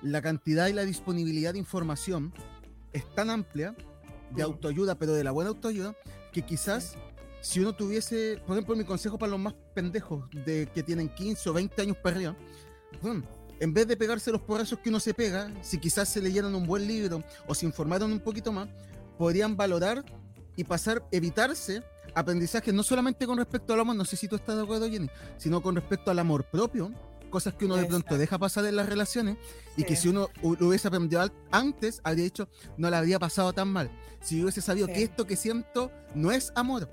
la 0.01 0.21
cantidad 0.21 0.67
y 0.67 0.73
la 0.73 0.85
disponibilidad 0.85 1.53
de 1.53 1.59
información 1.59 2.33
es 2.93 3.03
tan 3.15 3.29
amplia 3.29 3.75
de 4.31 4.43
autoayuda, 4.43 4.95
pero 4.95 5.13
de 5.13 5.23
la 5.23 5.31
buena 5.31 5.49
autoayuda, 5.49 5.95
que 6.31 6.43
quizás 6.43 6.95
si 7.41 7.59
uno 7.59 7.73
tuviese, 7.73 8.41
por 8.45 8.55
ejemplo, 8.55 8.75
mi 8.75 8.83
consejo 8.83 9.17
para 9.17 9.31
los 9.31 9.39
más 9.39 9.55
pendejos 9.73 10.29
de 10.45 10.69
que 10.73 10.83
tienen 10.83 11.09
15 11.09 11.49
o 11.49 11.53
20 11.53 11.81
años 11.81 11.97
para 11.97 12.15
arriba, 12.15 12.35
en 13.59 13.73
vez 13.73 13.87
de 13.87 13.97
pegarse 13.97 14.31
los 14.31 14.41
porrazos 14.41 14.79
que 14.79 14.89
uno 14.89 14.99
se 14.99 15.13
pega, 15.13 15.51
si 15.61 15.77
quizás 15.79 16.09
se 16.09 16.21
leyeran 16.21 16.55
un 16.55 16.65
buen 16.65 16.87
libro 16.87 17.23
o 17.47 17.55
se 17.55 17.65
informaron 17.65 18.11
un 18.11 18.19
poquito 18.19 18.51
más, 18.51 18.69
podrían 19.17 19.55
valorar 19.55 20.03
y 20.55 20.63
pasar, 20.63 21.05
evitarse 21.11 21.83
aprendizajes 22.15 22.73
no 22.73 22.83
solamente 22.83 23.25
con 23.27 23.37
respecto 23.37 23.73
al 23.73 23.79
amor, 23.81 23.95
no 23.95 24.05
sé 24.05 24.15
si 24.15 24.27
tú 24.27 24.35
estás 24.35 24.55
de 24.57 24.63
acuerdo, 24.63 24.89
Jenny, 24.89 25.09
sino 25.37 25.61
con 25.61 25.75
respecto 25.75 26.11
al 26.11 26.19
amor 26.19 26.45
propio, 26.45 26.91
cosas 27.29 27.53
que 27.53 27.65
uno 27.65 27.75
de 27.75 27.81
pronto 27.83 27.97
Exacto. 28.07 28.17
deja 28.17 28.39
pasar 28.39 28.65
en 28.65 28.75
las 28.75 28.89
relaciones 28.89 29.37
y 29.77 29.83
que 29.83 29.95
si 29.95 30.07
uno 30.09 30.29
lo 30.41 30.67
hubiese 30.67 30.87
aprendido 30.87 31.29
antes, 31.51 32.01
habría 32.03 32.23
dicho, 32.23 32.49
no 32.77 32.89
le 32.89 32.95
habría 32.95 33.19
pasado 33.19 33.53
tan 33.53 33.67
mal. 33.67 33.91
Si 34.21 34.41
hubiese 34.41 34.61
sabido 34.61 34.87
Sí. 34.87 34.93
que 34.93 35.03
esto 35.03 35.27
que 35.27 35.35
siento 35.35 35.91
no 36.15 36.31
es 36.31 36.51
amor. 36.55 36.89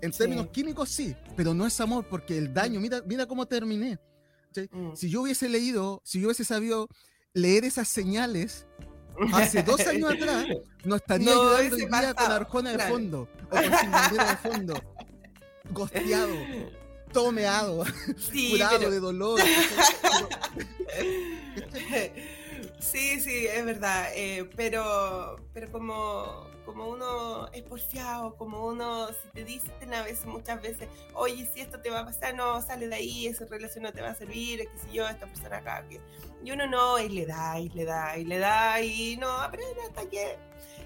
En 0.00 0.12
Sí. 0.12 0.18
términos 0.18 0.48
químicos 0.48 0.88
sí, 0.88 1.14
pero 1.36 1.54
no 1.54 1.64
es 1.64 1.80
amor 1.80 2.06
porque 2.10 2.36
el 2.36 2.52
daño, 2.52 2.80
mira, 2.80 3.02
mira 3.06 3.26
cómo 3.26 3.46
terminé. 3.46 4.00
Mm. 4.72 4.94
Si 4.96 5.08
yo 5.08 5.22
hubiese 5.22 5.48
leído, 5.48 6.02
si 6.04 6.20
yo 6.20 6.26
hubiese 6.26 6.44
sabido 6.44 6.88
leer 7.32 7.64
esas 7.64 7.86
señales 7.88 8.66
hace 9.32 9.62
dos 9.62 9.80
años 9.86 10.12
atrás, 10.12 10.46
no 10.84 10.96
estaría 10.96 11.26
No 11.26 11.34
llorando 11.34 11.74
hoy 11.74 11.80
día 11.80 12.14
con 12.14 12.32
Arjona 12.32 12.70
de 12.70 12.76
claro. 12.76 12.92
fondo 12.94 13.28
o 13.46 13.48
con 13.50 13.62
Sin 13.78 13.90
Bandera 13.90 14.24
de 14.30 14.36
fondo, 14.50 14.74
gosteado, 15.70 16.34
tomeado, 17.12 17.84
Sí, 18.18 18.50
curado 18.52 18.78
pero- 18.78 18.90
de 18.90 19.00
dolor. 19.00 19.40
Sí, 22.82 23.20
sí, 23.20 23.46
es 23.46 23.64
verdad, 23.64 24.08
eh, 24.14 24.50
pero, 24.56 25.36
pero 25.54 25.70
como, 25.70 26.48
como 26.66 26.88
uno 26.88 27.46
es 27.52 27.62
porfiado, 27.62 28.34
como 28.36 28.66
uno, 28.66 29.06
si 29.08 29.28
te 29.32 29.44
dicen 29.44 29.94
a 29.94 30.02
veces, 30.02 30.26
muchas 30.26 30.60
veces, 30.60 30.88
oye, 31.14 31.48
si 31.54 31.60
esto 31.60 31.80
te 31.80 31.90
va 31.90 32.00
a 32.00 32.04
pasar, 32.04 32.34
no, 32.34 32.60
sale 32.60 32.88
de 32.88 32.96
ahí, 32.96 33.28
esa 33.28 33.46
relación 33.46 33.84
no 33.84 33.92
te 33.92 34.02
va 34.02 34.10
a 34.10 34.14
servir, 34.16 34.68
qué 34.68 34.78
sé 34.78 34.92
yo, 34.92 35.08
esta 35.08 35.26
persona 35.26 35.58
acá, 35.58 35.86
que... 35.88 36.00
y 36.44 36.50
uno 36.50 36.66
no, 36.66 36.98
y 36.98 37.08
le 37.08 37.24
da, 37.24 37.58
y 37.60 37.68
le 37.68 37.84
da, 37.84 38.18
y 38.18 38.24
le 38.24 38.38
da, 38.38 38.82
y 38.82 39.16
no 39.16 39.30
aprende 39.30 39.80
hasta 39.88 40.10
que... 40.10 40.36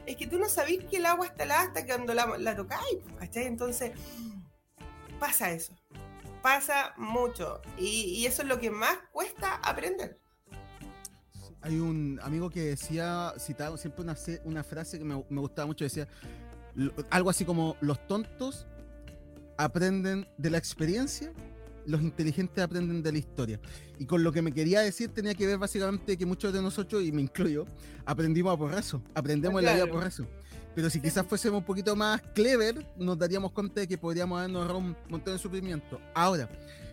Es 0.04 0.16
que 0.16 0.26
tú 0.26 0.38
no 0.38 0.48
sabes 0.50 0.84
que 0.84 0.98
el 0.98 1.06
agua 1.06 1.26
está 1.26 1.44
helada 1.44 1.62
hasta 1.62 1.80
que 1.86 1.94
cuando 1.94 2.12
la, 2.12 2.26
la 2.38 2.54
tocáis, 2.54 2.98
¿cachai? 3.18 3.46
Entonces, 3.46 3.92
pasa 5.18 5.50
eso, 5.50 5.72
pasa 6.42 6.92
mucho, 6.98 7.62
y 7.78 8.24
eso 8.26 8.42
es 8.42 8.48
lo 8.48 8.60
que 8.60 8.70
más 8.70 8.98
cuesta 9.12 9.54
aprender. 9.56 10.20
Hay 11.66 11.80
un 11.80 12.20
amigo 12.22 12.48
que 12.48 12.60
decía, 12.62 13.32
citaba 13.40 13.76
siempre 13.76 14.02
una, 14.04 14.14
se- 14.14 14.40
una 14.44 14.62
frase 14.62 14.98
que 15.00 15.04
me, 15.04 15.24
me 15.28 15.40
gustaba 15.40 15.66
mucho, 15.66 15.82
decía 15.82 16.06
lo- 16.76 16.92
algo 17.10 17.28
así 17.28 17.44
como, 17.44 17.76
los 17.80 18.06
tontos 18.06 18.66
aprenden 19.58 20.28
de 20.38 20.50
la 20.50 20.58
experiencia, 20.58 21.32
los 21.84 22.02
inteligentes 22.02 22.62
aprenden 22.62 23.02
de 23.02 23.10
la 23.10 23.18
historia. 23.18 23.58
Y 23.98 24.04
con 24.06 24.22
lo 24.22 24.30
que 24.30 24.42
me 24.42 24.52
quería 24.52 24.80
decir 24.80 25.08
tenía 25.10 25.34
que 25.34 25.44
ver 25.44 25.58
básicamente 25.58 26.16
que 26.16 26.24
muchos 26.24 26.52
de 26.52 26.62
nosotros, 26.62 27.02
y 27.02 27.10
me 27.10 27.22
incluyo, 27.22 27.66
aprendimos 28.04 28.54
a 28.54 28.56
porrazo, 28.56 29.02
aprendemos 29.14 29.58
en 29.60 29.64
la 29.66 29.72
vida 29.72 29.82
a 29.82 29.86
Claro. 29.86 29.98
porrazo. 29.98 30.26
Pero 30.76 30.88
si 30.88 31.00
quizás 31.00 31.26
fuésemos 31.26 31.58
un 31.60 31.64
poquito 31.64 31.96
más 31.96 32.20
clever, 32.32 32.86
nos 32.96 33.18
daríamos 33.18 33.50
cuenta 33.50 33.80
de 33.80 33.88
que 33.88 33.98
podríamos 33.98 34.38
habernos 34.38 34.60
ahorrado 34.62 34.78
un 34.78 34.96
montón 35.08 35.32
de 35.34 35.38
sufrimiento. 35.40 35.98
Ahora, 36.14 36.48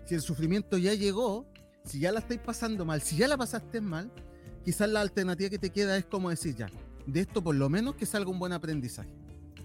si 0.06 0.16
el 0.16 0.22
sufrimiento 0.22 0.78
ya 0.80 0.96
llegó, 0.96 1.46
si 1.84 2.00
ya 2.00 2.12
la 2.12 2.20
estáis 2.22 2.40
pasando 2.40 2.86
mal, 2.86 3.02
si 3.04 3.18
ya 3.18 3.28
la 3.28 3.38
pasaste 3.38 3.82
mal, 3.82 4.10
quizás 4.64 4.90
la 4.90 5.02
alternativa 5.02 5.50
que 5.50 5.60
te 5.60 5.70
queda 5.70 5.98
es 5.98 6.06
como 6.06 6.30
decir 6.30 6.56
ya, 6.56 6.70
de 7.06 7.20
esto 7.20 7.44
por 7.44 7.56
lo 7.56 7.70
menos 7.70 7.96
que 7.96 8.06
salga 8.06 8.30
un 8.30 8.40
buen 8.40 8.54
aprendizaje. 8.54 9.10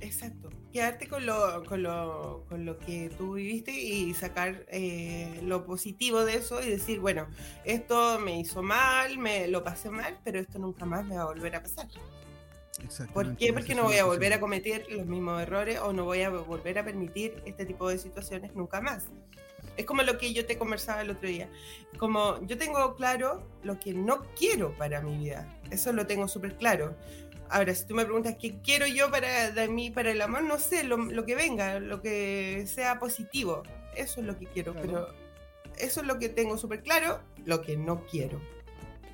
Exacto. 0.01 0.51
Quedarte 0.73 1.09
con 1.09 1.27
lo, 1.27 1.65
con 1.65 1.83
lo, 1.83 2.45
con 2.49 2.65
lo 2.65 2.79
que 2.79 3.11
tú 3.17 3.35
viviste 3.35 3.73
y 3.73 4.15
sacar 4.15 4.65
eh, 4.69 5.41
lo 5.43 5.65
positivo 5.65 6.25
de 6.25 6.37
eso 6.37 6.63
y 6.63 6.71
decir, 6.71 7.01
bueno, 7.01 7.27
esto 7.65 8.19
me 8.21 8.39
hizo 8.39 8.63
mal, 8.63 9.19
me 9.19 9.49
lo 9.49 9.65
pasé 9.65 9.91
mal, 9.91 10.19
pero 10.23 10.39
esto 10.39 10.59
nunca 10.59 10.85
más 10.85 11.05
me 11.05 11.17
va 11.17 11.23
a 11.23 11.27
volver 11.27 11.57
a 11.57 11.63
pasar. 11.63 11.89
¿Por 13.13 13.37
qué? 13.37 13.53
Porque 13.53 13.75
no 13.75 13.85
voy 13.85 13.97
a 13.97 14.05
volver 14.05 14.33
a 14.33 14.41
cometer 14.41 14.87
los 14.91 15.07
mismos 15.07 15.43
errores 15.43 15.81
o 15.81 15.93
no 15.93 16.05
voy 16.05 16.23
a 16.23 16.31
volver 16.31 16.79
a 16.79 16.85
permitir 16.85 17.43
este 17.45 17.67
tipo 17.67 17.89
de 17.89 17.99
situaciones 17.99 18.55
nunca 18.55 18.81
más. 18.81 19.07
Es 19.79 19.87
como 19.87 20.03
lo 20.03 20.19
que 20.19 20.33
yo 20.33 20.45
te 20.45 20.59
conversaba 20.59 21.03
el 21.03 21.11
otro 21.11 21.29
día. 21.29 21.49
Como 21.99 22.45
yo 22.45 22.59
tengo 22.59 22.97
claro 22.97 23.47
lo 23.63 23.79
que 23.79 23.95
no 23.95 24.25
quiero 24.35 24.77
para 24.77 25.01
mi 25.01 25.17
vida. 25.17 25.57
Eso 25.71 25.93
lo 25.93 26.05
tengo 26.05 26.27
súper 26.27 26.57
claro. 26.57 26.97
Ahora, 27.49 27.73
si 27.73 27.87
tú 27.87 27.95
me 27.95 28.05
preguntas 28.05 28.35
qué 28.41 28.59
quiero 28.61 28.89
yo 28.89 29.09
para 29.09 29.53
de 29.53 29.69
mí, 29.69 29.93
para 29.93 30.11
el 30.11 30.21
amor, 30.21 30.43
no 30.43 30.59
sé, 30.59 30.83
lo, 30.83 31.25
que 31.25 31.37
venga, 31.37 31.79
lo 31.79 32.03
que 32.03 32.65
sea 32.67 32.99
positivo. 32.99 33.63
Eso 33.95 34.21
es 34.21 34.27
lo 34.27 34.37
que 34.37 34.47
quiero, 34.47 34.75
pero 34.75 35.15
eso 35.77 36.01
es 36.01 36.07
lo 36.09 36.19
que 36.19 36.29
tengo 36.29 36.59
súper 36.59 36.83
claro, 36.83 37.21
lo 37.47 37.63
que 37.63 37.77
no 37.77 38.05
quiero 38.07 38.41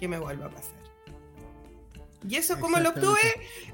que 0.01 0.09
me 0.09 0.19
vuelva 0.19 0.47
a 0.47 0.51
pasar. 0.51 0.83
Y 2.27 2.37
eso 2.37 2.59
como 2.59 2.79
lo 2.79 2.89
obtuve 2.89 3.21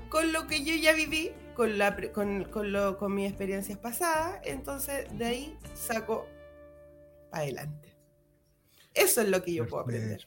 con 0.09 0.33
lo 0.33 0.48
que 0.48 0.64
yo 0.64 0.74
ya 0.74 0.92
viví, 0.92 1.31
con, 1.55 1.79
la, 1.79 1.96
con, 2.12 2.44
con, 2.46 2.72
lo, 2.72 2.98
con 2.98 3.14
mis 3.14 3.29
experiencias 3.29 3.79
pasadas, 3.79 4.40
entonces 4.44 5.07
de 5.16 5.24
ahí 5.24 5.59
saco 5.74 6.26
adelante. 7.32 7.96
Eso 8.94 9.20
es 9.20 9.28
lo 9.28 9.42
que 9.42 9.54
yo 9.54 9.66
puedo 9.66 9.82
aprender. 9.84 10.26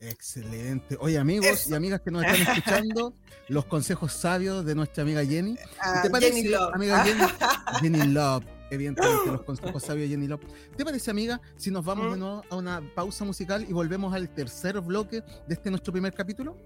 Excelente. 0.00 0.96
Oye, 1.00 1.18
amigos 1.18 1.68
y 1.68 1.74
amigas 1.74 2.00
que 2.00 2.10
nos 2.10 2.24
están 2.24 2.56
escuchando, 2.56 3.14
los 3.48 3.64
consejos 3.64 4.12
sabios 4.12 4.64
de 4.64 4.74
nuestra 4.74 5.02
amiga 5.02 5.24
Jenny. 5.24 5.56
Ah, 5.80 6.00
¿Te 6.02 6.10
parece, 6.10 6.34
Jenny 6.34 6.48
Love. 6.48 6.74
amiga 6.74 7.04
Jenny? 7.04 7.22
Jenny 7.80 8.12
Love, 8.12 8.44
evidentemente, 8.70 9.32
los 9.32 9.42
consejos 9.42 9.82
sabios 9.86 10.08
de 10.08 10.14
Jenny 10.14 10.28
Love. 10.28 10.42
¿Te 10.76 10.84
parece, 10.84 11.10
amiga, 11.10 11.40
si 11.56 11.70
nos 11.70 11.84
vamos 11.84 12.10
de 12.10 12.16
mm. 12.16 12.20
nuevo 12.20 12.44
a 12.48 12.56
una 12.56 12.80
pausa 12.94 13.24
musical 13.24 13.66
y 13.68 13.72
volvemos 13.72 14.14
al 14.14 14.28
tercer 14.28 14.80
bloque 14.80 15.22
de 15.46 15.54
este 15.54 15.70
nuestro 15.70 15.92
primer 15.92 16.14
capítulo? 16.14 16.56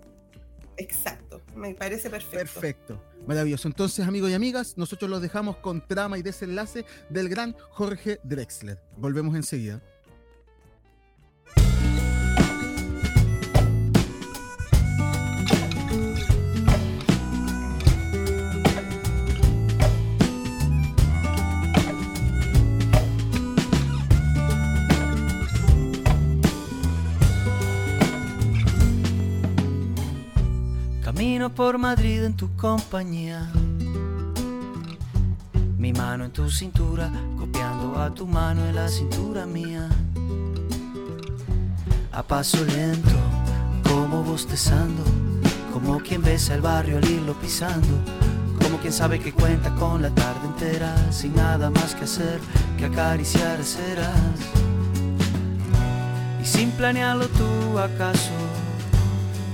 Exacto, 0.77 1.43
me 1.55 1.75
parece 1.75 2.09
perfecto. 2.09 2.39
Perfecto, 2.39 3.03
maravilloso. 3.27 3.69
Entonces, 3.69 4.07
amigos 4.07 4.31
y 4.31 4.35
amigas, 4.35 4.77
nosotros 4.77 5.11
los 5.11 5.21
dejamos 5.21 5.57
con 5.59 5.87
trama 5.87 6.19
y 6.19 6.23
desenlace 6.23 6.85
del 7.11 7.29
gran 7.29 7.55
Jorge 7.71 8.19
Drexler. 8.25 8.81
Volvemos 8.97 9.37
enseguida. 9.37 9.83
Por 31.55 31.79
Madrid 31.79 32.25
en 32.25 32.35
tu 32.35 32.49
compañía. 32.57 33.49
Mi 35.79 35.93
mano 35.93 36.25
en 36.25 36.33
tu 36.33 36.51
cintura, 36.51 37.13
copiando 37.39 37.97
a 37.97 38.13
tu 38.13 38.27
mano 38.27 38.67
en 38.67 38.75
la 38.75 38.89
cintura 38.89 39.47
mía. 39.47 39.89
A 42.11 42.25
paso 42.25 42.65
lento, 42.65 43.17
como 43.89 44.25
bostezando, 44.25 45.05
como 45.73 46.01
quien 46.01 46.23
besa 46.23 46.57
el 46.57 46.61
barrio 46.61 46.99
al 46.99 47.09
irlo 47.09 47.35
pisando. 47.35 47.97
Como 48.61 48.79
quien 48.79 48.93
sabe 48.93 49.21
que 49.21 49.33
cuenta 49.33 49.73
con 49.77 50.03
la 50.03 50.11
tarde 50.11 50.45
entera, 50.45 51.13
sin 51.13 51.37
nada 51.37 51.71
más 51.71 51.95
que 51.95 52.03
hacer 52.03 52.41
que 52.77 52.87
acariciar 52.87 53.63
ceras. 53.63 54.41
Y 56.43 56.45
sin 56.45 56.73
planearlo 56.73 57.29
tú 57.29 57.79
acaso 57.79 58.52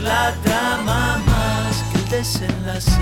la 0.00 0.34
trama 0.42 1.18
más 1.26 1.82
que 1.90 1.98
el 1.98 2.08
desenlace. 2.08 3.00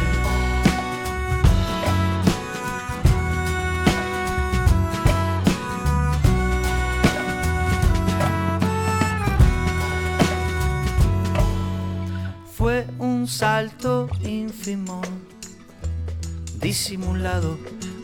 Fue 12.56 12.86
un 12.98 13.26
salto 13.26 14.08
ínfimo, 14.22 15.00
disimulado, 16.60 17.58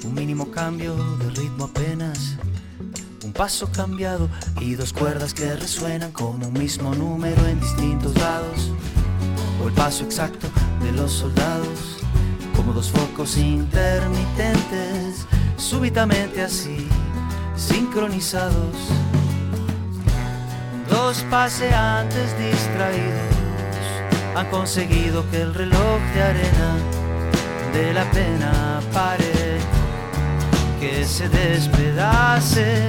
un 0.04 0.14
mínimo 0.14 0.50
cambio 0.50 0.94
de 1.18 1.30
ritmo 1.30 1.64
apenas 1.64 2.36
paso 3.36 3.70
cambiado 3.70 4.30
y 4.60 4.74
dos 4.76 4.92
cuerdas 4.94 5.34
que 5.34 5.54
resuenan 5.54 6.10
como 6.10 6.46
un 6.46 6.52
mismo 6.54 6.94
número 6.94 7.46
en 7.46 7.60
distintos 7.60 8.14
lados, 8.14 8.72
o 9.62 9.68
el 9.68 9.74
paso 9.74 10.04
exacto 10.04 10.48
de 10.82 10.92
los 10.92 11.12
soldados, 11.12 11.98
como 12.56 12.72
dos 12.72 12.90
focos 12.90 13.36
intermitentes, 13.36 15.26
súbitamente 15.58 16.42
así, 16.42 16.88
sincronizados, 17.56 18.76
dos 20.88 21.22
paseantes 21.30 22.34
distraídos 22.38 23.36
han 24.34 24.46
conseguido 24.46 25.28
que 25.30 25.42
el 25.42 25.52
reloj 25.52 26.00
de 26.14 26.22
arena 26.22 26.76
de 27.74 27.92
la 27.92 28.10
pena 28.12 28.80
pare, 28.92 29.58
que 30.80 31.04
se 31.04 31.28
despedace 31.28 32.88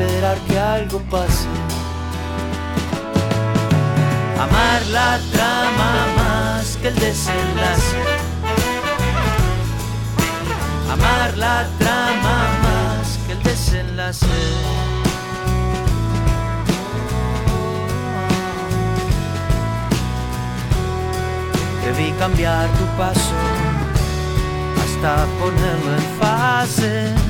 esperar 0.00 0.38
que 0.48 0.58
algo 0.58 0.98
pase. 1.10 1.46
Amar 4.38 4.86
la 4.92 5.18
trama 5.32 5.92
más 6.16 6.78
que 6.80 6.88
el 6.88 6.94
desenlace. 6.94 7.96
Amar 10.90 11.36
la 11.36 11.66
trama 11.78 12.36
más 12.64 13.18
que 13.26 13.32
el 13.32 13.42
desenlace. 13.42 14.26
Debí 21.84 22.12
cambiar 22.12 22.68
tu 22.78 22.84
paso 22.96 23.34
hasta 24.82 25.26
ponerlo 25.40 25.94
en 25.94 26.18
fase 26.20 27.29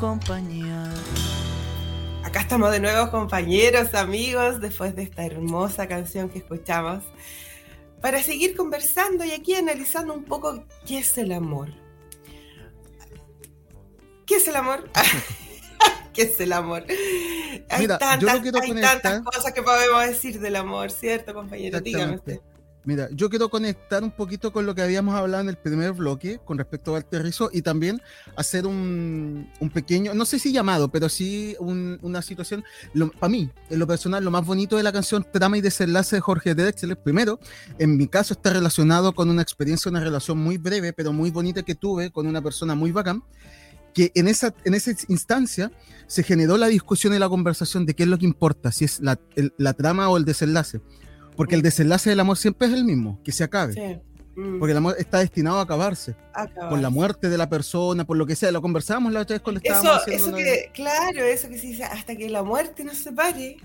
compañía. 0.00 0.90
Acá 2.24 2.40
estamos 2.40 2.72
de 2.72 2.80
nuevo 2.80 3.10
compañeros, 3.10 3.94
amigos, 3.94 4.58
después 4.60 4.96
de 4.96 5.02
esta 5.02 5.26
hermosa 5.26 5.86
canción 5.86 6.30
que 6.30 6.38
escuchamos, 6.38 7.04
para 8.00 8.22
seguir 8.22 8.56
conversando 8.56 9.24
y 9.26 9.32
aquí 9.32 9.54
analizando 9.54 10.14
un 10.14 10.24
poco 10.24 10.64
qué 10.86 11.00
es 11.00 11.18
el 11.18 11.32
amor. 11.32 11.68
¿Qué 14.24 14.36
es 14.36 14.48
el 14.48 14.56
amor? 14.56 14.88
¿Qué 16.14 16.22
es 16.22 16.40
el 16.40 16.54
amor? 16.54 16.86
Hay, 17.68 17.86
tantas, 17.86 19.20
cosas 19.22 19.52
que 19.52 19.62
podemos 19.62 20.06
decir 20.06 20.40
del 20.40 20.56
amor, 20.56 20.90
¿cierto, 20.90 21.34
compañero? 21.34 21.80
Dígame 21.80 22.16
usted. 22.16 22.40
Mira, 22.84 23.08
yo 23.12 23.28
quiero 23.28 23.50
conectar 23.50 24.02
un 24.02 24.10
poquito 24.10 24.52
con 24.52 24.64
lo 24.64 24.74
que 24.74 24.80
habíamos 24.80 25.14
hablado 25.14 25.42
en 25.42 25.50
el 25.50 25.56
primer 25.56 25.92
bloque 25.92 26.40
con 26.44 26.56
respecto 26.56 26.90
a 26.90 26.94
Walter 26.94 27.22
Rizzo 27.22 27.50
y 27.52 27.60
también 27.60 28.00
hacer 28.36 28.66
un, 28.66 29.50
pequeño, 29.74 30.14
no 30.14 30.24
sé 30.24 30.38
si 30.38 30.50
llamado, 30.50 30.88
pero 30.88 31.10
sí 31.10 31.56
una 31.60 32.22
situación, 32.22 32.64
para 33.18 33.28
mí, 33.28 33.50
en 33.68 33.78
lo 33.78 33.86
personal, 33.86 34.24
lo 34.24 34.30
más 34.30 34.46
bonito 34.46 34.78
de 34.78 34.82
la 34.82 34.92
canción 34.92 35.26
Trama 35.30 35.58
y 35.58 35.60
Desenlace 35.60 36.16
de 36.16 36.20
Jorge 36.20 36.54
Drexler, 36.54 36.96
primero, 36.96 37.38
en 37.78 37.98
mi 37.98 38.08
caso 38.08 38.32
está 38.32 38.50
relacionado 38.50 39.14
con 39.14 39.28
una 39.28 39.42
experiencia, 39.42 39.90
una 39.90 40.00
relación 40.00 40.38
muy 40.38 40.56
breve, 40.56 40.94
pero 40.94 41.12
muy 41.12 41.30
bonita 41.30 41.62
que 41.62 41.74
tuve 41.74 42.10
con 42.10 42.26
una 42.26 42.40
persona 42.40 42.74
muy 42.74 42.92
bacán, 42.92 43.22
que 43.92 44.10
en 44.14 44.28
esa, 44.28 44.54
en 44.64 44.74
esa 44.74 44.92
instancia 45.08 45.70
se 46.06 46.22
generó 46.22 46.56
la 46.56 46.68
discusión 46.68 47.12
y 47.12 47.18
la 47.18 47.28
conversación 47.28 47.84
de 47.84 47.94
qué 47.94 48.04
es 48.04 48.08
lo 48.08 48.18
que 48.18 48.24
importa, 48.24 48.72
si 48.72 48.86
es 48.86 49.00
la, 49.00 49.18
la 49.58 49.74
trama 49.74 50.08
o 50.08 50.16
el 50.16 50.24
desenlace. 50.24 50.80
Porque 51.40 51.54
el 51.54 51.62
mm. 51.62 51.64
desenlace 51.64 52.10
del 52.10 52.20
amor 52.20 52.36
siempre 52.36 52.68
es 52.68 52.74
el 52.74 52.84
mismo, 52.84 53.18
que 53.24 53.32
se 53.32 53.42
acabe. 53.42 54.02
Mm. 54.36 54.58
Porque 54.58 54.72
el 54.72 54.76
amor 54.76 54.96
está 54.98 55.20
destinado 55.20 55.58
a 55.58 55.62
acabarse. 55.62 56.14
Por 56.68 56.78
la 56.80 56.90
muerte 56.90 57.30
de 57.30 57.38
la 57.38 57.48
persona, 57.48 58.04
por 58.04 58.18
lo 58.18 58.26
que 58.26 58.36
sea. 58.36 58.52
Lo 58.52 58.60
conversábamos 58.60 59.10
la 59.14 59.20
otra 59.20 59.36
vez 59.36 59.42
con 59.42 59.56
el 59.56 59.62
Eso, 59.64 60.06
eso 60.06 60.34
que, 60.34 60.70
claro, 60.74 61.22
eso 61.22 61.48
que 61.48 61.58
se 61.58 61.68
dice, 61.68 61.84
hasta 61.84 62.14
que 62.14 62.28
la 62.28 62.42
muerte 62.42 62.84
nos 62.84 62.98
separe. 62.98 63.56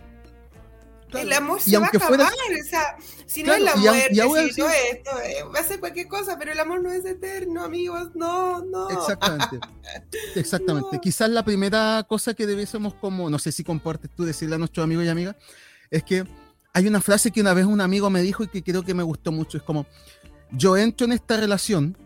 El 1.11 1.33
amor 1.33 1.59
se 1.59 1.77
va 1.77 1.88
a 1.88 1.89
acabar, 1.89 2.21
o 2.21 2.69
sea, 2.69 2.95
si 3.25 3.43
no 3.43 3.53
es 3.53 3.61
la 3.61 3.75
muerte, 3.75 4.07
si 4.09 4.21
no 4.21 4.38
es 4.38 4.57
esto, 4.57 5.19
eh, 5.21 5.43
va 5.53 5.59
a 5.59 5.63
ser 5.63 5.81
cualquier 5.81 6.07
cosa, 6.07 6.39
pero 6.39 6.53
el 6.53 6.59
amor 6.59 6.81
no 6.81 6.93
es 6.93 7.03
eterno, 7.03 7.61
amigos, 7.65 8.11
no, 8.15 8.63
no. 8.63 8.89
Exactamente, 8.89 9.59
exactamente. 10.35 10.99
Quizás 11.01 11.29
la 11.29 11.43
primera 11.43 12.05
cosa 12.07 12.33
que 12.33 12.47
debiésemos 12.47 12.93
como, 12.93 13.29
no 13.29 13.38
sé 13.38 13.51
si 13.51 13.65
compartes 13.65 14.11
tú 14.15 14.23
decirle 14.23 14.55
a 14.55 14.59
nuestros 14.59 14.85
amigos 14.85 15.03
y 15.03 15.09
amigas, 15.09 15.35
es 15.91 16.03
que 16.03 16.25
hay 16.75 16.88
una 16.88 16.99
frase 16.99 17.31
que 17.31 17.39
una 17.39 17.53
vez 17.53 17.65
un 17.65 17.79
amigo 17.79 18.09
me 18.09 18.21
dijo 18.21 18.43
y 18.43 18.47
que 18.47 18.61
creo 18.61 18.83
que 18.83 18.93
me 18.93 19.01
gustó 19.01 19.31
mucho, 19.31 19.57
es 19.57 19.63
como, 19.63 19.85
yo 20.51 20.75
entro 20.75 21.05
en 21.05 21.13
esta 21.13 21.38
relación 21.38 21.97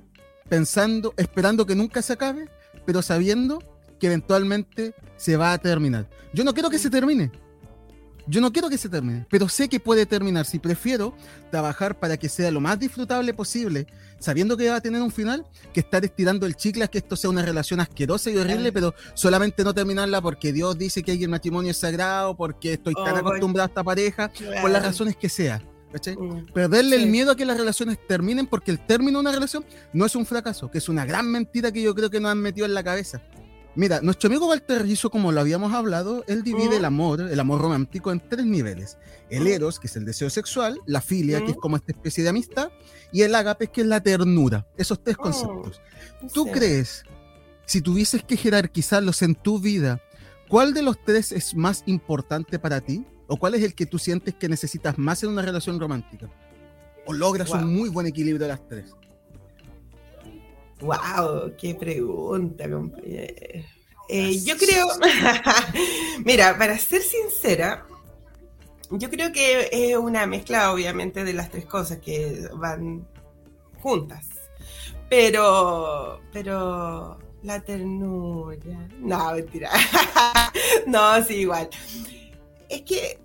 pensando, 0.47 1.15
esperando 1.17 1.65
que 1.65 1.73
nunca 1.73 2.03
se 2.03 2.13
acabe, 2.13 2.47
pero 2.85 3.01
sabiendo 3.01 3.63
que 3.99 4.05
eventualmente 4.05 4.93
se 5.17 5.37
va 5.37 5.53
a 5.53 5.57
terminar. 5.57 6.07
Yo 6.33 6.43
no 6.43 6.53
quiero 6.53 6.69
que 6.69 6.77
se 6.77 6.91
termine, 6.91 7.31
yo 8.27 8.41
no 8.41 8.53
quiero 8.53 8.69
que 8.69 8.77
se 8.77 8.89
termine, 8.89 9.25
pero 9.31 9.49
sé 9.49 9.69
que 9.69 9.79
puede 9.79 10.05
terminar. 10.05 10.45
Si 10.45 10.59
prefiero 10.59 11.15
trabajar 11.49 11.97
para 11.97 12.17
que 12.17 12.29
sea 12.29 12.51
lo 12.51 12.61
más 12.61 12.77
disfrutable 12.77 13.33
posible, 13.33 13.87
sabiendo 14.19 14.57
que 14.57 14.69
va 14.69 14.77
a 14.77 14.81
tener 14.81 15.01
un 15.01 15.11
final, 15.11 15.45
que 15.73 15.79
estar 15.79 16.03
estirando 16.05 16.45
el 16.45 16.55
chicle 16.55 16.83
a 16.83 16.87
que 16.87 16.99
esto 16.99 17.15
sea 17.15 17.29
una 17.29 17.43
relación 17.43 17.79
asquerosa 17.79 18.29
y 18.29 18.37
horrible, 18.37 18.71
pero 18.71 18.93
solamente 19.13 19.63
no 19.63 19.73
terminarla 19.73 20.21
porque 20.21 20.53
Dios 20.53 20.77
dice 20.77 21.03
que 21.03 21.13
el 21.13 21.29
matrimonio 21.29 21.71
es 21.71 21.77
sagrado, 21.77 22.35
porque 22.35 22.73
estoy 22.73 22.93
tan 22.93 23.15
oh, 23.15 23.17
acostumbrado 23.17 23.65
a 23.65 23.69
esta 23.69 23.83
pareja, 23.83 24.31
por 24.61 24.69
las 24.69 24.83
razones 24.83 25.15
que 25.15 25.29
sea. 25.29 25.61
Mm. 25.91 26.53
Perderle 26.53 26.95
el 26.97 27.07
miedo 27.07 27.31
a 27.31 27.35
que 27.35 27.45
las 27.45 27.57
relaciones 27.57 27.97
terminen 28.07 28.45
porque 28.45 28.71
el 28.71 28.79
término 28.85 29.17
de 29.17 29.21
una 29.21 29.31
relación 29.31 29.65
no 29.91 30.05
es 30.05 30.15
un 30.15 30.25
fracaso, 30.25 30.69
que 30.69 30.77
es 30.77 30.87
una 30.87 31.05
gran 31.05 31.29
mentira 31.29 31.71
que 31.71 31.81
yo 31.81 31.95
creo 31.95 32.09
que 32.09 32.19
nos 32.19 32.31
han 32.31 32.39
metido 32.39 32.65
en 32.65 32.73
la 32.73 32.83
cabeza. 32.83 33.21
Mira, 33.75 34.01
nuestro 34.01 34.27
amigo 34.27 34.47
Walter 34.47 34.81
Rizzo, 34.81 35.09
como 35.09 35.31
lo 35.31 35.39
habíamos 35.39 35.73
hablado, 35.73 36.23
él 36.27 36.43
divide 36.43 36.77
el 36.77 36.85
amor, 36.85 37.21
el 37.21 37.39
amor 37.39 37.61
romántico, 37.61 38.11
en 38.11 38.19
tres 38.27 38.45
niveles. 38.45 38.97
El 39.29 39.47
eros, 39.47 39.79
que 39.79 39.87
es 39.87 39.95
el 39.95 40.05
deseo 40.05 40.29
sexual, 40.29 40.79
la 40.85 41.01
filia, 41.01 41.43
que 41.45 41.51
es 41.51 41.57
como 41.57 41.77
esta 41.77 41.91
especie 41.91 42.23
de 42.23 42.29
amistad, 42.29 42.71
y 43.11 43.21
el 43.21 43.35
agape, 43.35 43.67
que 43.67 43.81
es 43.81 43.87
la 43.87 44.01
ternura. 44.01 44.67
Esos 44.75 45.03
tres 45.03 45.17
oh, 45.19 45.23
conceptos. 45.23 45.81
¿Tú 46.33 46.47
crees, 46.51 47.03
si 47.65 47.81
tuvieses 47.81 48.23
que 48.23 48.37
jerarquizarlos 48.37 49.21
en 49.21 49.35
tu 49.35 49.59
vida, 49.59 50.01
cuál 50.47 50.73
de 50.73 50.81
los 50.81 51.01
tres 51.03 51.31
es 51.31 51.55
más 51.55 51.83
importante 51.85 52.57
para 52.57 52.81
ti? 52.81 53.05
¿O 53.27 53.37
cuál 53.37 53.53
es 53.53 53.63
el 53.63 53.75
que 53.75 53.85
tú 53.85 53.99
sientes 53.99 54.33
que 54.33 54.49
necesitas 54.49 54.97
más 54.97 55.21
en 55.21 55.29
una 55.29 55.43
relación 55.43 55.79
romántica? 55.79 56.27
¿O 57.05 57.13
logras 57.13 57.51
un 57.51 57.73
muy 57.73 57.89
buen 57.89 58.07
equilibrio 58.07 58.39
de 58.39 58.47
las 58.47 58.67
tres? 58.67 58.95
Wow, 60.81 61.55
qué 61.57 61.75
pregunta, 61.75 62.69
compañero. 62.69 63.33
Eh, 64.07 64.39
yo 64.43 64.57
creo, 64.57 64.87
mira, 66.25 66.57
para 66.57 66.77
ser 66.79 67.01
sincera, 67.01 67.85
yo 68.89 69.09
creo 69.09 69.31
que 69.31 69.69
es 69.71 69.95
una 69.97 70.25
mezcla, 70.25 70.71
obviamente, 70.71 71.23
de 71.23 71.33
las 71.33 71.51
tres 71.51 71.65
cosas 71.65 71.99
que 71.99 72.49
van 72.55 73.07
juntas. 73.81 74.27
Pero, 75.09 76.21
pero 76.31 77.19
la 77.43 77.59
ternura. 77.61 78.57
No, 78.99 79.33
mentira. 79.33 79.69
no, 80.87 81.23
sí, 81.23 81.35
igual. 81.35 81.69
Es 82.67 82.81
que. 82.81 83.19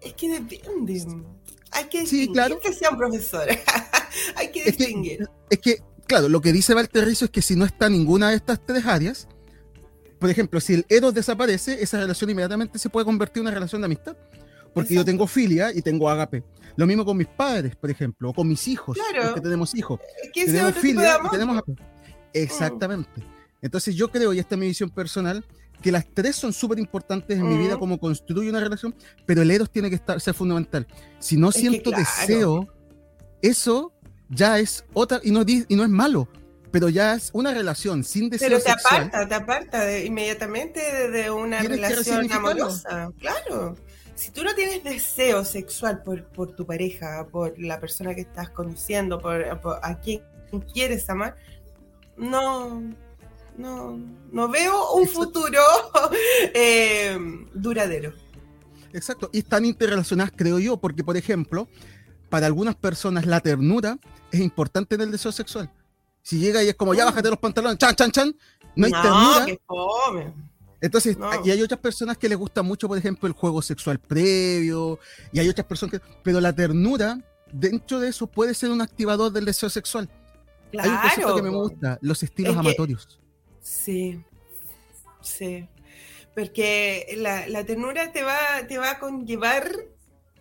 Es 0.00 0.14
que 0.14 0.28
depende. 0.28 1.04
Hay 1.72 1.84
que 1.84 2.06
sí, 2.06 2.28
claro. 2.28 2.58
que 2.60 2.72
sea 2.72 2.90
un 2.90 2.98
profesor. 2.98 3.48
Hay 4.36 4.50
que 4.50 4.64
distinguir. 4.64 5.28
Es 5.50 5.58
que, 5.58 5.78
claro, 6.06 6.28
lo 6.28 6.40
que 6.40 6.52
dice 6.52 6.74
Walter 6.74 7.04
Rizzo 7.04 7.24
es 7.26 7.30
que 7.30 7.42
si 7.42 7.56
no 7.56 7.64
está 7.64 7.88
ninguna 7.88 8.30
de 8.30 8.36
estas 8.36 8.64
tres 8.64 8.84
áreas, 8.86 9.26
por 10.18 10.30
ejemplo, 10.30 10.60
si 10.60 10.74
el 10.74 10.86
Eros 10.88 11.14
desaparece, 11.14 11.82
esa 11.82 11.98
relación 11.98 12.30
inmediatamente 12.30 12.78
se 12.78 12.88
puede 12.88 13.04
convertir 13.04 13.40
en 13.40 13.46
una 13.46 13.50
relación 13.54 13.80
de 13.80 13.86
amistad. 13.86 14.16
Porque 14.72 14.94
yo 14.94 15.04
tengo 15.04 15.26
filia 15.26 15.72
y 15.74 15.82
tengo 15.82 16.08
agape. 16.08 16.42
Lo 16.76 16.86
mismo 16.86 17.04
con 17.04 17.16
mis 17.16 17.26
padres, 17.26 17.76
por 17.76 17.90
ejemplo, 17.90 18.30
o 18.30 18.32
con 18.32 18.48
mis 18.48 18.66
hijos, 18.68 18.96
claro. 18.96 19.28
porque 19.28 19.42
tenemos 19.42 19.74
hijos. 19.74 20.00
tenemos 20.32 20.74
filia 20.76 21.18
y 21.24 21.28
tenemos 21.28 21.58
agape. 21.58 21.82
Exactamente. 22.32 23.22
Entonces 23.60 23.94
yo 23.94 24.10
creo, 24.10 24.32
y 24.32 24.38
esta 24.38 24.54
es 24.54 24.58
mi 24.58 24.66
visión 24.68 24.90
personal, 24.90 25.44
que 25.82 25.92
las 25.92 26.06
tres 26.06 26.36
son 26.36 26.52
súper 26.52 26.78
importantes 26.78 27.38
en 27.38 27.48
mi 27.48 27.58
vida 27.58 27.78
como 27.78 27.98
construyo 27.98 28.48
una 28.48 28.60
relación, 28.60 28.94
pero 29.26 29.42
el 29.42 29.50
Eros 29.50 29.70
tiene 29.70 29.90
que 29.90 29.96
estar, 29.96 30.20
ser 30.20 30.34
fundamental. 30.34 30.86
Si 31.18 31.36
no 31.36 31.52
siento 31.52 31.90
deseo, 31.90 32.68
eso 33.42 33.92
ya 34.30 34.58
es 34.58 34.84
otra, 34.94 35.20
y 35.22 35.30
no, 35.30 35.42
y 35.46 35.76
no 35.76 35.82
es 35.82 35.90
malo, 35.90 36.28
pero 36.70 36.88
ya 36.88 37.14
es 37.14 37.30
una 37.34 37.52
relación 37.52 38.02
sin 38.02 38.30
deseo 38.30 38.48
Pero 38.48 38.62
te 38.62 38.70
aparta, 38.70 39.28
te 39.28 39.34
aparta 39.34 39.98
inmediatamente 39.98 41.10
de, 41.10 41.30
una 41.30 41.60
relación 41.60 42.32
amorosa. 42.32 43.10
Claro. 43.18 43.76
Si 44.14 44.30
tú 44.30 44.44
no 44.44 44.54
tienes 44.54 44.84
deseo 44.84 45.44
sexual 45.44 46.02
por, 46.02 46.24
por 46.26 46.54
tu 46.54 46.64
pareja, 46.64 47.26
por 47.30 47.58
la 47.58 47.80
persona 47.80 48.14
que 48.14 48.20
estás 48.22 48.50
conociendo, 48.50 49.18
por, 49.18 49.42
a 49.82 50.00
quien 50.00 50.22
quieres 50.72 51.08
amar, 51.10 51.36
no, 52.16 52.82
no, 53.56 53.98
no 54.30 54.48
veo 54.48 54.92
un 54.94 55.06
futuro 55.06 55.60
eh, 56.54 57.18
duradero. 57.54 58.12
Exacto, 58.92 59.30
y 59.32 59.38
están 59.38 59.64
interrelacionadas, 59.64 60.32
creo 60.36 60.58
yo, 60.58 60.76
porque, 60.76 61.02
por 61.02 61.16
ejemplo, 61.16 61.68
para 62.28 62.46
algunas 62.46 62.74
personas 62.74 63.26
la 63.26 63.40
ternura 63.40 63.98
es 64.30 64.40
importante 64.40 64.94
en 64.94 65.02
el 65.02 65.10
deseo 65.10 65.32
sexual. 65.32 65.70
Si 66.22 66.38
llega 66.38 66.62
y 66.62 66.68
es 66.68 66.74
como, 66.74 66.94
ya 66.94 67.04
bájate 67.04 67.30
los 67.30 67.38
pantalones, 67.38 67.78
chan, 67.78 67.94
chan, 67.94 68.10
chan, 68.10 68.36
no 68.76 68.86
hay 68.86 68.92
ternura. 68.92 69.46
Entonces, 70.80 71.16
y 71.44 71.50
hay 71.50 71.62
otras 71.62 71.80
personas 71.80 72.18
que 72.18 72.28
les 72.28 72.36
gusta 72.36 72.62
mucho, 72.62 72.88
por 72.88 72.98
ejemplo, 72.98 73.26
el 73.28 73.34
juego 73.34 73.62
sexual 73.62 73.98
previo, 73.98 74.98
y 75.32 75.38
hay 75.38 75.48
otras 75.48 75.66
personas 75.66 75.92
que. 75.92 76.06
Pero 76.22 76.40
la 76.40 76.52
ternura, 76.52 77.18
dentro 77.52 78.00
de 78.00 78.08
eso, 78.08 78.26
puede 78.26 78.52
ser 78.52 78.70
un 78.70 78.80
activador 78.80 79.32
del 79.32 79.44
deseo 79.44 79.70
sexual. 79.70 80.10
Hay 80.78 80.90
un 80.90 80.96
concepto 80.96 81.36
que 81.36 81.42
me 81.42 81.50
gusta, 81.50 81.98
los 82.00 82.22
estilos 82.22 82.56
amatorios. 82.56 83.21
Sí, 83.62 84.22
sí. 85.22 85.66
Porque 86.34 87.14
la, 87.16 87.46
la, 87.48 87.64
ternura 87.64 88.12
te 88.12 88.22
va, 88.22 88.66
te 88.68 88.78
va 88.78 88.92
a 88.92 88.98
conllevar 88.98 89.70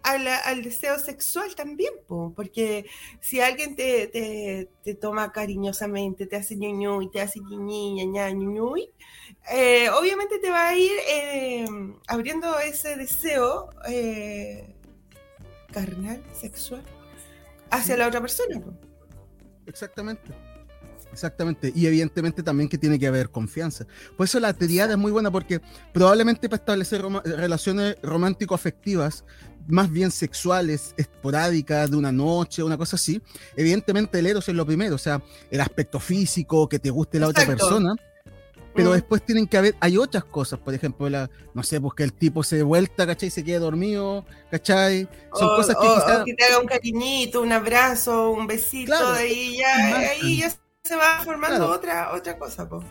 al 0.03 0.63
deseo 0.63 0.97
sexual 0.97 1.53
también, 1.55 1.93
porque 2.36 2.86
si 3.19 3.39
alguien 3.39 3.76
te, 3.76 4.67
te, 4.84 4.95
toma 4.95 5.32
cariñosamente, 5.32 6.26
te 6.26 6.38
hace 6.38 6.55
ñuñuy, 6.55 7.09
te 7.11 7.22
hace 7.22 7.39
ñiñi, 7.39 8.07
ña, 8.07 8.30
ñuñuy, 8.32 8.89
eh, 9.51 9.89
obviamente 9.89 10.39
te 10.39 10.49
va 10.49 10.69
a 10.69 10.76
ir 10.76 10.91
eh, 11.07 11.65
abriendo 12.07 12.59
ese 12.59 12.95
deseo 12.95 13.69
eh, 13.88 14.76
carnal, 15.72 16.24
sexual, 16.34 16.84
hacia 17.69 17.97
la 17.97 18.07
otra 18.07 18.22
persona. 18.22 18.61
Exactamente. 19.67 20.51
Exactamente, 21.12 21.74
y 21.76 21.86
evidentemente 21.88 22.41
también 22.41 22.70
que 22.70 22.78
tiene 22.78 22.97
que 22.97 23.07
haber 23.07 23.30
confianza. 23.30 23.86
Por 24.16 24.26
eso 24.26 24.39
la 24.39 24.53
triada 24.53 24.93
es 24.93 24.97
muy 24.97 25.12
buena 25.12 25.30
porque 25.30 25.59
probablemente 25.91 26.47
para 26.47 26.59
establecer 26.59 27.03
relaciones 27.26 27.97
romántico-afectivas, 28.01 29.26
más 29.68 29.91
bien 29.91 30.09
sexuales, 30.12 30.93
esporádicas, 30.97 31.91
de 31.91 31.97
una 31.97 32.12
noche, 32.12 32.64
una 32.64 32.78
cosa 32.78 32.95
así, 32.95 33.22
evidentemente 33.55 34.20
el 34.20 34.28
eros 34.28 34.47
es 34.47 34.55
lo 34.55 34.66
primero, 34.66 34.95
o 34.95 34.99
sea, 34.99 35.22
el 35.49 35.59
aspecto 35.59 35.99
físico, 35.99 36.70
que 36.70 36.80
te 36.80 36.89
guste 36.89 37.20
la 37.20 37.28
otra 37.28 37.45
persona, 37.45 37.93
pero 38.74 38.91
mm. 38.91 38.93
después 38.93 39.26
tienen 39.26 39.47
que 39.47 39.57
haber, 39.57 39.76
hay 39.80 39.97
otras 39.97 40.24
cosas, 40.24 40.59
por 40.59 40.74
ejemplo, 40.74 41.09
la, 41.09 41.30
no 41.53 41.64
sé, 41.64 41.82
pues 41.82 41.93
que 41.93 42.03
el 42.03 42.14
tipo 42.14 42.43
se 42.43 42.64
vuelta, 42.64 43.05
¿cachai? 43.05 43.30
Se 43.30 43.43
quede 43.43 43.59
dormido, 43.59 44.26
¿cachai? 44.49 45.07
Son 45.34 45.49
cosas 45.49 45.76
que 45.76 46.32
que 46.32 46.34
te 46.36 46.43
haga 46.45 46.59
un 46.59 46.68
cariñito, 46.68 47.41
un 47.41 47.51
abrazo, 47.51 48.32
un 48.32 48.47
besito, 48.47 48.93
y 49.26 49.57
ya, 49.57 50.09
ahí 50.12 50.39
ya 50.39 50.47
se 50.84 50.95
va 50.95 51.21
formando 51.23 51.69
otra, 51.69 52.13
otra 52.13 52.38
cosa, 52.38 52.67
pues. 52.67 52.86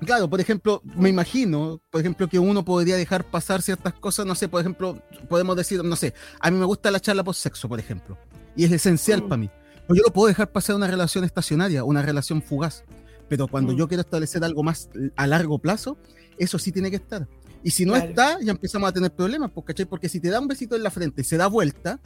Claro, 0.00 0.28
por 0.28 0.40
ejemplo, 0.40 0.82
me 0.84 1.08
imagino, 1.08 1.80
por 1.90 2.02
ejemplo, 2.02 2.28
que 2.28 2.38
uno 2.38 2.64
podría 2.64 2.96
dejar 2.96 3.24
pasar 3.24 3.62
ciertas 3.62 3.94
cosas, 3.94 4.26
no 4.26 4.34
sé, 4.34 4.46
por 4.46 4.60
ejemplo, 4.60 5.02
podemos 5.28 5.56
decir, 5.56 5.82
no 5.82 5.96
sé, 5.96 6.12
a 6.38 6.50
mí 6.50 6.58
me 6.58 6.66
gusta 6.66 6.90
la 6.90 7.00
charla 7.00 7.24
por 7.24 7.34
sexo, 7.34 7.66
por 7.68 7.80
ejemplo, 7.80 8.18
y 8.54 8.64
es 8.64 8.72
esencial 8.72 9.22
mm. 9.22 9.28
para 9.28 9.36
mí. 9.38 9.50
Yo 9.88 10.02
lo 10.04 10.12
puedo 10.12 10.28
dejar 10.28 10.50
pasar 10.50 10.76
una 10.76 10.88
relación 10.88 11.24
estacionaria, 11.24 11.84
una 11.84 12.02
relación 12.02 12.42
fugaz. 12.42 12.84
Pero 13.28 13.48
cuando 13.48 13.72
mm. 13.72 13.76
yo 13.76 13.88
quiero 13.88 14.02
establecer 14.02 14.44
algo 14.44 14.62
más 14.62 14.90
a 15.16 15.26
largo 15.26 15.58
plazo, 15.58 15.96
eso 16.38 16.58
sí 16.58 16.72
tiene 16.72 16.90
que 16.90 16.96
estar. 16.96 17.26
Y 17.62 17.70
si 17.70 17.84
no 17.84 17.96
está, 17.96 18.38
ya 18.40 18.52
empezamos 18.52 18.88
a 18.88 18.92
tener 18.92 19.12
problemas, 19.12 19.50
pues, 19.52 19.66
¿cachai? 19.66 19.86
Porque 19.86 20.08
si 20.08 20.20
te 20.20 20.28
da 20.28 20.40
un 20.40 20.48
besito 20.48 20.76
en 20.76 20.82
la 20.82 20.90
frente 20.90 21.22
y 21.22 21.24
se 21.24 21.36
da 21.36 21.46
vuelta, 21.46 22.00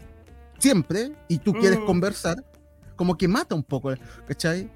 siempre, 0.58 1.12
y 1.28 1.38
tú 1.38 1.52
quieres 1.52 1.80
mm. 1.80 1.86
conversar, 1.86 2.44
como 2.96 3.16
que 3.16 3.28
mata 3.28 3.54
un 3.54 3.62
poco, 3.62 3.92
¿cachai? 4.26 4.70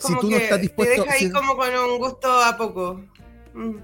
Si 0.00 0.18
tú 0.18 0.30
no 0.30 0.36
estás 0.36 0.60
dispuesto. 0.60 0.94
Te 0.94 1.00
deja 1.00 1.14
ahí 1.14 1.30
como 1.30 1.56
con 1.56 1.74
un 1.74 1.98
gusto 1.98 2.28
a 2.30 2.56
poco. 2.56 3.04
Mm. 3.54 3.76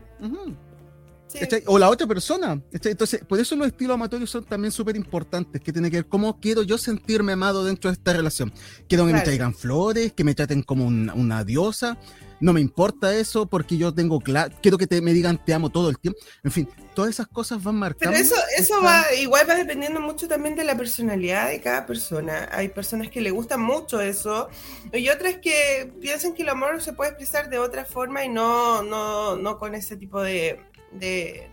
O 1.67 1.79
la 1.79 1.89
otra 1.89 2.07
persona. 2.07 2.63
Entonces, 2.73 3.25
por 3.25 3.39
eso 3.39 3.57
los 3.57 3.67
estilos 3.67 3.95
amatorios 3.95 4.31
son 4.31 4.45
también 4.45 4.73
súper 4.73 4.97
importantes, 4.97 5.61
que 5.61 5.73
tiene 5.73 5.91
que 5.91 5.99
ver 5.99 6.07
cómo 6.07 6.41
quiero 6.41 6.63
yo 6.63 6.79
sentirme 6.79 7.33
amado 7.33 7.65
dentro 7.65 7.91
de 7.91 7.95
esta 7.95 8.13
relación. 8.13 8.53
Quiero 8.89 9.07
que 9.07 9.13
me 9.13 9.21
traigan 9.21 9.55
flores, 9.55 10.13
que 10.13 10.25
me 10.25 10.35
traten 10.35 10.63
como 10.63 10.87
una 10.87 11.45
diosa, 11.45 11.99
no 12.41 12.53
me 12.53 12.61
importa 12.61 13.15
eso 13.15 13.47
porque 13.47 13.77
yo 13.77 13.93
tengo 13.93 14.21
claro, 14.21 14.55
quiero 14.63 14.79
que 14.79 14.87
te, 14.87 15.01
me 15.01 15.13
digan 15.13 15.43
te 15.45 15.55
amo 15.55 15.71
todo 15.71 15.91
el 15.91 15.99
tiempo. 15.99 16.21
En 16.45 16.53
fin, 16.53 16.69
todas 16.95 17.11
esas 17.11 17.27
cosas 17.27 17.63
van 17.63 17.77
marcando. 17.77 18.13
Pero 18.13 18.25
eso, 18.25 18.37
eso 18.57 18.81
va, 18.83 19.05
igual 19.15 19.49
va 19.49 19.55
dependiendo 19.55 20.01
mucho 20.01 20.29
también 20.29 20.55
de 20.55 20.65
la 20.65 20.77
personalidad 20.77 21.49
de 21.49 21.61
cada 21.61 21.87
persona. 21.87 22.49
Hay 22.53 22.69
personas 22.69 23.09
que 23.09 23.21
le 23.21 23.31
gustan 23.31 23.61
mucho 23.61 24.01
eso 24.01 24.49
y 24.93 25.09
otras 25.09 25.39
que 25.39 25.93
piensan 26.01 26.35
que 26.35 26.43
el 26.43 26.49
amor 26.51 26.81
se 26.81 26.93
puede 26.93 27.11
expresar 27.11 27.51
de 27.51 27.59
otra 27.59 27.85
forma 27.85 28.25
y 28.25 28.29
no, 28.29 28.83
no, 28.83 29.37
no 29.37 29.59
con 29.59 29.75
ese 29.75 29.97
tipo 29.97 30.23
de, 30.23 30.61
de, 30.93 31.49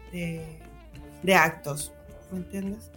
de, 1.24 1.36
actos. 1.36 1.92
¿Me 2.32 2.40
entiendes? 2.40 2.92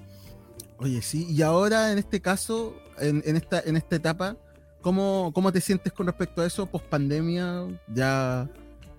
Oye, 0.78 1.02
sí, 1.02 1.26
y 1.30 1.42
ahora 1.42 1.92
en 1.92 1.98
este 1.98 2.20
caso, 2.20 2.76
en, 2.98 3.22
en, 3.26 3.36
esta, 3.36 3.60
en 3.60 3.76
esta 3.76 3.96
etapa, 3.96 4.36
¿Cómo, 4.80 5.32
¿Cómo 5.34 5.52
te 5.52 5.60
sientes 5.60 5.92
con 5.92 6.06
respecto 6.06 6.42
a 6.42 6.46
eso 6.46 6.66
post 6.66 6.86
pandemia? 6.86 7.66
Ya. 7.92 8.48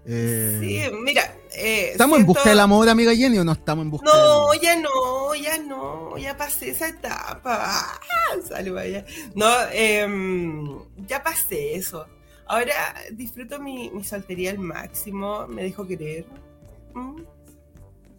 Eh, 0.06 0.58
sí, 0.60 0.96
mira. 1.04 1.36
Eh, 1.56 1.90
¿Estamos 1.92 2.20
en 2.20 2.26
busca 2.26 2.50
del 2.50 2.60
amor, 2.60 2.88
amiga 2.90 3.16
Jenny, 3.16 3.40
o 3.40 3.44
no 3.44 3.54
estamos 3.54 3.84
en 3.84 3.92
busca 3.92 4.06
No, 4.06 4.54
ya 4.56 4.76
no, 4.76 5.36
ya 5.36 5.58
no, 5.58 6.18
ya 6.18 6.36
pasé 6.36 6.72
esa 6.72 6.90
etapa. 6.90 7.42
Ah, 7.44 8.36
salud, 8.48 8.76
vaya. 8.76 9.06
No, 9.36 9.48
em, 9.72 10.80
ya 11.08 11.24
pasé 11.24 11.76
eso. 11.76 12.06
Ahora 12.46 12.96
disfruto 13.12 13.60
mi, 13.60 13.90
mi, 13.92 14.04
soltería 14.04 14.52
al 14.52 14.60
máximo, 14.60 15.48
me 15.48 15.64
dejo 15.64 15.88
querer. 15.88 16.26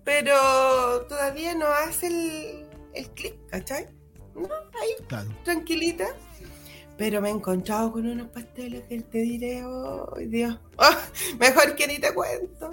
Pero 0.04 1.06
todavía 1.08 1.54
no 1.54 1.66
hace 1.66 2.06
el, 2.06 2.66
el 2.94 3.10
clic, 3.10 3.34
¿cachai? 3.48 3.88
No, 4.34 4.48
ahí, 4.80 5.24
tranquilita 5.44 6.06
pero 7.00 7.20
me 7.22 7.30
he 7.30 7.32
encontrado 7.32 7.92
con 7.92 8.06
unos 8.06 8.28
pasteles 8.28 8.82
que 8.82 9.00
te 9.00 9.22
diré, 9.22 9.64
oh 9.64 10.14
Dios, 10.18 10.60
oh, 10.76 10.96
mejor 11.38 11.74
que 11.74 11.86
ni 11.86 11.98
te 11.98 12.12
cuento. 12.12 12.72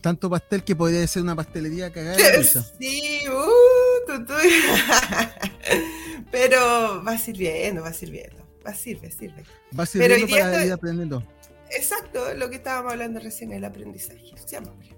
Tanto 0.00 0.28
pastel 0.28 0.64
que 0.64 0.74
podría 0.74 1.06
ser 1.06 1.22
una 1.22 1.36
pastelería 1.36 1.92
cagada. 1.92 2.16
Sí, 2.80 3.20
uh, 3.28 4.08
pero 6.32 7.04
va 7.04 7.16
sirviendo, 7.16 7.82
va 7.82 7.92
sirviendo. 7.92 8.44
Va 8.66 8.74
sirve, 8.74 9.12
sirve. 9.12 9.44
Va 9.78 9.86
sirviendo 9.86 10.26
para 10.26 10.50
la 10.50 10.64
vida 10.64 10.74
aprendiendo. 10.74 11.22
Exacto, 11.70 12.34
lo 12.34 12.50
que 12.50 12.56
estábamos 12.56 12.94
hablando 12.94 13.20
recién, 13.20 13.52
el 13.52 13.64
aprendizaje, 13.64 14.34
siempre. 14.44 14.95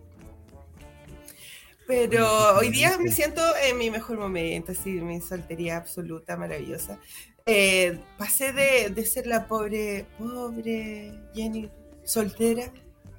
Pero 1.88 2.28
hoy 2.58 2.68
día 2.68 2.98
me 2.98 3.10
siento 3.10 3.40
en 3.64 3.78
mi 3.78 3.90
mejor 3.90 4.18
momento, 4.18 4.72
así, 4.72 4.90
mi 5.00 5.22
soltería 5.22 5.78
absoluta, 5.78 6.36
maravillosa. 6.36 7.00
Eh, 7.46 7.98
pasé 8.18 8.52
de, 8.52 9.06
ser 9.06 9.26
la 9.26 9.46
pobre, 9.48 10.04
pobre 10.18 11.18
Jenny 11.34 11.70
soltera, 12.04 12.70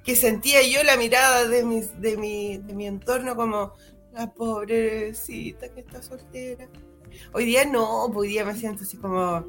que 0.04 0.14
sentía 0.14 0.62
yo 0.62 0.84
la 0.84 0.96
mirada 0.96 1.48
de 1.48 1.64
mi, 1.64 1.80
de 1.80 2.16
mi, 2.16 2.58
de 2.58 2.74
mi 2.74 2.86
entorno 2.86 3.34
como 3.34 3.72
la 4.12 4.32
pobrecita 4.32 5.68
que 5.74 5.80
está 5.80 6.00
soltera. 6.00 6.68
Hoy 7.32 7.46
día 7.46 7.64
no, 7.64 8.04
hoy 8.04 8.28
día 8.28 8.44
me 8.44 8.54
siento 8.54 8.84
así 8.84 8.96
como, 8.98 9.46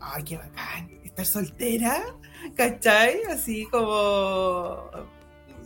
ay, 0.00 0.22
qué 0.22 0.36
bacán, 0.36 1.00
estar 1.02 1.24
soltera, 1.24 2.04
¿cachai? 2.56 3.22
Así 3.30 3.64
como 3.70 4.90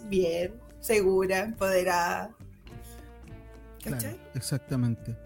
bien, 0.08 0.54
segura, 0.78 1.40
empoderada. 1.40 2.32
¿Cachai? 3.84 4.20
exactamente. 4.34 5.16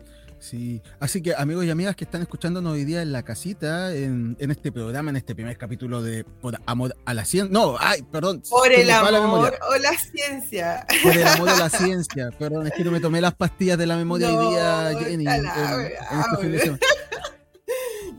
Sí, 0.41 0.81
así 1.01 1.21
que 1.21 1.35
amigos 1.35 1.65
y 1.65 1.71
amigas 1.71 1.97
que 1.97 2.05
están 2.05 2.23
escuchándonos 2.23 2.73
hoy 2.73 2.85
día 2.85 3.03
en 3.03 3.11
la 3.11 3.25
casita, 3.25 3.93
en, 3.93 4.37
este 4.39 4.71
programa, 4.71 5.11
en 5.11 5.17
este 5.17 5.35
primer 5.35 5.59
capítulo 5.59 6.01
de 6.01 6.23
Por 6.25 6.61
Amor 6.65 6.95
a 7.05 7.15
la 7.15 7.25
Ciencia. 7.25 7.53
No, 7.53 7.77
ay, 7.79 8.03
perdón. 8.03 8.43
Por 8.49 8.73
el 8.73 8.89
amor 8.89 9.59
o 9.69 9.77
la 9.79 9.93
ciencia. 9.99 10.87
Por 11.03 11.17
el 11.17 11.27
amor 11.27 11.49
o 11.49 11.57
la 11.57 11.69
ciencia. 11.69 12.31
Perdón, 12.39 12.69
es 12.69 12.73
que 12.73 12.85
no 12.85 12.93
me 12.93 13.01
tomé 13.01 13.21
las 13.21 13.35
pastillas 13.35 13.79
de 13.79 13.87
la 13.87 13.97
memoria 13.97 14.33
hoy 14.33 14.55
día, 14.55 14.93
Jenny. 15.01 15.27
Este 15.27 16.79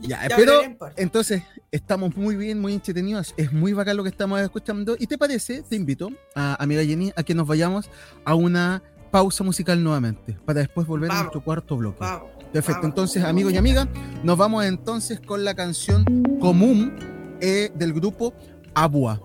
ya, 0.02 0.20
pero 0.36 0.62
entonces 0.96 1.42
estamos 1.70 2.16
muy 2.16 2.36
bien, 2.36 2.60
muy 2.60 2.74
entretenidos. 2.74 3.32
Es 3.38 3.50
muy 3.50 3.72
bacán 3.72 3.96
lo 3.96 4.02
que 4.02 4.10
estamos 4.10 4.40
escuchando. 4.40 4.94
¿Y 4.98 5.06
te 5.06 5.16
parece? 5.16 5.62
Te 5.62 5.76
invito, 5.76 6.10
a, 6.34 6.62
amiga 6.62 6.84
Jenny, 6.84 7.12
a 7.16 7.22
que 7.22 7.34
nos 7.34 7.46
vayamos 7.46 7.88
a 8.26 8.34
una 8.34 8.82
pausa 9.10 9.44
musical 9.44 9.82
nuevamente, 9.82 10.38
para 10.44 10.60
después 10.60 10.86
volver 10.86 11.10
a 11.10 11.20
nuestro 11.20 11.42
cuarto 11.42 11.76
bloque. 11.76 12.04
Perfecto, 12.52 12.86
entonces 12.86 13.22
amigos 13.24 13.52
y 13.52 13.56
amigas, 13.56 13.88
nos 14.22 14.36
vamos 14.36 14.64
entonces 14.64 15.20
con 15.20 15.44
la 15.44 15.54
canción 15.54 16.04
común 16.40 16.92
eh, 17.40 17.70
del 17.74 17.92
grupo 17.92 18.34
Abua, 18.74 19.20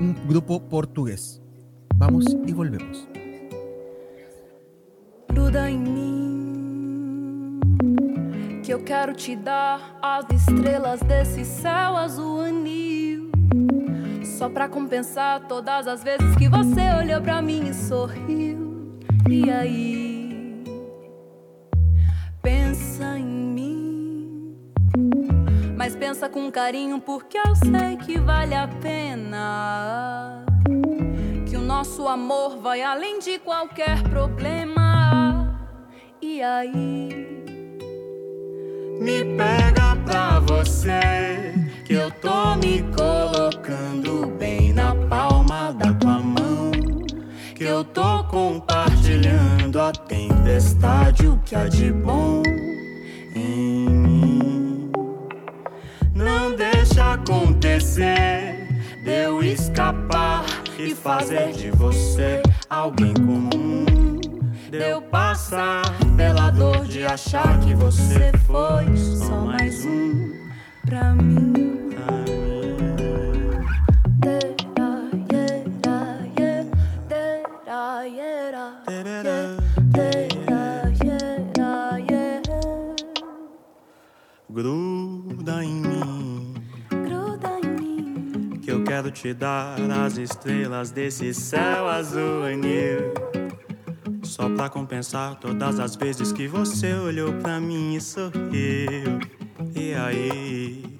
un 0.00 0.16
grupo 0.26 0.68
portugués. 0.68 1.42
Vamos 1.96 2.24
y 2.46 2.52
volvemos. 2.52 3.06
Gruda 5.28 5.70
em 5.70 5.78
mim, 5.78 7.60
que 8.62 8.72
eu 8.72 8.82
quero 8.82 9.14
te 9.14 9.36
dar 9.36 9.98
as 10.02 10.24
estrelas 10.30 11.00
desse 11.00 11.44
céu 11.44 11.96
azul 11.96 12.40
anil. 12.40 13.30
Só 14.24 14.48
pra 14.48 14.68
compensar 14.68 15.46
todas 15.46 15.86
as 15.86 16.02
vezes 16.02 16.34
que 16.36 16.48
você 16.48 16.90
olhou 16.98 17.20
pra 17.20 17.42
mim 17.42 17.68
e 17.68 17.74
sorriu. 17.74 18.69
E 19.32 19.48
aí, 19.48 20.64
pensa 22.42 23.16
em 23.16 23.24
mim, 23.24 24.56
mas 25.76 25.94
pensa 25.94 26.28
com 26.28 26.50
carinho, 26.50 27.00
porque 27.00 27.38
eu 27.38 27.54
sei 27.54 27.96
que 27.96 28.18
vale 28.18 28.56
a 28.56 28.66
pena. 28.66 30.44
Que 31.48 31.56
o 31.56 31.60
nosso 31.60 32.08
amor 32.08 32.58
vai 32.60 32.82
além 32.82 33.20
de 33.20 33.38
qualquer 33.38 34.02
problema. 34.02 35.56
E 36.20 36.42
aí, 36.42 37.44
me 39.00 39.24
pega 39.36 39.94
pra 40.04 40.40
você, 40.40 41.54
que 41.86 41.92
eu 41.92 42.10
tô 42.10 42.56
me 42.56 42.82
colocando 42.92 44.26
bem 44.36 44.72
na 44.72 44.92
palma 45.08 45.72
da 45.72 45.94
tua 45.94 46.18
mão 46.18 46.50
que 47.60 47.64
eu 47.66 47.84
tô 47.84 48.24
compartilhando 49.20 49.80
a 49.80 49.92
tempestade, 49.92 51.26
o 51.26 51.38
que 51.38 51.54
há 51.54 51.68
de 51.68 51.92
bom 51.92 52.42
em 53.34 53.88
mim. 53.88 54.92
Não 56.14 56.54
deixa 56.54 57.14
acontecer, 57.14 58.66
de 59.04 59.10
eu 59.10 59.42
escapar 59.42 60.44
e 60.78 60.94
fazer 60.94 61.52
de 61.52 61.70
você 61.70 62.42
alguém 62.68 63.14
comum. 63.14 63.84
De 64.70 64.78
eu 64.78 65.02
passar 65.02 65.82
pela 66.16 66.50
dor 66.50 66.86
de 66.86 67.04
achar 67.04 67.58
que 67.60 67.74
você 67.74 68.32
foi 68.46 68.96
só 68.96 69.40
mais 69.40 69.84
um 69.84 70.32
pra 70.86 71.12
mim. 71.14 71.90
Gruda 84.50 85.64
em 85.64 85.74
mim. 85.74 86.54
Gruda 86.90 87.58
em 87.62 87.80
mim. 87.80 88.50
Que 88.60 88.72
eu 88.72 88.82
quero 88.84 89.10
te 89.10 89.32
dar 89.32 89.76
as 90.04 90.18
estrelas 90.18 90.90
desse 90.90 91.32
céu 91.32 91.88
azul 91.88 92.44
anil. 92.44 93.14
Só 94.22 94.48
pra 94.48 94.68
compensar 94.68 95.36
todas 95.36 95.78
as 95.80 95.96
vezes 95.96 96.32
que 96.32 96.46
você 96.46 96.94
olhou 96.94 97.32
pra 97.34 97.60
mim 97.60 97.94
e 97.94 98.00
sorriu. 98.00 99.20
E 99.74 99.94
aí, 99.94 100.98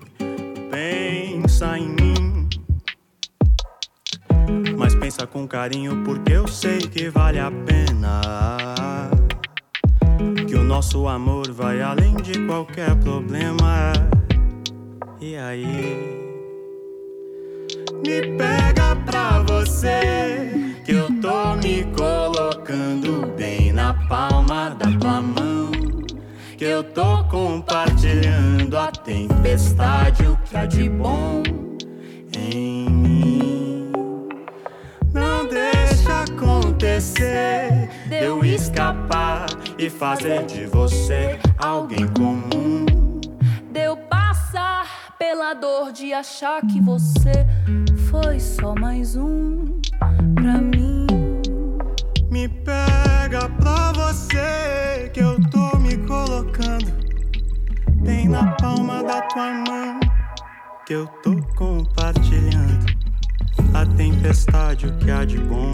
pensa 0.70 1.78
em 1.78 1.88
mim. 1.88 2.48
Mas 4.78 4.94
pensa 4.94 5.26
com 5.26 5.46
carinho, 5.46 6.02
porque 6.04 6.32
eu 6.32 6.48
sei 6.48 6.78
que 6.78 7.08
vale 7.10 7.38
a 7.38 7.50
pena. 7.50 8.99
Nosso 10.70 11.08
amor 11.08 11.50
vai 11.50 11.82
além 11.82 12.14
de 12.14 12.46
qualquer 12.46 12.94
problema. 13.00 13.92
E 15.20 15.34
aí, 15.34 16.46
me 18.06 18.38
pega 18.38 18.94
pra 19.04 19.40
você. 19.40 20.78
Que 20.84 20.92
eu 20.92 21.08
tô 21.20 21.56
me 21.56 21.82
colocando 21.96 23.26
bem 23.36 23.72
na 23.72 23.94
palma 24.08 24.70
da 24.70 24.96
tua 24.96 25.20
mão. 25.20 25.72
Que 26.56 26.66
eu 26.66 26.84
tô 26.84 27.24
compartilhando 27.24 28.78
a 28.78 28.92
tempestade, 28.92 30.24
o 30.24 30.36
que 30.36 30.56
há 30.56 30.66
de 30.66 30.88
bom 30.88 31.42
em 32.32 32.88
mim. 32.88 33.19
Acontecer, 36.20 37.88
de 38.08 38.24
eu 38.24 38.44
escapar 38.44 39.46
e 39.78 39.88
fazer 39.88 40.44
de 40.46 40.66
você 40.66 41.38
alguém 41.58 42.06
comum. 42.08 42.86
Deu 43.72 43.96
passar 43.96 45.14
pela 45.18 45.54
dor 45.54 45.92
de 45.92 46.12
achar 46.12 46.60
que 46.62 46.80
você 46.80 47.46
foi 48.10 48.38
só 48.38 48.74
mais 48.74 49.16
um 49.16 49.80
pra 50.34 50.58
mim. 50.58 51.06
Me 52.30 52.48
pega 52.48 53.48
pra 53.60 53.92
você 53.92 55.10
que 55.12 55.20
eu 55.20 55.36
tô 55.50 55.78
me 55.78 55.96
colocando 56.06 56.92
bem 58.02 58.28
na 58.28 58.52
palma 58.52 59.02
da 59.02 59.22
tua 59.22 59.52
mão. 59.52 60.00
Que 60.86 60.94
eu 60.94 61.06
tô 61.22 61.36
compartilhando 61.56 62.86
a 63.74 63.86
tempestade, 63.96 64.86
o 64.86 64.98
que 64.98 65.10
há 65.10 65.24
de 65.24 65.38
bom 65.38 65.69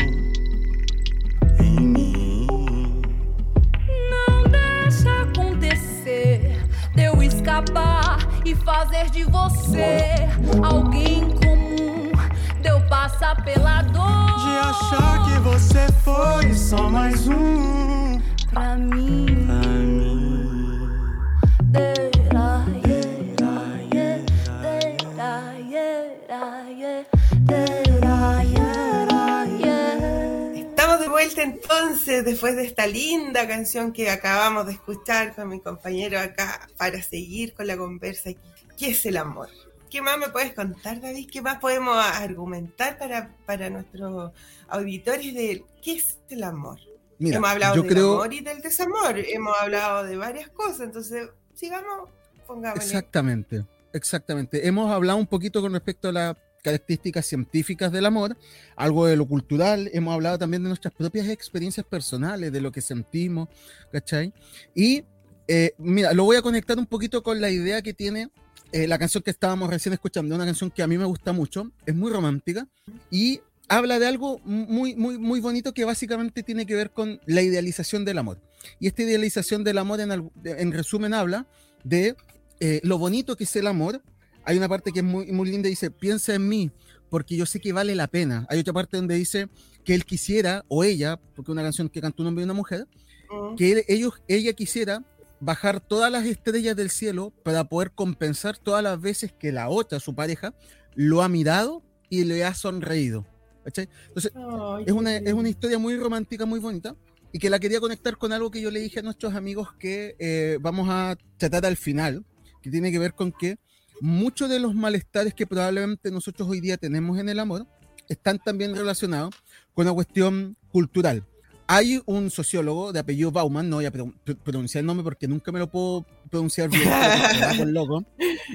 linda 32.97 33.47
canción 33.47 33.93
que 33.93 34.11
acabamos 34.11 34.67
de 34.67 34.73
escuchar 34.73 35.35
con 35.35 35.49
mi 35.49 35.61
compañero 35.61 36.19
acá 36.19 36.69
para 36.79 37.03
seguir 37.03 37.53
con 37.53 37.67
la 37.67 37.77
conversa. 37.77 38.31
¿Qué 38.79 38.91
es 38.91 39.05
el 39.07 39.19
amor? 39.19 39.49
¿Qué 39.91 40.01
más 40.01 40.19
me 40.19 40.29
puedes 40.31 40.55
contar, 40.55 41.01
David? 41.01 41.29
¿Qué 41.31 41.43
más 41.43 41.59
podemos 41.59 41.97
argumentar 41.97 42.99
para, 42.99 43.37
para 43.45 43.69
nuestros 43.71 44.33
auditores 44.69 45.35
de 45.35 45.65
qué 45.83 45.97
es 45.97 46.19
el 46.31 46.43
amor? 46.43 46.79
Mira, 47.19 47.37
hemos 47.37 47.51
hablado 47.51 47.77
yo 47.77 47.83
del 47.83 47.93
creo 47.93 48.15
amor 48.15 48.33
y 48.33 48.41
del 48.41 48.61
desamor, 48.61 49.19
hemos 49.19 49.57
hablado 49.59 50.05
de 50.05 50.17
varias 50.17 50.51
cosas, 50.51 50.81
entonces 50.81 51.29
sigamos, 51.55 52.11
pongámosle. 52.47 52.85
exactamente, 52.85 53.65
exactamente. 53.93 54.67
Hemos 54.67 54.93
hablado 54.93 55.19
un 55.19 55.27
poquito 55.27 55.63
con 55.63 55.73
respecto 55.73 56.09
a 56.09 56.13
las 56.13 56.37
características 56.67 57.25
científicas 57.25 57.93
del 57.93 58.07
amor, 58.07 58.37
algo 58.75 59.07
de 59.07 59.17
lo 59.17 59.25
cultural, 59.25 59.89
hemos 59.93 60.13
hablado 60.13 60.37
también 60.37 60.65
de 60.65 60.69
nuestras 60.69 60.93
propias 60.93 61.29
experiencias 61.29 61.87
personales, 61.87 62.51
de 62.51 62.61
lo 62.61 62.73
que 62.73 62.81
sentimos, 62.81 63.49
¿cachai? 63.93 64.33
Y 64.75 65.05
eh, 65.47 65.75
mira, 65.79 66.13
lo 66.13 66.25
voy 66.25 66.37
a 66.37 66.43
conectar 66.43 66.77
un 66.77 66.87
poquito 66.87 67.23
con 67.23 67.41
la 67.41 67.51
idea 67.51 67.83
que 67.83 67.95
tiene 67.95 68.31
eh, 68.73 68.89
la 68.89 68.99
canción 68.99 69.23
que 69.23 69.31
estábamos 69.31 69.71
recién 69.71 69.93
escuchando, 69.93 70.35
una 70.35 70.45
canción 70.45 70.73
que 70.73 70.83
a 70.83 70.89
mí 70.89 70.99
me 70.99 71.05
gusta 71.05 71.33
mucho, 71.33 71.71
es 71.87 71.95
muy 71.95 72.11
romántica 72.11 72.67
y 73.13 73.41
habla 73.69 74.01
de 74.01 74.09
algo 74.09 74.41
muy, 74.41 74.97
muy, 74.97 75.19
muy 75.19 75.39
bonito 75.39 75.73
que 75.73 75.85
básicamente 75.85 76.43
tiene 76.43 76.67
que 76.67 76.75
ver 76.75 76.91
con 76.91 77.21
la 77.27 77.43
idealización 77.43 78.05
del 78.05 78.19
amor. 78.19 78.41
Y 78.81 78.89
esta 78.89 79.05
idealización 79.05 79.63
del 79.63 79.79
amor, 79.79 80.01
en, 80.01 80.11
en 80.45 80.73
resumen, 80.73 81.15
habla 81.15 81.47
de 81.85 82.17
eh, 82.59 82.81
lo 82.83 82.99
bonito 82.99 83.37
que 83.37 83.45
es 83.45 83.55
el 83.55 83.69
amor. 83.69 84.03
Hay 84.47 84.57
una 84.57 84.69
parte 84.69 84.93
que 84.93 85.01
es 85.01 85.05
muy, 85.05 85.27
muy 85.33 85.51
linda, 85.51 85.69
dice, 85.69 85.91
piensa 85.91 86.35
en 86.35 86.49
mí, 86.49 86.71
porque 87.11 87.37
yo 87.37 87.45
sé 87.47 87.61
que 87.61 87.73
vale 87.73 87.95
la 87.95 88.07
pena. 88.07 88.47
Hay 88.49 88.61
otra 88.61 88.73
parte 88.73 88.97
donde 88.97 89.15
dice 89.17 89.49
que 89.85 89.95
él 89.95 90.05
quisiera, 90.05 90.65
o 90.69 90.85
ella, 90.85 91.19
porque 91.35 91.53
una 91.53 91.63
canción 91.63 91.89
que 91.89 92.01
canta 92.01 92.23
un 92.23 92.29
hombre 92.29 92.43
y 92.43 92.47
una 92.47 92.55
mujer, 92.55 92.87
Mm. 93.31 93.57
que 93.57 93.73
él- 93.73 93.85
ellos, 93.89 94.15
ella 94.29 94.53
quisiera 94.53 95.05
bajar 95.41 95.81
todas 95.81 96.11
las 96.11 96.25
estrellas 96.27 96.77
del 96.77 96.91
cielo 96.91 97.33
para 97.43 97.65
poder 97.65 97.91
compensar 97.91 98.57
todas 98.57 98.83
las 98.83 99.01
veces 99.01 99.33
que 99.33 99.53
la 99.53 99.69
otra, 99.69 100.01
su 100.01 100.15
pareja, 100.15 100.55
lo 100.95 101.23
ha 101.23 101.29
mirado 101.29 101.83
y 102.09 102.25
le 102.25 102.45
ha 102.45 102.55
sonreído. 102.55 103.27
¿cachai? 103.65 103.89
Entonces, 104.07 104.31
Ay, 104.37 104.85
es 104.87 104.93
una, 104.93 105.17
es 105.17 105.33
una 105.33 105.49
historia 105.49 105.77
muy 105.77 105.97
romántica, 105.97 106.47
muy 106.47 106.61
bonita, 106.61 106.95
y 107.33 107.41
que 107.41 107.51
la 107.51 107.59
quería 107.59 107.81
conectar 107.81 108.17
con 108.17 108.33
algo 108.33 108.49
que 108.49 108.61
yo 108.61 108.71
le 108.71 108.79
dije 108.79 109.01
a 109.01 109.03
nuestros 109.03 109.35
amigos 109.35 109.75
que 109.77 110.15
eh, 110.21 110.59
vamos 110.61 110.87
a 110.89 111.17
tratar 111.37 111.67
al 111.67 111.77
final, 111.77 112.25
que 112.63 112.71
tiene 112.71 112.93
que 112.93 113.01
ver 113.01 113.13
con 113.13 113.33
que 113.33 113.59
muchos 114.01 114.49
de 114.51 114.59
los 114.61 114.75
malestares 114.75 115.35
que 115.35 115.47
probablemente 115.47 116.11
nosotros 116.11 116.49
hoy 116.49 116.61
día 116.61 116.77
tenemos 116.77 117.19
en 117.19 117.29
el 117.29 117.39
amor 117.39 117.67
están 118.09 118.39
también 118.39 118.75
relacionados 118.77 119.35
con 119.75 119.87
una 119.87 119.95
cuestión 119.95 120.57
cultural. 120.71 121.25
Hay 121.69 122.01
un 122.07 122.31
sociólogo 122.31 122.93
de 122.93 123.01
apellido 123.01 123.33
Bauman, 123.33 123.69
no 123.69 123.77
voy 123.77 123.87
a 123.87 123.91
pro- 123.91 124.15
pro- 124.25 124.37
pronunciar 124.39 124.81
el 124.83 124.87
nombre 124.87 125.03
porque 125.03 125.27
nunca 125.27 125.51
me 125.51 125.59
lo 125.59 125.69
puedo 125.69 126.07
pronunciar 126.31 126.71
bien, 126.71 126.85
por 127.59 127.67
loco, 127.67 128.05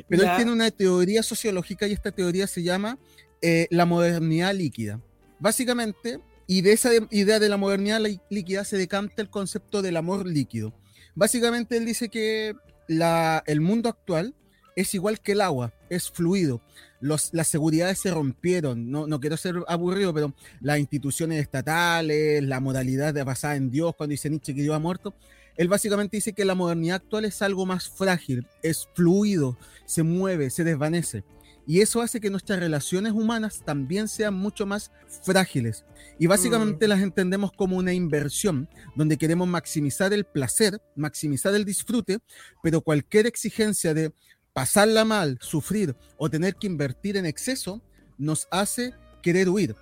pero 0.07 0.23
él 0.23 0.29
tiene 0.37 0.51
una 0.53 0.71
teoría 0.71 1.21
sociológica 1.21 1.87
y 1.87 1.91
esta 1.91 2.11
teoría 2.11 2.47
se 2.47 2.63
llama 2.63 2.97
eh, 3.41 3.67
la 3.69 3.85
modernidad 3.85 4.53
líquida. 4.55 5.01
Básicamente, 5.39 6.19
y 6.47 6.61
de 6.61 6.71
esa 6.71 6.89
de- 6.89 7.07
idea 7.11 7.39
de 7.39 7.49
la 7.49 7.57
modernidad 7.57 7.99
lí- 7.99 8.21
líquida 8.29 8.63
se 8.63 8.77
decanta 8.77 9.21
el 9.21 9.29
concepto 9.29 9.81
del 9.81 9.97
amor 9.97 10.25
líquido. 10.25 10.73
Básicamente 11.13 11.75
él 11.75 11.85
dice 11.85 12.07
que 12.07 12.55
la- 12.87 13.43
el 13.47 13.59
mundo 13.59 13.89
actual 13.89 14.33
es 14.76 14.93
igual 14.93 15.19
que 15.19 15.34
el 15.34 15.41
agua, 15.41 15.74
es 15.89 16.09
fluido. 16.09 16.61
Los, 16.99 17.34
las 17.34 17.47
seguridades 17.47 17.99
se 17.99 18.11
rompieron, 18.11 18.91
no, 18.91 19.07
no 19.07 19.19
quiero 19.19 19.38
ser 19.38 19.55
aburrido, 19.67 20.13
pero 20.13 20.34
las 20.59 20.80
instituciones 20.80 21.41
estatales, 21.41 22.43
la 22.43 22.59
modalidad 22.59 23.13
de 23.13 23.24
basada 23.24 23.55
en 23.55 23.72
Dios, 23.72 23.95
cuando 23.95 24.11
dice 24.11 24.30
Nietzsche 24.30 24.53
que 24.53 24.61
Dios 24.61 24.76
ha 24.76 24.80
muerto, 24.80 25.15
él 25.57 25.67
básicamente 25.67 26.17
dice 26.17 26.34
que 26.34 26.45
la 26.45 26.55
modernidad 26.55 26.97
actual 26.97 27.26
es 27.26 27.41
algo 27.41 27.65
más 27.65 27.89
frágil, 27.89 28.47
es 28.63 28.88
fluido, 28.93 29.57
se 29.86 30.03
mueve, 30.03 30.49
se 30.49 30.63
desvanece. 30.63 31.24
Y 31.67 31.82
eso 31.82 32.01
hace 32.01 32.19
que 32.19 32.30
nuestras 32.30 32.59
relaciones 32.59 33.13
humanas 33.13 33.61
también 33.63 34.07
sean 34.07 34.34
mucho 34.34 34.65
más 34.65 34.91
frágiles. 35.24 35.86
Y 36.17 36.28
básicamente 36.28 36.88
las 36.88 37.01
entendemos 37.01 37.51
como 37.51 37.78
una 37.78 37.93
inversión, 37.93 38.67
donde 38.95 39.17
queremos 39.17 39.47
maximizar 39.47 40.11
el 40.13 40.26
placer, 40.26 40.82
maximizar 40.95 41.53
el 41.53 41.65
disfrute, 41.65 42.19
pero 42.63 42.82
cualquier 42.82 43.28
exigencia 43.28 43.93
de 43.93 44.11
pasarla 44.54 45.06
mal, 45.06 45.38
sufrir 45.41 45.95
o 46.18 46.30
tener 46.30 46.56
que 46.56 46.68
invertir 46.68 47.18
en 47.18 47.26
exceso, 47.26 47.82
nos 48.18 48.47
hace 48.52 48.93
querer 49.22 49.49
huir. 49.49 49.76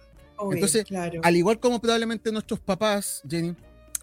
Entonces, 0.51 0.85
claro. 0.85 1.19
Al 1.23 1.35
igual 1.35 1.59
como 1.59 1.81
probablemente 1.81 2.31
nuestros 2.31 2.59
papás, 2.59 3.21
Jenny, 3.29 3.55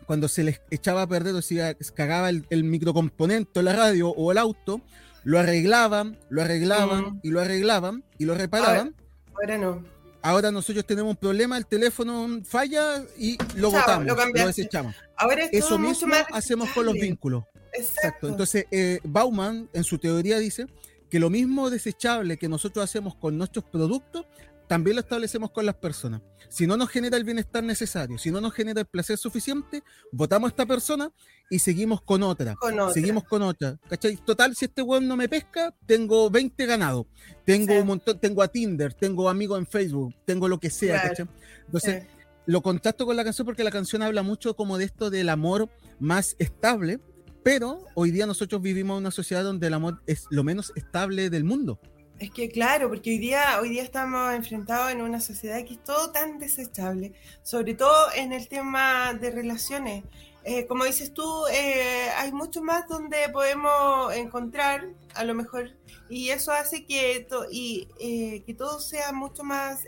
cuando 0.06 0.28
se 0.28 0.44
les 0.44 0.60
echaba 0.70 1.02
a 1.02 1.06
perder 1.06 1.34
o 1.34 1.42
se 1.42 1.76
cagaba 1.94 2.28
el, 2.28 2.46
el 2.50 2.64
microcomponente, 2.64 3.62
la 3.62 3.72
radio 3.72 4.10
o 4.10 4.30
el 4.32 4.38
auto, 4.38 4.82
lo 5.24 5.38
arreglaban, 5.38 6.18
lo 6.28 6.42
arreglaban 6.42 7.04
Mm. 7.04 7.20
y 7.22 7.30
lo 7.30 7.40
arreglaban 7.40 8.04
y 8.18 8.24
lo 8.26 8.34
reparaban. 8.34 8.94
Ahora 9.34 9.58
no. 9.58 9.84
Ahora 10.22 10.50
nosotros 10.50 10.84
tenemos 10.86 11.10
un 11.10 11.16
problema, 11.16 11.56
el 11.56 11.66
teléfono 11.66 12.40
falla 12.44 13.02
y 13.18 13.38
lo 13.54 13.70
botamos, 13.70 14.06
lo 14.06 14.46
desechamos. 14.46 14.94
Ahora 15.16 15.44
es 15.44 15.64
Eso 15.64 15.78
mismo 15.78 16.14
hacemos 16.32 16.68
con 16.70 16.84
los 16.86 16.94
vínculos. 16.94 17.44
Exacto. 17.76 17.98
Exacto. 17.98 18.28
Entonces, 18.28 18.66
eh, 18.70 19.00
Bauman 19.04 19.68
en 19.72 19.84
su 19.84 19.98
teoría 19.98 20.38
dice 20.38 20.66
que 21.10 21.20
lo 21.20 21.30
mismo 21.30 21.70
desechable 21.70 22.36
que 22.36 22.48
nosotros 22.48 22.84
hacemos 22.84 23.14
con 23.14 23.38
nuestros 23.38 23.64
productos, 23.64 24.26
también 24.66 24.96
lo 24.96 25.00
establecemos 25.00 25.50
con 25.50 25.64
las 25.64 25.76
personas. 25.76 26.22
Si 26.48 26.66
no 26.66 26.76
nos 26.76 26.90
genera 26.90 27.16
el 27.16 27.24
bienestar 27.24 27.62
necesario, 27.62 28.18
si 28.18 28.30
no 28.30 28.40
nos 28.40 28.52
genera 28.52 28.80
el 28.80 28.86
placer 28.86 29.18
suficiente, 29.18 29.82
votamos 30.12 30.48
a 30.48 30.50
esta 30.50 30.66
persona 30.66 31.12
y 31.50 31.58
seguimos 31.58 32.02
con 32.02 32.22
otra. 32.22 32.56
Seguimos 32.92 33.24
con 33.24 33.42
otra. 33.42 33.78
¿Cachai? 33.88 34.16
Total, 34.16 34.54
si 34.56 34.64
este 34.64 34.82
weón 34.82 35.06
no 35.06 35.16
me 35.16 35.28
pesca, 35.28 35.74
tengo 35.86 36.30
20 36.30 36.66
ganados. 36.66 37.06
Tengo 37.44 37.74
un 37.78 37.86
montón, 37.86 38.18
tengo 38.18 38.42
a 38.42 38.48
Tinder, 38.48 38.94
tengo 38.94 39.28
amigos 39.28 39.58
en 39.58 39.66
Facebook, 39.66 40.14
tengo 40.24 40.48
lo 40.48 40.58
que 40.58 40.70
sea, 40.70 41.02
¿cachai? 41.02 41.26
Entonces, 41.66 42.04
lo 42.46 42.62
contrasto 42.62 43.06
con 43.06 43.16
la 43.16 43.24
canción 43.24 43.44
porque 43.44 43.64
la 43.64 43.70
canción 43.70 44.02
habla 44.02 44.22
mucho 44.22 44.54
como 44.54 44.78
de 44.78 44.84
esto 44.84 45.10
del 45.10 45.28
amor 45.28 45.68
más 45.98 46.36
estable, 46.38 47.00
pero 47.46 47.84
hoy 47.94 48.10
día 48.10 48.26
nosotros 48.26 48.60
vivimos 48.60 48.96
en 48.96 49.02
una 49.02 49.12
sociedad 49.12 49.44
donde 49.44 49.68
el 49.68 49.74
amor 49.74 50.02
es 50.08 50.26
lo 50.30 50.42
menos 50.42 50.72
estable 50.74 51.30
del 51.30 51.44
mundo. 51.44 51.78
Es 52.18 52.32
que 52.32 52.48
claro, 52.50 52.88
porque 52.88 53.10
hoy 53.10 53.18
día, 53.18 53.60
hoy 53.62 53.68
día 53.68 53.84
estamos 53.84 54.34
enfrentados 54.34 54.90
en 54.90 55.00
una 55.00 55.20
sociedad 55.20 55.64
que 55.64 55.74
es 55.74 55.84
todo 55.84 56.10
tan 56.10 56.40
desechable, 56.40 57.12
sobre 57.44 57.74
todo 57.74 57.94
en 58.16 58.32
el 58.32 58.48
tema 58.48 59.14
de 59.14 59.30
relaciones. 59.30 60.02
Eh, 60.42 60.66
como 60.66 60.86
dices 60.86 61.14
tú, 61.14 61.46
eh, 61.52 62.08
hay 62.16 62.32
mucho 62.32 62.64
más 62.64 62.88
donde 62.88 63.18
podemos 63.32 64.12
encontrar, 64.12 64.88
a 65.14 65.22
lo 65.22 65.34
mejor, 65.34 65.70
y 66.10 66.30
eso 66.30 66.50
hace 66.50 66.84
que, 66.84 67.28
y, 67.52 67.86
eh, 68.00 68.42
que 68.44 68.54
todo 68.54 68.80
sea 68.80 69.12
mucho 69.12 69.44
más, 69.44 69.84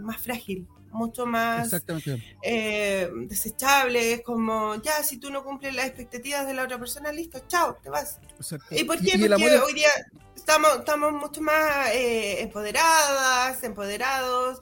más 0.00 0.22
frágil 0.22 0.66
mucho 0.96 1.26
más 1.26 1.70
eh, 2.42 3.10
desechable, 3.28 4.22
como 4.22 4.76
ya, 4.82 5.02
si 5.02 5.18
tú 5.18 5.30
no 5.30 5.44
cumples 5.44 5.74
las 5.74 5.86
expectativas 5.86 6.46
de 6.46 6.54
la 6.54 6.64
otra 6.64 6.78
persona, 6.78 7.12
listo, 7.12 7.40
chao, 7.46 7.76
te 7.82 7.90
vas. 7.90 8.18
¿Y 8.70 8.84
por 8.84 8.98
qué? 8.98 9.18
Porque 9.18 9.58
hoy 9.58 9.74
día 9.74 9.90
estamos, 10.46 10.78
estamos 10.78 11.12
mucho 11.12 11.42
más 11.42 11.90
eh, 11.92 12.40
empoderadas, 12.42 13.64
empoderados, 13.64 14.60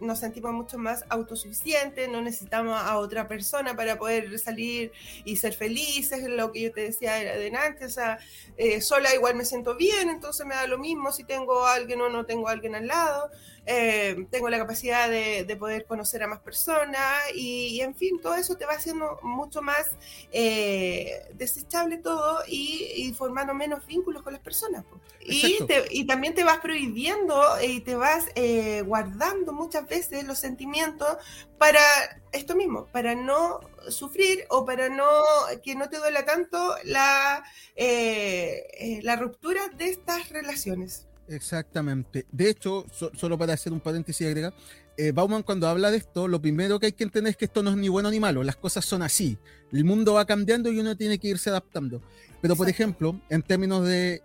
nos 0.00 0.18
sentimos 0.18 0.52
mucho 0.52 0.76
más 0.76 1.04
autosuficientes, 1.08 2.06
no 2.08 2.20
necesitamos 2.20 2.78
a 2.78 2.98
otra 2.98 3.26
persona 3.26 3.74
para 3.74 3.98
poder 3.98 4.38
salir 4.38 4.92
y 5.24 5.36
ser 5.36 5.54
felices, 5.54 6.22
lo 6.28 6.52
que 6.52 6.60
yo 6.60 6.72
te 6.72 6.82
decía 6.82 7.14
adelante, 7.14 7.86
o 7.86 7.88
sea, 7.88 8.18
eh, 8.58 8.82
sola 8.82 9.14
igual 9.14 9.36
me 9.36 9.46
siento 9.46 9.74
bien, 9.74 10.10
entonces 10.10 10.44
me 10.44 10.54
da 10.54 10.66
lo 10.66 10.78
mismo 10.78 11.12
si 11.12 11.24
tengo 11.24 11.64
a 11.64 11.74
alguien 11.74 12.02
o 12.02 12.10
no 12.10 12.26
tengo 12.26 12.48
a 12.48 12.52
alguien 12.52 12.74
al 12.74 12.86
lado. 12.86 13.30
Eh, 13.72 14.26
tengo 14.32 14.50
la 14.50 14.58
capacidad 14.58 15.08
de, 15.08 15.56
poder 15.56 15.84
conocer 15.84 16.24
a 16.24 16.26
más 16.26 16.40
personas 16.40 17.22
y, 17.36 17.80
en 17.82 17.94
fin, 17.94 18.20
todo 18.20 18.34
eso 18.34 18.56
te 18.56 18.66
va 18.66 18.72
haciendo 18.72 19.20
mucho 19.22 19.62
más 19.62 19.90
eh, 20.32 21.22
desechable 21.34 21.98
todo 21.98 22.40
y, 22.48 23.14
formando 23.16 23.54
menos 23.54 23.86
vínculos 23.86 24.22
con 24.22 24.32
las 24.32 24.42
personas. 24.42 24.84
Y, 25.20 25.58
y, 25.90 26.04
también 26.04 26.34
te 26.34 26.42
vas 26.42 26.58
prohibiendo 26.58 27.40
y 27.62 27.80
te 27.82 27.94
vas 27.94 28.26
eh, 28.34 28.82
guardando 28.84 29.52
muchas 29.52 29.86
veces 29.86 30.24
los 30.24 30.38
sentimientos 30.38 31.18
para 31.56 31.80
esto 32.32 32.56
mismo, 32.56 32.86
para 32.86 33.14
no 33.14 33.60
sufrir 33.88 34.46
o 34.48 34.64
para 34.64 34.88
no 34.88 35.06
que 35.62 35.76
no 35.76 35.88
te 35.88 35.98
duela 35.98 36.24
tanto 36.24 36.74
la, 36.82 37.44
la 37.76 39.16
ruptura 39.16 39.68
de 39.68 39.90
estas 39.90 40.28
relaciones. 40.30 41.06
Exactamente. 41.30 42.26
De 42.32 42.50
hecho, 42.50 42.84
solo 43.14 43.38
para 43.38 43.54
hacer 43.54 43.72
un 43.72 43.78
paréntesis 43.80 44.22
y 44.22 44.26
agregar, 44.26 44.52
eh, 44.96 45.12
Bauman 45.12 45.44
cuando 45.44 45.68
habla 45.68 45.90
de 45.90 45.98
esto, 45.98 46.26
lo 46.26 46.42
primero 46.42 46.80
que 46.80 46.86
hay 46.86 46.92
que 46.92 47.04
entender 47.04 47.30
es 47.30 47.36
que 47.36 47.44
esto 47.44 47.62
no 47.62 47.70
es 47.70 47.76
ni 47.76 47.88
bueno 47.88 48.10
ni 48.10 48.18
malo, 48.18 48.42
las 48.42 48.56
cosas 48.56 48.84
son 48.84 49.02
así. 49.02 49.38
El 49.72 49.84
mundo 49.84 50.14
va 50.14 50.24
cambiando 50.24 50.72
y 50.72 50.80
uno 50.80 50.96
tiene 50.96 51.18
que 51.18 51.28
irse 51.28 51.48
adaptando. 51.48 52.02
Pero, 52.42 52.56
por 52.56 52.68
ejemplo, 52.68 53.20
en 53.28 53.42
términos 53.42 53.86
de, 53.86 54.22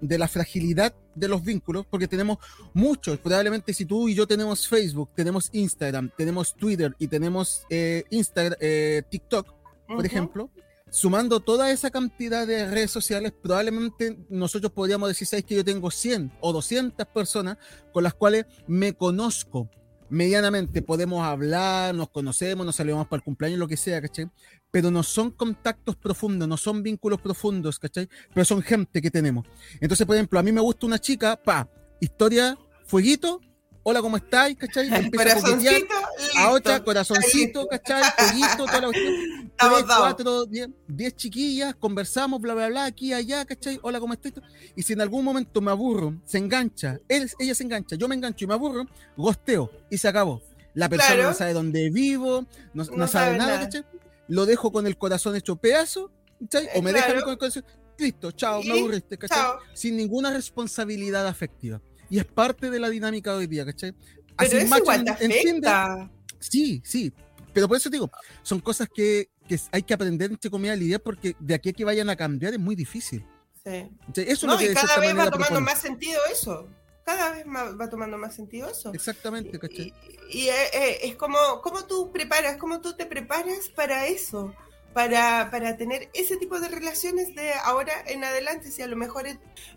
la 0.00 0.28
fragilidad 0.28 0.94
de 1.16 1.28
los 1.28 1.42
vínculos, 1.42 1.84
porque 1.90 2.06
tenemos 2.06 2.38
muchos, 2.74 3.18
probablemente 3.18 3.74
si 3.74 3.84
tú 3.84 4.08
y 4.08 4.14
yo 4.14 4.26
tenemos 4.26 4.68
Facebook, 4.68 5.10
tenemos 5.16 5.50
Instagram, 5.52 6.10
tenemos 6.16 6.54
Twitter 6.54 6.94
y 6.98 7.08
tenemos 7.08 7.66
eh, 7.70 8.04
Instagram, 8.10 8.56
eh, 8.60 9.02
TikTok, 9.10 9.52
por 9.88 10.06
ejemplo, 10.06 10.48
sumando 10.96 11.40
toda 11.40 11.70
esa 11.70 11.90
cantidad 11.90 12.46
de 12.46 12.70
redes 12.70 12.90
sociales, 12.90 13.30
probablemente 13.30 14.16
nosotros 14.30 14.72
podríamos 14.72 15.10
decir, 15.10 15.28
¿sabes 15.28 15.44
que 15.44 15.54
yo 15.54 15.62
tengo 15.62 15.90
100 15.90 16.32
o 16.40 16.54
200 16.54 17.06
personas 17.08 17.58
con 17.92 18.02
las 18.02 18.14
cuales 18.14 18.46
me 18.66 18.94
conozco 18.94 19.68
medianamente? 20.08 20.80
Podemos 20.80 21.22
hablar, 21.22 21.94
nos 21.94 22.08
conocemos, 22.08 22.64
nos 22.64 22.76
salimos 22.76 23.06
para 23.08 23.18
el 23.18 23.24
cumpleaños, 23.24 23.58
lo 23.58 23.68
que 23.68 23.76
sea, 23.76 24.00
¿cachai? 24.00 24.30
Pero 24.70 24.90
no 24.90 25.02
son 25.02 25.32
contactos 25.32 25.96
profundos, 25.96 26.48
no 26.48 26.56
son 26.56 26.82
vínculos 26.82 27.20
profundos, 27.20 27.78
¿cachai? 27.78 28.08
Pero 28.32 28.46
son 28.46 28.62
gente 28.62 29.02
que 29.02 29.10
tenemos. 29.10 29.46
Entonces, 29.82 30.06
por 30.06 30.16
ejemplo, 30.16 30.38
a 30.38 30.42
mí 30.42 30.50
me 30.50 30.62
gusta 30.62 30.86
una 30.86 30.98
chica, 30.98 31.36
pa, 31.36 31.68
historia, 32.00 32.56
fueguito, 32.86 33.42
hola, 33.88 34.02
¿cómo 34.02 34.16
estáis? 34.16 34.56
¿Cachai? 34.56 34.88
corazoncito, 35.12 35.94
a 36.38 36.50
otra, 36.50 36.82
corazoncito, 36.82 37.68
¿cachai? 37.68 38.02
Pollito, 38.18 38.66
toda 38.66 38.80
la 38.80 38.86
cuestión. 38.88 39.52
Tres, 39.56 39.84
cuatro, 39.86 40.44
diez, 40.44 40.68
diez, 40.88 41.14
chiquillas, 41.14 41.76
conversamos, 41.76 42.40
bla, 42.40 42.54
bla, 42.54 42.66
bla, 42.66 42.84
aquí, 42.86 43.12
allá, 43.12 43.44
¿cachai? 43.44 43.78
Hola, 43.82 44.00
¿cómo 44.00 44.12
estás? 44.12 44.32
Y 44.74 44.82
si 44.82 44.94
en 44.94 45.02
algún 45.02 45.24
momento 45.24 45.60
me 45.60 45.70
aburro, 45.70 46.16
se 46.24 46.38
engancha, 46.38 46.98
él, 47.06 47.30
ella 47.38 47.54
se 47.54 47.62
engancha, 47.62 47.94
yo 47.94 48.08
me 48.08 48.16
engancho 48.16 48.44
y 48.44 48.48
me 48.48 48.54
aburro, 48.54 48.86
gosteo 49.16 49.70
y 49.88 49.98
se 49.98 50.08
acabó. 50.08 50.42
La 50.74 50.88
persona 50.88 51.22
no 51.22 51.32
sabe 51.32 51.52
dónde 51.52 51.88
vivo, 51.88 52.44
no, 52.74 53.06
sabe, 53.06 53.38
nada, 53.38 53.60
¿cachai? 53.60 53.84
Lo 54.26 54.46
dejo 54.46 54.72
con 54.72 54.88
el 54.88 54.98
corazón 54.98 55.36
hecho 55.36 55.54
pedazo, 55.54 56.10
¿cachai? 56.40 56.70
O 56.74 56.82
me 56.82 56.92
deja 56.92 57.06
con 57.22 57.30
el 57.30 57.38
corazón, 57.38 57.64
listo, 57.98 58.32
chao, 58.32 58.64
me 58.64 58.80
aburriste, 58.80 59.16
¿cachai? 59.16 59.58
Sin 59.74 59.96
ninguna 59.96 60.32
responsabilidad 60.32 61.28
afectiva 61.28 61.80
y 62.10 62.18
es 62.18 62.24
parte 62.24 62.70
de 62.70 62.78
la 62.78 62.88
dinámica 62.88 63.32
de 63.32 63.38
hoy 63.38 63.46
día, 63.46 63.64
¿cachai? 63.64 63.94
Pero 64.36 64.58
eso 64.58 64.78
igual 64.78 65.04
te 65.04 65.10
afecta. 65.10 66.10
sí, 66.38 66.82
sí, 66.84 67.12
pero 67.52 67.68
por 67.68 67.78
eso 67.78 67.88
digo, 67.88 68.10
son 68.42 68.60
cosas 68.60 68.86
que, 68.94 69.30
que 69.48 69.58
hay 69.72 69.82
que 69.82 69.94
aprender, 69.94 70.30
entre 70.30 70.50
comillas, 70.50 70.74
a 70.74 70.76
lidiar 70.76 71.00
porque 71.00 71.34
de 71.38 71.54
aquí 71.54 71.70
a 71.70 71.72
que 71.72 71.84
vayan 71.84 72.10
a 72.10 72.16
cambiar 72.16 72.52
es 72.52 72.60
muy 72.60 72.76
difícil. 72.76 73.24
Sí. 73.64 73.88
Eso 74.14 74.46
no, 74.46 74.60
y 74.60 74.74
cada 74.74 74.98
vez 74.98 75.16
va 75.16 75.30
tomando 75.30 75.60
más 75.62 75.80
sentido 75.80 76.20
eso. 76.30 76.68
Cada 77.02 77.30
vez 77.30 77.46
va 77.46 77.88
tomando 77.88 78.18
más 78.18 78.34
sentido 78.34 78.68
eso. 78.68 78.92
Exactamente, 78.92 79.58
¿cachai? 79.58 79.94
Y, 80.30 80.48
eh, 80.48 80.54
eh, 80.72 80.98
es 81.04 81.16
como, 81.16 81.38
¿cómo 81.62 81.86
tú 81.86 82.12
preparas, 82.12 82.58
cómo 82.58 82.80
tú 82.80 82.94
te 82.94 83.06
preparas 83.06 83.68
para 83.74 84.06
eso? 84.06 84.54
Para, 84.96 85.50
para, 85.50 85.76
tener 85.76 86.08
ese 86.14 86.38
tipo 86.38 86.58
de 86.58 86.68
relaciones 86.68 87.34
de 87.34 87.52
ahora 87.52 87.92
en 88.06 88.24
adelante, 88.24 88.70
si 88.70 88.80
a 88.80 88.86
lo 88.86 88.96
mejor 88.96 89.26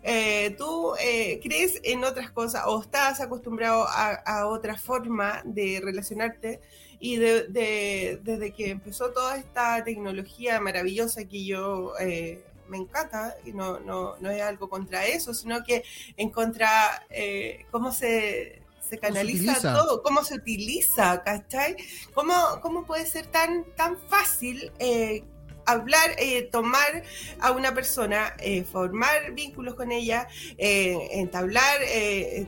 eh, 0.02 0.54
tú 0.56 0.94
eh, 0.98 1.40
crees 1.42 1.78
en 1.84 2.04
otras 2.04 2.30
cosas 2.30 2.62
o 2.64 2.80
estás 2.80 3.20
acostumbrado 3.20 3.86
a, 3.86 4.46
otra 4.46 4.78
forma 4.78 5.42
de 5.44 5.78
relacionarte 5.84 6.62
y 7.00 7.16
de, 7.16 8.18
desde 8.22 8.50
que 8.52 8.70
empezó 8.70 9.10
toda 9.12 9.36
esta 9.36 9.84
tecnología 9.84 10.58
maravillosa 10.58 11.26
que 11.26 11.44
yo... 11.44 11.92
Eh, 12.00 12.42
me 12.68 12.78
encanta, 12.78 13.34
y 13.44 13.52
no, 13.52 13.80
no, 13.80 14.16
no 14.20 14.30
es 14.30 14.40
algo 14.40 14.68
contra 14.68 15.04
eso, 15.04 15.34
sino 15.34 15.64
que 15.64 15.82
en 16.16 16.30
contra 16.30 17.04
cómo 17.72 17.90
se, 17.90 18.59
se 18.90 18.98
canaliza 18.98 19.60
todo, 19.60 20.02
cómo 20.02 20.24
se 20.24 20.34
utiliza, 20.34 21.22
¿cachai? 21.22 21.76
¿Cómo, 22.12 22.34
cómo 22.60 22.84
puede 22.84 23.06
ser 23.06 23.26
tan, 23.26 23.64
tan 23.76 23.96
fácil 24.08 24.72
eh, 24.80 25.22
hablar, 25.64 26.16
eh, 26.18 26.48
tomar 26.50 27.04
a 27.38 27.52
una 27.52 27.72
persona, 27.72 28.34
eh, 28.40 28.64
formar 28.64 29.32
vínculos 29.32 29.74
con 29.74 29.92
ella, 29.92 30.26
entablar, 30.58 31.78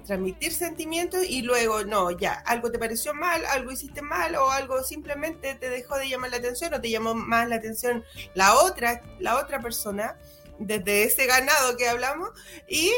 transmitir 0.05 0.53
sentimientos 0.53 1.22
y 1.28 1.43
luego, 1.43 1.84
no, 1.84 2.11
ya, 2.11 2.32
algo 2.32 2.72
te 2.72 2.80
pareció 2.80 3.14
mal, 3.14 3.45
algo 3.47 3.70
hiciste 3.70 4.03
mal 4.03 4.34
o 4.34 4.51
algo 4.51 4.82
simplemente 4.82 5.55
te 5.55 5.70
dejó 5.70 5.97
de 5.97 6.09
llamar 6.09 6.30
la 6.30 6.38
atención 6.38 6.74
o 6.74 6.80
te 6.80 6.90
llamó 6.90 7.14
más 7.14 7.49
la 7.49 7.57
atención 7.57 8.03
la 8.34 8.55
otra, 8.57 9.03
la 9.20 9.38
otra 9.38 9.61
persona 9.61 10.16
desde 10.59 11.05
ese 11.05 11.26
ganado 11.26 11.76
que 11.76 11.88
hablamos 11.88 12.30
y 12.68 12.90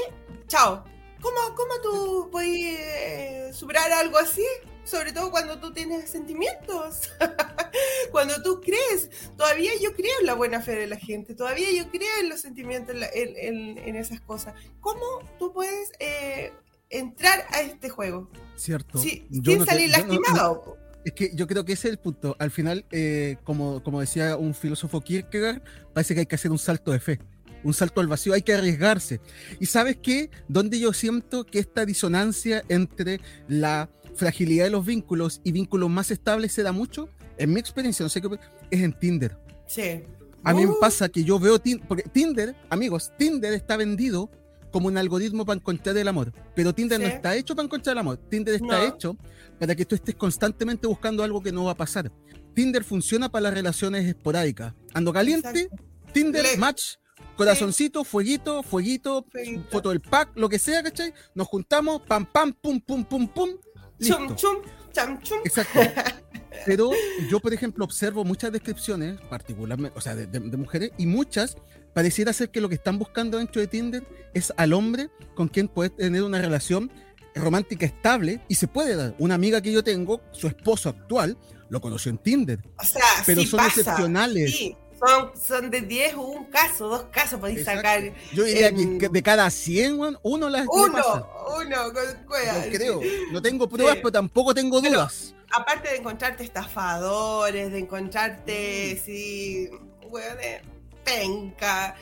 chao, 0.47 0.85
¿Cómo, 1.25 1.57
cómo 1.57 1.81
tú 1.83 2.29
puedes 2.31 2.53
eh, 2.53 3.51
superar 3.55 3.91
algo 3.93 4.19
así? 4.19 4.45
Sobre 4.85 5.11
todo 5.11 5.31
cuando 5.31 5.59
tú 5.59 5.73
tienes 5.73 6.11
sentimientos, 6.11 7.11
cuando 8.13 8.43
tú 8.43 8.61
crees. 8.61 9.09
Todavía 9.35 9.71
yo 9.83 9.95
creo 9.95 10.13
en 10.21 10.27
la 10.27 10.35
buena 10.35 10.61
fe 10.61 10.73
de 10.73 10.87
la 10.87 10.99
gente, 10.99 11.35
todavía 11.35 11.69
yo 11.75 11.91
creo 11.91 12.11
en 12.21 12.29
los 12.29 12.43
sentimientos, 12.43 12.95
en, 13.15 13.97
esas 13.97 14.21
cosas. 14.21 14.53
¿Cómo 14.81 15.01
tú 15.39 15.51
puedes 15.55 15.93
eh, 15.99 16.53
entrar 16.91 17.47
a 17.53 17.63
este 17.63 17.89
juego? 17.89 18.29
Cierto. 18.57 18.99
sin 18.99 19.65
salir 19.65 19.93
lastimado. 19.93 20.77
es 21.07 21.15
que 21.15 21.35
yo 21.35 21.47
creo 21.47 21.65
que 21.65 21.73
ese 21.73 21.89
es 21.89 21.93
el 21.93 21.99
punto. 21.99 22.37
Al 22.39 22.51
final, 22.51 22.85
eh, 22.91 23.39
como, 23.45 23.83
como 23.83 24.01
decía 24.01 24.37
un 24.37 24.53
filósofo 24.53 25.01
Kierkegaard, 25.01 25.63
parece 25.95 26.13
que 26.13 26.21
hay 26.21 26.27
que 26.27 26.35
hacer 26.35 26.51
un 26.51 26.59
salto 26.59 26.93
de 26.93 27.01
fe 27.01 27.19
un 27.65 27.75
salto 27.75 28.01
al 28.01 28.07
vacío, 28.07 28.35
hay 28.35 28.43
que 28.43 28.55
arriesgarse. 28.55 29.21
Y 29.59 29.67
sabes 29.67 29.97
qué, 30.01 30.31
donde 30.49 30.79
yo 30.79 30.93
siento 30.93 31.45
que 31.45 31.59
esta 31.59 31.85
disonancia 31.85 32.63
entre 32.69 33.21
la 33.49 33.91
fragilidad 34.15 34.65
de 34.65 34.71
los 34.71 34.87
vínculos 34.87 35.41
y 35.43 35.53
vínculos 35.53 35.91
más 35.91 36.11
estables 36.11 36.53
se 36.53 36.63
da 36.63 36.73
mucho, 36.73 37.09
en 37.39 37.53
mi 37.53 37.59
experiencia, 37.61 38.05
no 38.05 38.09
sé 38.09 38.21
qué, 38.21 38.29
es 38.71 38.81
en 38.81 38.93
Tinder. 38.93 39.37
Sí. 39.67 40.03
A 40.45 40.53
mí 40.53 40.67
me 40.67 40.73
uh. 40.73 40.79
pasa 40.81 41.09
que 41.09 41.25
yo 41.25 41.39
veo 41.41 41.59
Tinder, 41.59 41.89
porque 41.89 42.03
Tinder, 42.05 42.55
amigos, 42.69 43.13
Tinder 43.19 43.53
está 43.55 43.77
vendido 43.77 44.31
como 44.71 44.89
un 44.89 44.99
algoritmo 44.99 45.47
para 45.47 45.59
encontrar 45.59 45.97
el 45.97 46.07
amor. 46.09 46.33
Pero 46.55 46.75
Tinder 46.75 47.01
no 47.01 47.07
está 47.07 47.35
hecho 47.37 47.55
para 47.55 47.65
encontrar 47.65 47.95
el 47.95 48.01
amor. 48.01 48.19
Tinder 48.29 48.55
está 48.55 48.79
No. 48.79 48.85
hecho 48.85 49.17
para 49.59 49.75
que 49.75 49.85
tú 49.85 49.95
estés 49.95 50.17
constantemente 50.17 50.87
buscando 50.87 51.23
algo 51.23 51.41
que 51.43 51.53
no 51.53 51.65
va 51.65 51.73
a 51.73 51.77
pasar. 51.77 52.11
Tinder 52.55 52.85
funciona 52.85 53.29
para 53.31 53.45
las 53.45 53.55
relaciones 53.55 54.05
esporádicas. 54.05 54.75
Ando 54.93 55.13
caliente, 55.13 55.63
Exacto. 55.63 55.85
Tinder, 56.13 56.43
Le- 56.43 56.57
match, 56.57 56.95
corazoncito, 57.37 58.05
fueguito, 58.05 58.63
fueguito, 58.63 59.25
foto 59.71 59.91
del 59.91 60.01
pack, 60.01 60.31
lo 60.37 60.49
que 60.49 60.59
sea, 60.59 60.83
¿cachai? 60.83 61.13
Nos 61.35 61.47
juntamos, 61.49 62.03
pam, 62.03 62.25
pam, 62.27 62.53
pum, 62.53 62.81
pum, 62.81 63.05
pum, 63.05 63.29
pum. 63.29 63.51
Listo. 63.99 64.17
Chum, 64.19 64.37
chum, 64.37 64.57
cham, 64.93 65.21
chum. 65.23 65.39
Exacto. 65.45 65.81
Pero 66.67 66.91
yo, 67.29 67.41
por 67.41 67.53
ejemplo, 67.53 67.85
observo 67.85 68.25
muchas 68.25 68.53
descripciones, 68.53 69.21
particularmente, 69.29 69.99
o 69.99 70.01
sea, 70.01 70.15
de, 70.15 70.27
de- 70.27 70.39
de 70.41 70.57
mujeres, 70.57 70.93
y 70.97 71.07
muchas 71.07 71.57
pareciera 71.95 72.33
ser 72.33 72.51
que 72.51 72.61
lo 72.61 72.69
que 72.69 72.77
están 72.77 72.99
buscando 72.99 73.39
dentro 73.39 73.61
de 73.61 73.67
Tinder 73.67 74.05
es 74.35 74.53
al 74.57 74.73
hombre 74.73 75.11
con 75.35 75.49
quien 75.49 75.69
puedes 75.69 75.95
tener 75.97 76.23
una 76.23 76.41
relación 76.41 76.91
romántica 77.35 77.87
estable 77.87 78.41
y 78.49 78.55
se 78.55 78.69
puede 78.69 78.95
dar. 78.97 79.15
Una 79.19 79.35
amiga 79.35 79.61
que 79.61 79.73
yo 79.73 79.83
tengo, 79.83 80.21
su 80.33 80.47
esposo 80.47 80.89
actual, 80.89 81.37
lo 81.69 81.81
conoció 81.81 82.11
en 82.11 82.19
Tinder, 82.19 82.61
O 82.79 82.85
sea, 82.85 83.03
pero 83.27 83.41
sí 83.43 83.47
son 83.49 83.59
pasa. 83.59 83.81
excepcionales. 83.81 84.57
Sí, 84.57 84.77
son, 85.07 85.33
son 85.41 85.71
de 85.71 85.81
10 85.83 86.15
un 86.15 86.45
caso, 86.47 86.89
dos 86.89 87.05
casos 87.11 87.41
podéis 87.41 87.61
Exacto. 87.61 87.81
sacar. 87.83 88.03
Yo 88.33 88.45
diría 88.45 88.69
em, 88.69 88.99
que 88.99 89.09
de 89.09 89.23
cada 89.23 89.51
100, 89.51 89.99
weón, 89.99 90.19
uno 90.23 90.49
las 90.49 90.67
Uno, 90.69 90.93
pasa. 90.93 91.27
uno 91.59 91.77
con 91.93 92.25
cueva. 92.27 92.65
Creo. 92.71 93.01
No 93.33 93.43
tengo 93.43 93.69
pruebas, 93.69 93.95
Sí. 93.95 94.01
pero 94.03 94.13
tampoco 94.13 94.55
tengo 94.55 94.81
Pero- 94.81 94.95
dudas. 94.95 95.35
Aparte 95.57 95.89
de 95.91 95.97
encontrarte 95.97 96.43
estafadores, 96.43 97.71
de 97.71 97.79
Mm. 97.81 97.85
encontrarte, 97.85 99.03
sí, 99.05 99.71
weón, 100.09 100.37
de 100.39 100.63
penca, 101.05 101.95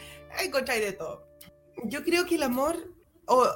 encontráis 0.42 0.82
de 0.82 0.92
todo. 0.92 1.26
Yo 1.84 2.02
creo 2.04 2.24
que 2.26 2.36
el 2.36 2.44
amor 2.44 2.76
o, 3.26 3.46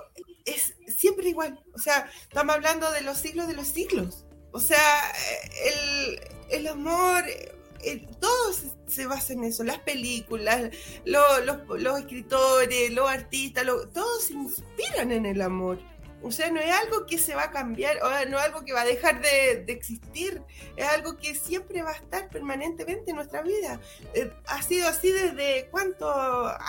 es 0.45 0.75
siempre 0.87 1.29
igual. 1.29 1.63
O 1.75 1.79
sea, 1.79 2.11
estamos 2.23 2.55
hablando 2.55 2.91
de 2.93 3.01
los 3.03 3.19
siglos 3.19 3.47
de 3.49 3.55
los 3.55 3.67
siglos. 3.69 4.25
O 4.53 4.61
sea, 4.61 5.13
el, 5.65 6.21
el 6.51 6.67
amor, 6.69 7.25
eh, 7.87 8.07
todo 8.21 8.53
se, 8.53 8.71
se 8.87 9.07
basa 9.07 9.33
en 9.33 9.45
eso. 9.45 9.65
Las 9.65 9.79
películas, 9.79 10.71
lo- 11.05 11.41
los, 11.41 11.81
los 11.81 11.99
escritores, 12.01 12.91
los 12.93 13.09
artistas, 13.09 13.65
lo- 13.65 13.89
todos 13.89 14.25
se 14.25 14.35
inspiran 14.35 15.13
en 15.13 15.27
el 15.27 15.41
amor. 15.43 15.79
O 16.23 16.31
sea, 16.33 16.51
no 16.51 16.59
es 16.61 16.73
algo 16.73 17.07
que 17.07 17.19
se 17.19 17.35
va 17.35 17.45
a 17.45 17.51
cambiar, 17.51 17.99
o 18.03 18.09
no 18.29 18.39
es 18.39 18.45
algo 18.45 18.65
que 18.65 18.73
va 18.73 18.81
a 18.81 18.85
dejar 18.85 19.21
de, 19.21 19.63
de 19.65 19.73
existir, 19.73 20.43
es 20.75 20.87
algo 20.89 21.17
que 21.19 21.35
siempre 21.37 21.83
va 21.83 21.91
a 21.91 21.95
estar 21.97 22.29
permanentemente 22.31 23.11
en 23.11 23.17
nuestra 23.17 23.43
vida. 23.43 23.81
Eh, 24.15 24.33
ha 24.47 24.61
sido 24.63 24.89
así 24.89 25.13
desde 25.13 25.69
cuántos 25.71 26.11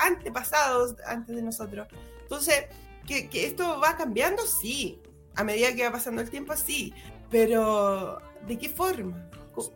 antepasados 0.04 0.96
antes 1.06 1.36
de 1.36 1.42
nosotros. 1.42 1.88
Entonces, 2.22 2.66
que, 3.08 3.30
que 3.30 3.48
esto 3.48 3.80
va 3.80 3.96
cambiando, 3.98 4.46
sí. 4.46 5.02
A 5.36 5.44
medida 5.44 5.74
que 5.74 5.84
va 5.86 5.92
pasando 5.92 6.22
el 6.22 6.30
tiempo, 6.30 6.56
sí. 6.56 6.94
Pero, 7.32 8.20
¿de 8.48 8.58
qué 8.60 8.70
forma? 8.70 9.30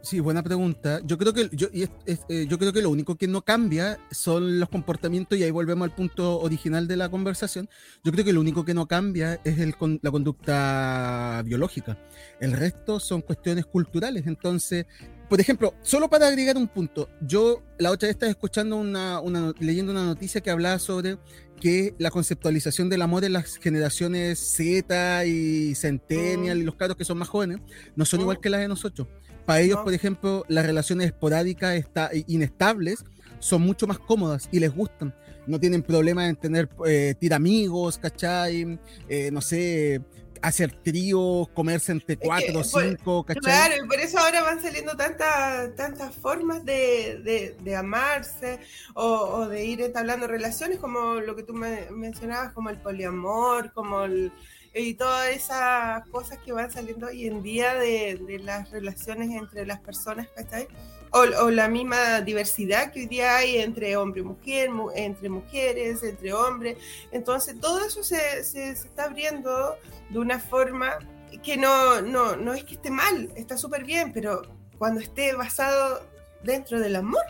Sí, 0.04 0.20
buena 0.20 0.44
pregunta. 0.44 1.00
Yo 1.06 1.18
creo 1.18 1.34
que 1.34 1.50
yo, 1.54 1.68
y 1.74 1.84
es- 1.84 1.90
es, 2.06 2.20
eh, 2.30 2.46
yo 2.48 2.60
creo 2.60 2.72
que 2.72 2.82
lo 2.82 2.90
único 2.92 3.16
que 3.16 3.28
no 3.28 3.42
cambia 3.42 3.98
son 4.12 4.60
los 4.60 4.70
comportamientos 4.70 5.38
y 5.40 5.44
ahí 5.44 5.52
volvemos 5.52 5.86
al 5.90 5.96
punto 5.96 6.40
original 6.40 6.88
de 6.88 6.98
la 6.98 7.10
conversación. 7.10 7.68
Yo 8.04 8.12
creo 8.12 8.24
que 8.24 8.34
lo 8.34 8.42
único 8.42 8.64
que 8.64 8.74
no 8.74 8.88
cambia 8.88 9.40
es 9.44 9.58
el, 9.60 9.74
la 10.02 10.12
conducta 10.12 11.42
biológica. 11.46 11.98
El 12.40 12.52
resto 12.54 13.00
son 13.00 13.22
cuestiones 13.22 13.66
culturales. 13.66 14.28
Entonces, 14.28 14.86
por 15.30 15.40
ejemplo, 15.42 15.74
solo 15.82 16.10
para 16.10 16.28
agregar 16.28 16.58
un 16.58 16.68
punto, 16.68 17.10
yo 17.22 17.64
la 17.80 17.90
otra 17.92 18.08
vez 18.08 18.16
estaba 18.16 18.30
escuchando 18.30 18.76
una, 18.76 19.20
una 19.20 19.54
leyendo 19.60 19.92
una 19.92 20.06
noticia 20.06 20.42
que 20.42 20.52
hablaba 20.52 20.78
sobre 20.78 21.18
que 21.60 21.94
la 22.00 22.10
conceptualización 22.10 22.90
del 22.90 23.04
amor 23.04 23.24
en 23.24 23.34
las 23.34 23.58
generaciones 23.58 24.40
Z 24.40 25.26
y 25.26 25.76
Centennial 25.76 26.58
Mm. 26.58 26.62
y 26.62 26.64
los 26.66 26.76
caros 26.76 26.98
que 26.98 27.06
son 27.06 27.20
más 27.20 27.30
jóvenes 27.30 27.60
no 27.96 28.04
son 28.04 28.20
Mm. 28.20 28.22
igual 28.24 28.40
que 28.42 28.50
las 28.50 28.62
de 28.62 28.68
nosotros. 28.68 29.08
Para 29.46 29.62
ellos, 29.62 29.80
por 29.80 29.94
ejemplo, 29.94 30.46
las 30.48 30.66
relaciones 30.66 31.08
esporádicas 31.08 31.76
está, 31.76 32.10
inestables 32.28 33.04
son 33.40 33.62
mucho 33.64 33.88
más 33.88 33.98
cómodas 34.00 34.48
y 34.52 34.60
les 34.60 34.74
gustan. 34.74 35.14
No 35.48 35.60
tienen 35.60 35.82
problema 35.82 36.28
en 36.28 36.36
tener 36.36 36.70
eh, 36.86 37.16
tiramigos, 37.20 37.98
¿cachai? 37.98 38.80
Eh, 39.10 39.32
no 39.32 39.42
sé, 39.42 40.00
hacer 40.44 40.72
tríos, 40.84 41.50
comerse 41.50 41.92
entre 41.92 42.18
cuatro 42.18 42.60
o 42.60 42.64
por- 42.72 42.84
cinco, 42.84 43.24
¿cachai? 43.26 43.42
Claro, 43.42 43.84
y 43.84 43.88
por 43.88 44.00
eso 44.00 44.20
ahora 44.20 44.44
van 44.44 44.62
saliendo 44.62 44.96
tantas 44.96 45.76
tantas 45.76 46.14
formas 46.16 46.64
de, 46.64 47.20
de- 47.24 47.56
de 47.64 47.76
amarse 47.76 48.60
o, 48.94 49.04
o 49.06 49.48
de 49.48 49.66
ir 49.66 49.82
entablando 49.82 50.28
relaciones, 50.28 50.78
como 50.78 51.16
lo 51.16 51.36
que 51.36 51.44
tú 51.44 51.54
me 51.54 51.90
mencionabas, 51.92 52.54
como 52.54 52.70
el 52.70 52.78
poliamor, 52.78 53.72
como 53.74 54.04
el, 54.04 54.32
y 54.74 54.94
todas 54.94 55.30
esas 55.30 56.08
cosas 56.10 56.38
que 56.40 56.54
van 56.54 56.72
saliendo 56.72 57.08
hoy 57.08 57.28
en 57.28 57.44
día 57.44 57.74
de, 57.76 58.40
las 58.44 58.70
relaciones 58.72 59.30
entre 59.32 59.66
las 59.66 59.80
personas, 59.82 60.28
¿cachai? 60.36 60.68
O, 61.12 61.20
o 61.44 61.50
la 61.52 61.68
misma 61.68 62.22
diversidad 62.22 62.92
que 62.92 63.02
hoy 63.02 63.06
día 63.08 63.36
hay 63.36 63.58
entre 63.58 63.98
hombre 63.98 64.22
y 64.22 64.24
mujer, 64.24 64.70
mu- 64.70 64.92
entre 64.96 65.28
mujeres, 65.28 66.02
entre 66.04 66.34
hombres. 66.34 66.78
Entonces, 67.12 67.60
todo 67.60 67.86
eso 67.86 68.02
se, 68.02 68.44
se- 68.46 68.76
se 68.76 68.88
está 68.88 69.04
abriendo 69.06 69.76
de 70.10 70.20
una 70.20 70.40
forma 70.40 70.98
que 71.44 71.58
no, 71.58 72.02
no, 72.02 72.38
no 72.38 72.54
es 72.54 72.64
que 72.64 72.76
esté 72.76 72.90
mal, 72.92 73.30
está 73.36 73.58
súper 73.58 73.84
bien, 73.84 74.14
pero 74.14 74.42
cuando 74.78 75.02
esté 75.02 75.34
basado 75.36 76.02
dentro 76.44 76.80
del 76.80 76.96
amor, 76.96 77.22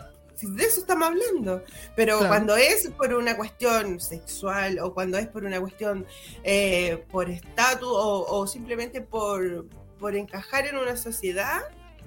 si 0.42 0.50
de 0.54 0.64
eso 0.64 0.80
estamos 0.80 1.08
hablando. 1.08 1.62
Pero 1.96 2.18
Claro. 2.18 2.28
cuando 2.28 2.56
es 2.56 2.90
por 2.96 3.14
una 3.14 3.36
cuestión 3.36 4.00
sexual 4.00 4.78
o 4.80 4.92
cuando 4.92 5.18
es 5.18 5.28
por 5.28 5.44
una 5.44 5.60
cuestión 5.60 6.04
eh, 6.42 7.04
por 7.10 7.30
estatus 7.30 7.88
o, 7.88 8.26
o 8.28 8.46
simplemente 8.46 9.00
por, 9.00 9.66
por 9.98 10.16
encajar 10.16 10.66
en 10.66 10.76
una 10.78 10.96
sociedad, 10.96 11.60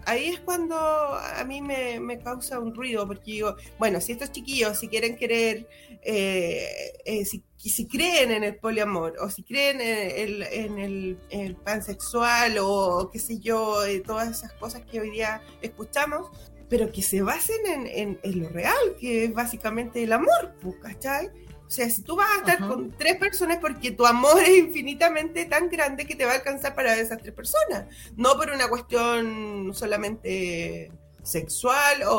ahí 0.05 0.25
es 0.29 0.39
cuando 0.39 0.75
a 0.77 1.43
mí 1.45 1.61
me, 1.61 1.99
me 1.99 2.19
causa 2.19 2.59
un 2.59 2.75
ruido, 2.75 3.07
porque 3.07 3.31
digo, 3.31 3.55
bueno, 3.79 3.99
si 4.01 4.11
estos 4.11 4.31
chiquillos, 4.31 4.77
si 4.77 4.87
quieren 4.87 5.15
querer, 5.15 5.67
eh, 6.03 6.93
eh, 7.05 7.25
si, 7.25 7.43
si 7.57 7.87
creen 7.87 8.29
en 8.31 8.43
el 8.43 8.55
poliamor, 8.57 9.15
o 9.19 9.29
si 9.31 9.41
creen 9.41 9.81
en 9.81 10.11
el, 10.19 10.43
en 10.43 10.77
el, 10.77 11.19
en 11.31 11.39
el 11.41 11.55
pansexual, 11.55 12.57
o 12.61 13.09
qué 13.11 13.17
sé 13.17 13.39
yo, 13.39 13.83
eh, 13.85 14.01
todas 14.05 14.29
esas 14.29 14.53
cosas 14.53 14.83
que 14.85 14.99
hoy 15.01 15.09
día 15.09 15.41
escuchamos, 15.63 16.29
pero 16.69 16.91
que 16.91 17.01
se 17.01 17.21
basen 17.21 17.65
en, 17.67 17.87
en- 17.87 18.19
en 18.23 18.39
lo 18.43 18.49
real, 18.49 18.95
que 18.99 19.25
es 19.25 19.33
básicamente 19.33 20.03
el 20.03 20.13
amor, 20.13 20.53
pues, 20.61 20.75
¿cachai? 20.81 21.27
O 21.67 21.69
sea, 21.69 21.89
si 21.89 22.03
tú 22.03 22.15
vas 22.15 22.27
a 22.29 22.37
estar 22.39 22.57
Ajá. 22.57 22.67
con 22.67 22.91
tres 22.91 23.15
personas 23.17 23.57
porque 23.59 23.89
tu 23.91 24.05
amor 24.05 24.39
es 24.43 24.57
infinitamente 24.57 25.45
tan 25.45 25.67
grande 25.69 26.05
que 26.05 26.15
te 26.15 26.23
va 26.25 26.33
a 26.33 26.35
alcanzar 26.35 26.75
para 26.75 26.95
esas 26.95 27.19
tres 27.19 27.33
personas 27.33 27.85
no 28.15 28.35
por 28.37 28.51
una 28.51 28.67
cuestión 28.67 29.71
solamente 29.73 30.91
sexual 31.23 32.03
o, 32.07 32.15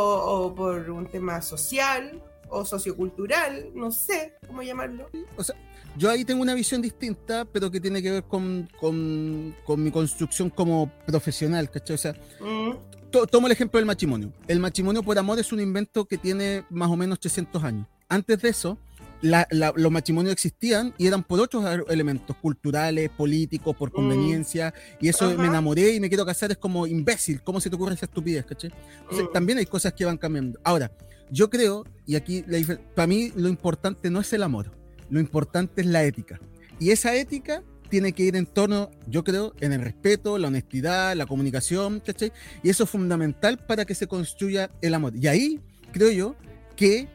o 0.47 0.55
por 0.55 0.91
un 0.91 1.07
tema 1.07 1.41
social 1.43 2.21
o 2.49 2.65
sociocultural, 2.65 3.71
no 3.75 3.91
sé 3.93 4.35
cómo 4.47 4.63
llamarlo. 4.63 5.09
Yo 5.97 6.11
ahí 6.11 6.25
tengo 6.25 6.43
una 6.43 6.55
visión 6.55 6.83
distinta, 6.83 7.45
pero 7.45 7.71
que 7.71 7.81
tiene 7.81 8.03
que 8.03 8.11
ver 8.11 8.25
con, 8.25 8.69
con, 8.79 9.55
con 9.65 9.83
mi 9.83 9.91
construcción 9.91 10.51
como 10.51 10.91
profesional, 11.07 11.71
¿cachai? 11.71 11.95
O 11.95 11.99
sea, 11.99 12.15
Mm, 12.41 12.73
to- 13.11 13.27
tomo 13.27 13.47
el 13.47 13.53
ejemplo 13.53 13.79
del 13.79 13.87
matrimonio. 13.87 14.33
El 14.49 14.61
matrimonio 14.61 15.03
por 15.03 15.19
amor 15.19 15.39
es 15.39 15.53
un 15.53 15.61
invento 15.61 16.05
que 16.05 16.19
tiene 16.19 16.65
más 16.71 16.91
o 16.91 16.97
menos 16.97 17.19
300 17.21 17.63
años. 17.65 17.87
Antes 18.09 18.41
de 18.43 18.49
eso, 18.51 18.79
la- 19.23 19.47
la- 19.51 19.73
los 19.77 19.91
matrimonios 19.91 20.33
existían 20.33 20.95
y 20.99 21.07
eran 21.07 21.23
por 21.25 21.41
otros 21.41 21.65
elementos 21.89 22.37
culturales, 22.37 23.09
políticos, 23.11 23.75
por 23.77 23.91
conveniencia. 23.91 24.75
Y 25.01 25.09
eso 25.09 25.25
Mm. 25.27 25.29
Ajá. 25.33 25.43
me 25.43 25.49
enamoré 25.49 25.95
y 25.95 26.01
me 26.01 26.09
quiero 26.09 26.27
casar 26.27 26.51
es 26.51 26.59
como 26.59 26.87
imbécil. 26.87 27.43
¿Cómo 27.43 27.61
se 27.61 27.71
te 27.71 27.77
ocurre 27.77 27.95
esa 27.95 28.07
estupidez? 28.07 28.45
Entonces, 28.49 28.73
mm. 29.11 29.33
también 29.33 29.59
hay 29.59 29.67
cosas 29.67 29.93
que 29.95 30.05
van 30.05 30.19
cambiando. 30.19 30.59
Ahora, 30.65 30.93
yo 31.31 31.51
creo, 31.51 31.85
y 32.07 32.15
aquí 32.15 32.45
para 32.95 33.07
mí 33.07 33.33
lo 33.35 33.49
importante 33.49 34.11
no 34.11 34.21
es 34.21 34.33
el 34.33 34.43
amor, 34.43 34.71
lo 35.11 35.19
importante 35.19 35.81
es 35.81 35.87
la 35.87 36.05
ética. 36.05 36.39
Y 36.79 36.91
esa 36.91 37.15
ética 37.17 37.63
tiene 37.97 38.13
que 38.13 38.25
ir 38.25 38.37
en 38.37 38.45
torno, 38.45 38.91
yo 39.07 39.25
creo, 39.25 39.55
en 39.61 39.73
el 39.73 39.81
respeto, 39.81 40.37
la 40.37 40.49
honestidad, 40.49 41.17
la 41.17 41.25
comunicación, 41.25 42.01
¿cachai? 42.01 42.31
Y 42.63 42.69
eso 42.69 42.85
es 42.85 42.91
fundamental 42.91 43.57
para 43.57 43.87
que 43.87 43.95
se 43.95 44.07
construya 44.07 44.71
el 44.83 44.93
amor. 44.93 45.15
Y 45.17 45.27
ahí 45.29 45.61
creo 45.93 46.11
yo 46.11 46.37
que 46.77 47.09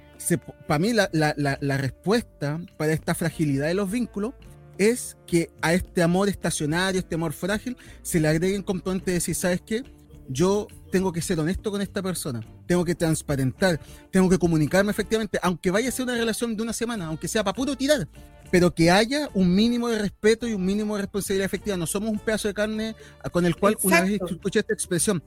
para 0.67 0.79
mí 0.79 0.91
la, 0.91 1.07
la- 1.13 1.35
la- 1.37 1.59
la 1.61 1.77
respuesta 1.77 2.59
para 2.77 2.93
esta 2.93 3.13
fragilidad 3.13 3.67
de 3.67 3.75
los 3.75 3.91
vínculos 3.91 4.33
es 4.79 5.17
que 5.27 5.51
a 5.61 5.75
este 5.75 6.01
amor 6.01 6.29
estacionario, 6.29 6.97
este 6.99 7.13
amor 7.13 7.33
frágil, 7.33 7.77
se 8.01 8.19
le 8.19 8.27
agreguen 8.27 8.63
componentes 8.63 9.05
de 9.05 9.13
decir, 9.13 9.35
¿sabes 9.35 9.61
qué? 9.63 9.83
Yo 10.29 10.67
tengo 10.91 11.11
que 11.11 11.21
ser 11.21 11.39
honesto 11.39 11.69
con 11.69 11.81
esta 11.83 12.01
persona, 12.01 12.39
tengo 12.65 12.83
que 12.83 12.95
transparentar, 12.95 13.79
tengo 14.09 14.27
que 14.29 14.39
comunicarme 14.39 14.89
efectivamente, 14.89 15.37
aunque 15.43 15.69
vaya 15.69 15.89
a 15.89 15.91
ser 15.91 16.05
una 16.05 16.15
relación 16.15 16.55
de 16.57 16.63
una 16.63 16.73
semana, 16.73 17.05
aunque 17.05 17.27
sea 17.27 17.43
para 17.43 17.53
puro 17.55 17.75
tirar, 17.77 18.07
pero 18.51 18.73
que 18.75 18.91
haya 18.91 19.29
un 19.33 19.55
mínimo 19.55 19.87
de 19.87 19.97
respeto 19.99 20.47
y 20.47 20.53
un 20.53 20.65
mínimo 20.65 20.95
de 20.95 21.03
responsabilidad 21.03 21.45
efectiva. 21.45 21.77
No 21.77 21.87
somos 21.87 22.09
un 22.11 22.19
pedazo 22.19 22.47
de 22.49 22.53
carne 22.53 22.95
con 23.31 23.45
el 23.45 23.55
cual 23.55 23.77
una 23.83 24.01
vez 24.01 24.11
Exacto. 24.13 24.35
escuché 24.35 24.59
esta 24.59 24.73
expresión 24.73 25.23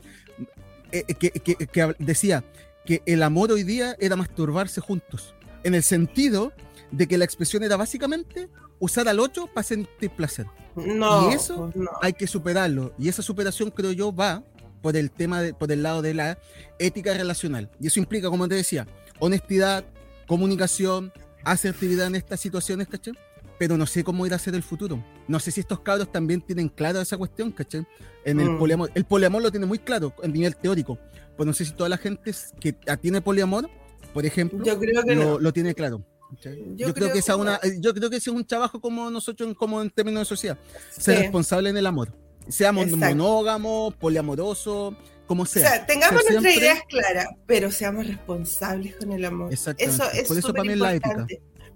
eh, 0.93 1.03
que, 1.15 1.31
que- 1.31 1.57
que 1.57 1.85
hab- 1.85 1.97
decía 1.99 2.45
que 2.85 3.03
el 3.07 3.23
amor 3.23 3.51
hoy 3.51 3.63
día 3.65 3.97
era 3.99 4.15
masturbarse 4.15 4.81
juntos, 4.81 5.35
en 5.63 5.75
el 5.75 5.83
sentido 5.83 6.53
de 6.91 7.07
que 7.09 7.17
la 7.19 7.25
expresión 7.25 7.63
era 7.65 7.77
básicamente 7.77 8.49
usar 8.79 9.09
al 9.09 9.19
otro 9.21 9.47
para 9.47 9.65
sentir 9.65 10.11
placer. 10.11 10.47
No. 10.77 11.31
Y 11.31 11.35
eso 11.35 11.71
no. 11.75 11.91
hay 12.03 12.13
que 12.13 12.27
superarlo. 12.27 12.93
Y 12.99 13.09
esa 13.09 13.23
superación, 13.23 13.71
creo 13.71 13.93
yo, 13.93 14.15
va 14.15 14.43
por 14.83 14.97
el 14.97 15.11
tema, 15.11 15.41
de, 15.41 15.55
por 15.55 15.73
el 15.73 15.83
lado 15.83 16.03
de 16.03 16.13
la 16.13 16.39
ética 16.79 17.15
relacional. 17.15 17.71
Y 17.81 17.87
eso 17.87 17.99
implica, 18.01 18.29
como 18.29 18.47
te 18.49 18.55
decía, 18.57 18.87
honestidad, 19.19 19.85
comunicación, 20.27 21.13
asertividad 21.45 22.07
en 22.07 22.15
estas 22.17 22.41
situaciones, 22.41 22.89
¿cachai? 22.89 23.15
Pero 23.59 23.77
no 23.77 23.87
sé 23.87 24.03
cómo 24.03 24.27
ir 24.27 24.35
a 24.35 24.39
ser 24.39 24.55
el 24.55 24.63
futuro. 24.63 25.03
No 25.29 25.39
sé 25.39 25.51
si 25.53 25.61
estos 25.61 25.81
cabros 25.81 26.11
también 26.11 26.41
tienen 26.41 26.69
claro 26.69 27.01
esa 27.01 27.17
cuestión, 27.17 27.53
¿cachai? 27.53 27.87
En 28.25 28.41
el 28.41 28.51
Mm. 28.51 28.59
poliamor. 28.59 28.91
El 28.95 29.05
poliamor 29.05 29.43
lo 29.43 29.51
tiene 29.51 29.67
muy 29.67 29.79
claro 29.79 30.13
a 30.23 30.27
nivel 30.27 30.57
teórico. 30.57 30.99
Pues 31.37 31.47
no 31.47 31.53
sé 31.53 31.65
si 31.65 31.73
toda 31.73 31.89
la 31.89 31.97
gente 31.99 32.33
que 32.61 32.73
tiene 33.01 33.21
poliamor, 33.21 33.69
por 34.13 34.25
ejemplo, 34.27 34.65
Yo 34.65 34.79
creo 34.79 35.03
que 35.05 35.15
lo, 35.15 35.25
no. 35.25 35.39
lo 35.39 35.53
tiene 35.53 35.75
claro. 35.75 36.05
¿cachai? 36.31 36.65
Yo, 36.75 36.93
creo, 36.93 37.13
que, 37.13 37.19
esa 37.21 37.37
una, 37.37 37.57
eh, 37.63 37.77
yo 37.81 37.95
creo 37.95 38.11
que 38.11 38.17
ese 38.17 38.31
es 38.31 38.37
un 38.37 38.45
trabajo 38.45 38.81
como 38.81 39.09
nosotros, 39.11 39.55
como 39.57 39.81
en 39.83 39.91
términos 39.91 40.23
de 40.23 40.25
sociedad. 40.25 40.59
Ser 40.91 41.17
Sí. 41.17 41.23
responsable 41.23 41.71
en 41.71 41.77
el 41.77 41.87
amor. 41.87 42.13
Seamos 42.49 42.85
Exacto. 42.87 43.07
monógamos, 43.07 43.95
poliamorosos, 43.95 44.95
como 45.27 45.45
O 45.45 45.47
sea. 45.47 45.69
sea, 45.69 45.87
tengamos 45.87 46.23
nuestras 46.25 46.43
siempre- 46.43 46.67
ideas 46.67 46.81
claras, 46.89 47.29
pero 47.47 47.71
seamos 47.71 48.07
responsables 48.07 48.97
con 48.97 49.13
el 49.13 49.25
amor. 49.25 49.53
Exactamente. 49.53 49.95
Eso 50.03 50.11
es 50.13 50.29
Por 50.29 50.39
eso 50.39 50.53
para 50.53 50.65
mí 50.65 50.73
es 50.73 50.79
la 50.79 50.95
ética. 50.95 51.27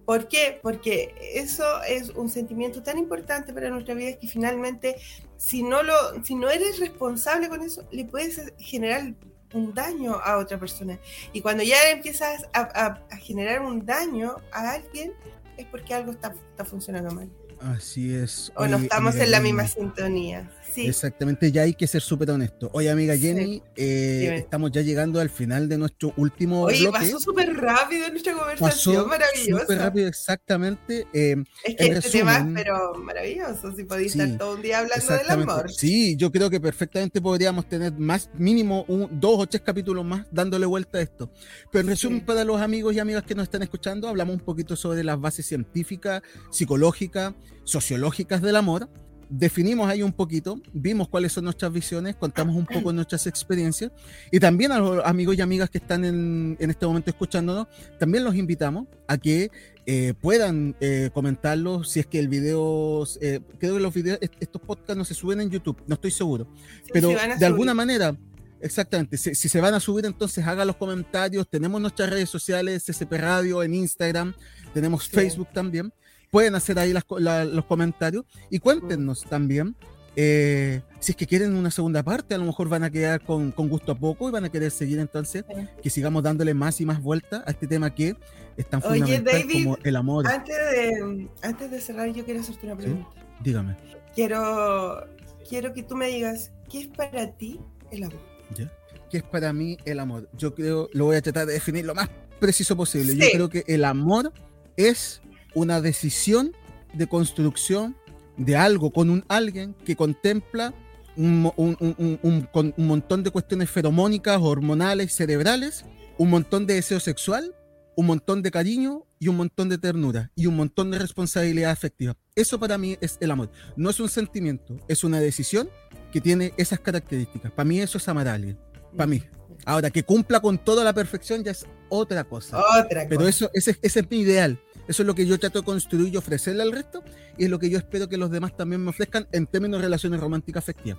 ¿Por 0.05 0.27
qué? 0.27 0.59
Porque 0.63 1.15
eso 1.35 1.83
es 1.83 2.09
un 2.11 2.31
sentimiento 2.31 2.83
tan 2.83 2.97
importante 2.97 3.53
para 3.53 3.69
nuestra 3.69 3.93
vida 3.95 4.19
que 4.19 4.27
finalmente, 4.27 4.97
si 5.37 5.63
no 5.63 5.83
lo, 5.83 5.93
si 6.25 6.35
no 6.35 6.49
eres 6.49 6.79
responsable 6.81 7.49
con 7.51 7.63
eso, 7.63 7.87
le 7.91 8.07
puedes 8.07 8.41
generar 8.59 9.13
un 9.53 9.75
daño 9.75 10.15
a 10.15 10.39
otra 10.39 10.59
persona. 10.59 10.99
Y 11.35 11.41
cuando 11.43 11.63
ya 11.63 11.91
empiezas 11.91 12.45
a, 12.55 12.61
a- 12.61 13.05
a 13.11 13.17
generar 13.19 13.61
un 13.61 13.85
daño 13.85 14.37
a 14.51 14.73
alguien, 14.73 15.13
es 15.59 15.67
porque 15.67 15.93
algo 15.93 16.13
está, 16.13 16.35
está 16.53 16.65
funcionando 16.65 17.11
mal. 17.15 17.29
Así 17.61 18.15
es. 18.15 18.53
O 18.57 18.67
no 18.67 18.77
estamos 18.79 19.15
en 19.17 19.31
la 19.31 19.39
Jenny, 19.39 19.53
misma 19.53 19.69
sintonía. 19.69 20.51
Sí. 20.75 20.87
Exactamente, 20.87 21.51
ya 21.51 21.63
hay 21.63 21.75
que 21.75 21.87
ser 21.89 22.01
súper 22.03 22.31
honesto. 22.31 22.71
Oye, 22.73 22.89
amiga 22.91 23.15
Sí. 23.15 23.21
Jenny, 23.23 23.63
eh, 23.75 24.19
Dime. 24.23 24.37
estamos 24.37 24.71
ya 24.71 24.83
llegando 24.83 25.19
al 25.19 25.31
final 25.31 25.69
de 25.69 25.77
nuestro 25.79 26.13
último 26.17 26.63
Oye, 26.63 26.83
bloque. 26.83 26.99
pasó 27.01 27.19
súper 27.19 27.53
rápido 27.57 28.09
nuestra 28.11 28.35
conversación, 28.35 28.95
Pasó 28.97 29.07
maravillosa. 29.09 29.63
súper 29.63 29.79
rápido, 29.79 30.07
exactamente. 30.09 31.07
eh, 31.13 31.37
Es 31.65 31.75
que 31.75 31.87
este 31.87 32.11
tema 32.11 32.39
es 32.39 32.45
pero 32.55 32.95
maravilloso, 32.95 33.75
si 33.75 33.85
podéis 33.85 34.13
Sí, 34.13 34.21
estar 34.21 34.39
todo 34.39 34.55
un 34.55 34.63
día 34.63 34.79
hablando 34.81 35.13
del 35.17 35.31
amor. 35.31 35.73
Sí, 35.73 36.17
yo 36.17 36.31
creo 36.31 36.49
que 36.51 36.61
perfectamente 36.61 37.21
podríamos 37.21 37.69
tener 37.69 37.93
más, 37.99 38.31
mínimo 38.35 38.85
un, 38.89 39.09
dos 39.19 39.41
o 39.41 39.47
tres 39.49 39.63
capítulos 39.63 40.05
más 40.05 40.27
dándole 40.31 40.67
vuelta 40.67 40.99
a 40.99 41.01
esto. 41.01 41.33
Pero 41.73 41.81
en 41.83 41.89
resumen, 41.89 42.19
Sí. 42.21 42.25
para 42.27 42.45
los 42.45 42.61
amigos 42.61 42.95
y 42.95 43.01
amigas 43.01 43.25
que 43.25 43.35
nos 43.35 43.45
están 43.45 43.63
escuchando, 43.63 44.07
hablamos 44.07 44.35
un 44.37 44.45
poquito 44.45 44.77
sobre 44.77 45.03
las 45.03 45.19
bases 45.21 45.45
científicas, 45.47 46.23
psicológicas, 46.51 47.35
sociológicas 47.65 48.43
del 48.43 48.57
amor. 48.57 48.89
Definimos 49.31 49.91
ahí 49.91 50.03
un 50.03 50.15
poquito, 50.15 50.59
vimos 50.73 51.07
cuáles 51.09 51.33
son 51.33 51.45
nuestras 51.45 51.71
visiones, 51.71 52.17
contamos 52.17 52.57
un 52.57 52.65
poco 52.65 52.95
nuestras 52.95 53.27
experiencias 53.27 53.93
y 54.33 54.41
también 54.41 54.73
a 54.73 54.79
los 54.79 55.05
amigos 55.05 55.37
y 55.37 55.43
amigas 55.43 55.69
que 55.69 55.77
están 55.77 56.07
en, 56.07 56.57
en 56.59 56.71
este 56.71 56.87
momento 56.87 57.11
escuchándonos, 57.11 57.67
también 57.99 58.25
los 58.25 58.35
invitamos 58.37 58.87
a 59.07 59.19
que 59.19 59.51
eh, 59.85 60.15
puedan 60.19 60.75
eh, 60.81 61.11
comentarlo 61.13 61.85
si 61.85 62.01
es 62.01 62.07
que 62.07 62.19
el 62.19 62.29
video, 62.29 63.05
eh, 63.21 63.41
creo 63.59 63.75
que 63.75 63.81
los 63.81 63.93
videos, 63.93 64.19
est- 64.23 64.33
estos 64.41 64.63
podcasts 64.63 64.97
no 64.97 65.05
se 65.05 65.13
suben 65.13 65.43
en 65.43 65.51
YouTube, 65.51 65.83
no 65.87 65.97
estoy 65.97 66.11
seguro, 66.11 66.49
Sí, 66.85 66.91
pero 66.95 67.11
de 67.39 67.45
alguna 67.45 67.75
manera, 67.75 68.17
exactamente, 68.63 69.19
si, 69.19 69.35
si 69.35 69.51
se 69.51 69.61
van 69.61 69.75
a 69.75 69.81
subir 69.81 70.07
entonces 70.07 70.43
hagan 70.47 70.67
los 70.67 70.77
comentarios, 70.77 71.47
tenemos 71.51 71.83
nuestras 71.83 72.09
redes 72.09 72.31
sociales, 72.31 72.83
CCP 72.87 73.13
Radio 73.19 73.63
en 73.63 73.75
Instagram, 73.75 74.33
tenemos 74.73 75.05
Sí. 75.05 75.11
Facebook 75.13 75.49
también, 75.53 75.93
pueden 76.31 76.55
hacer 76.55 76.79
ahí 76.79 76.93
las 76.93 77.05
la- 77.19 77.45
los 77.45 77.65
comentarios 77.65 78.25
y 78.51 78.59
cuéntenos 78.59 79.23
también. 79.25 79.75
eh, 80.21 80.81
si 80.99 81.13
es 81.13 81.17
que 81.17 81.29
quieren 81.29 81.55
una 81.55 81.71
segunda 81.71 82.03
parte, 82.03 82.35
a 82.35 82.39
lo 82.39 82.45
mejor 82.45 82.69
van 82.69 82.83
a 82.83 82.91
quedar 82.91 83.21
con, 83.21 83.53
con 83.53 83.69
gusto 83.69 83.93
a 83.93 83.95
poco 83.95 84.29
y 84.29 84.33
van 84.33 84.45
a 84.45 84.49
querer 84.49 84.73
seguir 84.73 84.99
entonces, 84.99 85.45
que 85.81 85.91
sigamos 85.91 86.25
dándole 86.25 86.55
más 86.55 86.81
y 86.81 86.87
más 86.87 87.01
vuelta 87.01 87.45
a 87.47 87.51
este 87.53 87.69
tema 87.69 87.95
que 87.95 88.17
es 88.57 88.67
tan 88.69 88.83
Oye, 88.85 88.99
fundamental 89.01 89.41
David, 89.43 89.65
como 89.65 89.79
el 89.85 89.95
amor. 89.95 90.27
Antes 90.27 90.57
de, 90.57 91.29
antes 91.43 91.71
de 91.71 91.81
cerrar, 91.81 92.13
yo 92.13 92.25
quiero 92.25 92.41
hacerte 92.41 92.67
una 92.67 92.75
Sí. 92.75 92.83
pregunta. 92.83 93.11
Dígame. 93.45 93.77
Quiero, 94.13 95.05
quiero 95.49 95.73
que 95.73 95.85
tú 95.85 95.95
me 95.95 96.09
digas, 96.09 96.51
¿qué 96.69 96.81
es 96.81 96.87
para 96.89 97.31
ti 97.37 97.61
el 97.93 98.03
amor? 98.03 98.21
¿ya? 98.57 98.73
¿Qué 99.11 99.19
es 99.19 99.23
para 99.23 99.53
mí 99.53 99.77
el 99.85 100.01
amor? 100.01 100.29
Yo 100.37 100.53
creo, 100.53 100.89
lo 100.93 101.05
voy 101.05 101.15
a 101.17 101.23
tratar 101.23 101.47
de 101.47 101.53
definir 101.53 101.85
lo 101.85 101.95
más 101.95 102.11
preciso 102.41 102.77
posible. 102.77 103.15
Yo 103.15 103.25
Sí. 103.25 103.31
creo 103.35 103.49
que 103.49 103.63
el 103.69 103.85
amor 103.85 104.33
es 104.77 105.23
una 105.59 105.81
decisión 105.81 106.53
de 106.95 107.07
construcción 107.07 107.97
de 108.37 108.57
algo 108.57 108.93
con 108.93 109.11
un 109.11 109.25
alguien 109.29 109.75
que 109.85 109.97
contempla 109.97 110.73
un, 111.17 111.53
un- 111.57 111.77
un- 111.81 111.95
un- 111.99 112.19
un- 112.23 112.43
con 112.43 112.73
un 112.77 112.87
montón 112.87 113.23
de 113.25 113.31
cuestiones 113.31 113.69
feromónicas, 113.71 114.39
hormonales, 114.41 115.13
cerebrales, 115.15 115.85
un 116.17 116.31
montón 116.31 116.67
de 116.67 116.75
deseo 116.75 117.01
sexual, 117.01 117.55
un 117.97 118.07
montón 118.07 118.43
de 118.43 118.51
cariño 118.53 119.05
y 119.19 119.27
un 119.27 119.37
montón 119.37 119.69
de 119.69 119.79
ternura 119.79 120.31
y 120.37 120.47
un 120.47 120.55
montón 120.55 120.93
de 120.93 120.99
responsabilidad 121.01 121.73
afectiva. 121.73 122.17
Eso 122.37 122.61
para 122.61 122.79
mí 122.79 122.97
es 123.01 123.19
el 123.21 123.33
amor. 123.33 123.51
No 123.77 123.91
es 123.91 123.99
un 123.99 124.09
sentimiento, 124.09 124.77
es 124.87 125.03
una 125.03 125.19
decisión 125.21 125.69
que 126.13 126.21
tiene 126.21 126.55
esas 126.57 126.79
características. 126.79 127.51
Para 127.51 127.69
mí 127.69 127.81
eso 127.81 127.99
es 127.99 128.07
amar 128.09 128.29
a 128.29 128.35
alguien. 128.35 128.57
Para 128.97 129.09
mí. 129.09 129.23
Ahora, 129.65 129.91
que 129.91 130.05
cumpla 130.05 130.39
con 130.39 130.57
toda 130.57 130.85
la 130.85 130.93
perfección 130.93 131.43
ya 131.43 131.51
es 131.51 131.67
otra 131.89 132.23
cosa. 132.23 132.59
Otra 132.81 133.07
Pero 133.09 133.17
cosa. 133.23 133.29
eso, 133.29 133.51
ese, 133.53 133.77
ese 133.83 134.01
es 134.01 134.11
mi 134.11 134.19
ideal. 134.21 134.61
Eso 134.89 135.03
es 135.03 135.07
lo 135.07 135.15
que 135.15 135.27
yo 135.27 135.39
trato 135.39 135.61
de 135.61 135.65
construir 135.65 136.13
y 136.13 136.17
ofrecerle 136.17 136.63
al 136.63 136.73
resto. 136.73 137.03
Y 137.37 137.45
es 137.45 137.51
lo 137.51 137.59
que 137.59 137.69
yo 137.71 137.79
espero 137.79 138.09
que 138.09 138.17
los 138.17 138.31
demás 138.31 138.57
también 138.57 138.83
me 138.83 138.91
ofrezcan 138.91 139.29
en 139.33 139.47
términos 139.47 139.79
de 139.81 139.85
relaciones 139.87 140.19
románticas 140.21 140.65
afectivas. 140.65 140.99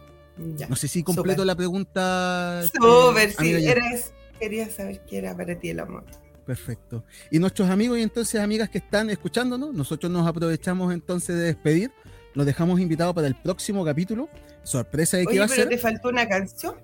Ya. 0.56 0.68
No 0.68 0.76
sé 0.76 0.88
si 0.88 1.04
completo 1.04 1.44
la 1.44 1.56
pregunta. 1.56 2.62
eh, 2.64 2.68
Súper, 2.74 3.34
sí, 3.34 3.52
eres, 3.66 4.14
quería 4.40 4.70
saber 4.70 5.02
qué 5.06 5.18
era 5.18 5.36
para 5.36 5.60
ti 5.60 5.70
el 5.70 5.80
amor. 5.80 6.06
Perfecto. 6.46 7.04
Y 7.30 7.40
nuestros 7.40 7.70
amigos 7.70 8.00
y 8.00 8.04
entonces 8.04 8.40
amigas 8.42 8.70
que 8.70 8.78
están 8.80 9.10
escuchándonos, 9.10 9.74
nosotros 9.74 10.12
nos 10.12 10.26
aprovechamos 10.28 10.94
entonces 10.94 11.36
de 11.36 11.44
despedir. 11.44 11.92
Los 12.36 12.46
dejamos 12.46 12.80
invitados 12.80 13.14
para 13.16 13.28
el 13.28 13.36
próximo 13.36 13.84
capítulo. 13.84 14.30
Sorpresa 14.64 15.18
de 15.18 15.24
qué 15.26 15.30
Oye, 15.32 15.40
va 15.40 15.46
a 15.46 15.48
pero 15.50 15.62
ser. 15.62 15.70
te 15.70 15.78
faltó 15.78 16.10
una 16.10 16.28
canción. 16.28 16.76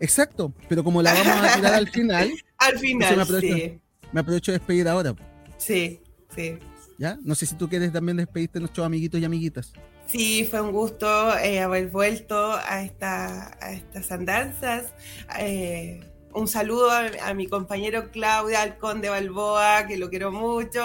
Exacto. 0.00 0.52
Pero 0.68 0.82
como 0.84 1.02
la 1.02 1.14
vamos 1.14 1.34
a 1.50 1.54
tirar 1.56 1.74
al 1.74 1.88
final, 1.92 2.30
Al 2.58 2.74
me 2.74 2.80
final, 2.80 3.20
aprovecho. 3.20 3.54
sí. 3.56 3.80
me 4.12 4.20
aprovecho 4.20 4.52
de 4.52 4.58
despedir 4.58 4.88
ahora. 4.88 5.14
Sí, 5.56 6.00
sí. 6.34 6.58
¿Ya? 6.98 7.18
No 7.22 7.34
sé 7.34 7.46
si 7.46 7.56
tú 7.56 7.68
quieres 7.68 7.92
también 7.92 8.16
despedirte 8.16 8.54
de 8.54 8.60
nuestros 8.60 8.86
amiguitos 8.86 9.20
y 9.20 9.24
amiguitas. 9.24 9.72
Sí, 10.06 10.46
fue 10.48 10.60
un 10.60 10.72
gusto 10.72 11.36
eh, 11.38 11.60
haber 11.60 11.88
vuelto 11.88 12.52
a, 12.52 12.82
esta, 12.82 13.56
a 13.60 13.72
estas 13.72 14.12
andanzas. 14.12 14.92
Eh, 15.38 16.00
un 16.34 16.48
saludo 16.48 16.90
a, 16.90 17.10
a 17.24 17.34
mi 17.34 17.46
compañero 17.46 18.10
Claudia 18.10 18.62
Alcón 18.62 19.00
de 19.00 19.08
Balboa, 19.08 19.86
que 19.86 19.96
lo 19.96 20.10
quiero 20.10 20.32
mucho. 20.32 20.80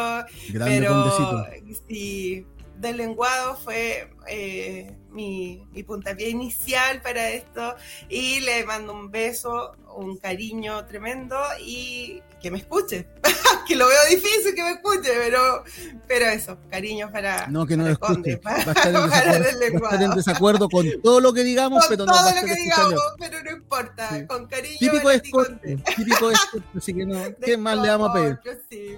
Grande 0.49 0.79
pero 0.79 0.93
condecito. 0.93 1.83
sí, 1.87 2.45
del 2.79 2.97
lenguado 2.97 3.55
fue 3.57 4.09
eh, 4.27 4.95
mi, 5.09 5.67
mi 5.71 5.83
puntapié 5.83 6.29
inicial 6.29 7.01
para 7.01 7.29
esto. 7.29 7.75
Y 8.09 8.39
le 8.41 8.65
mando 8.65 8.93
un 8.93 9.11
beso, 9.11 9.75
un 9.97 10.17
cariño 10.17 10.85
tremendo 10.85 11.37
y 11.65 12.21
que 12.41 12.51
me 12.51 12.59
escuche. 12.59 13.07
que 13.67 13.75
lo 13.75 13.87
veo 13.87 13.97
difícil 14.09 14.53
que 14.55 14.63
me 14.63 14.71
escuche, 14.71 15.09
pero, 15.17 15.63
pero 16.07 16.25
eso, 16.27 16.57
cariño 16.69 17.11
para. 17.11 17.47
No, 17.47 17.65
que 17.65 17.75
no 17.75 17.83
lo 17.85 17.91
escuche. 17.91 18.37
para- 18.37 18.63
Va 18.65 18.71
a 18.71 18.73
estar 18.73 18.87
en 18.87 18.93
desacuerdo, 19.09 19.33
el 19.33 19.43
va 19.43 19.43
a 19.43 19.47
estar 19.47 19.53
en 19.53 19.59
lenguado. 19.73 20.15
desacuerdo 20.15 20.69
con 20.69 20.85
todo 21.03 21.19
lo 21.19 21.33
que 21.33 21.43
digamos, 21.43 21.79
Con 21.85 21.89
pero 21.89 22.05
no 22.05 22.13
todo 22.13 22.21
lo 22.31 22.37
escuchando. 22.37 23.01
pero 23.19 23.51
importa, 23.51 24.09
Sí. 24.19 24.25
con 24.27 24.47
cariño 24.47 24.77
Típico 24.79 25.11
es 25.11 25.21
típico 25.21 26.31
es 26.31 26.39
así 26.77 26.93
que 26.93 27.05
no, 27.05 27.15
De 27.19 27.35
¿qué 27.43 27.57
más 27.57 27.77
le 27.77 27.89
vamos 27.89 28.09
a 28.09 28.13
pedir? 28.13 28.39
sí. 28.69 28.95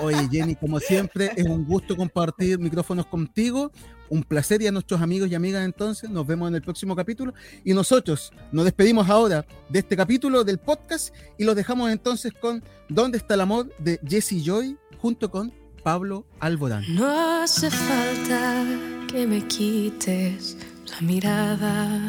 Oye, 0.00 0.28
Jenny, 0.30 0.54
como 0.54 0.78
siempre, 0.80 1.32
es 1.36 1.44
un 1.46 1.64
gusto 1.66 1.96
compartir 1.96 2.58
micrófonos 2.58 3.06
contigo. 3.06 3.70
Un 4.10 4.22
placer 4.22 4.62
y 4.62 4.66
a 4.66 4.72
nuestros 4.72 5.00
amigos 5.00 5.30
y 5.30 5.34
amigas 5.34 5.64
entonces. 5.64 6.10
Nos 6.10 6.26
vemos 6.26 6.48
en 6.48 6.54
el 6.54 6.62
próximo 6.62 6.96
capítulo. 6.96 7.34
Y 7.64 7.74
nosotros 7.74 8.32
nos 8.52 8.64
despedimos 8.64 9.08
ahora 9.08 9.46
de 9.68 9.78
este 9.78 9.96
capítulo 9.96 10.44
del 10.44 10.58
podcast 10.58 11.14
y 11.36 11.44
los 11.44 11.54
dejamos 11.56 11.90
entonces 11.90 12.32
con 12.32 12.62
¿Dónde 12.88 13.18
está 13.18 13.34
el 13.34 13.42
amor? 13.42 13.68
de 13.78 14.00
Jesse 14.06 14.42
Joy 14.42 14.76
junto 14.98 15.30
con 15.30 15.52
Pablo 15.82 16.24
Alborán. 16.40 16.84
No 16.94 17.42
hace 17.42 17.70
falta 17.70 18.64
que 19.10 19.26
me 19.26 19.46
quites 19.46 20.56
la 20.90 21.00
mirada 21.00 22.00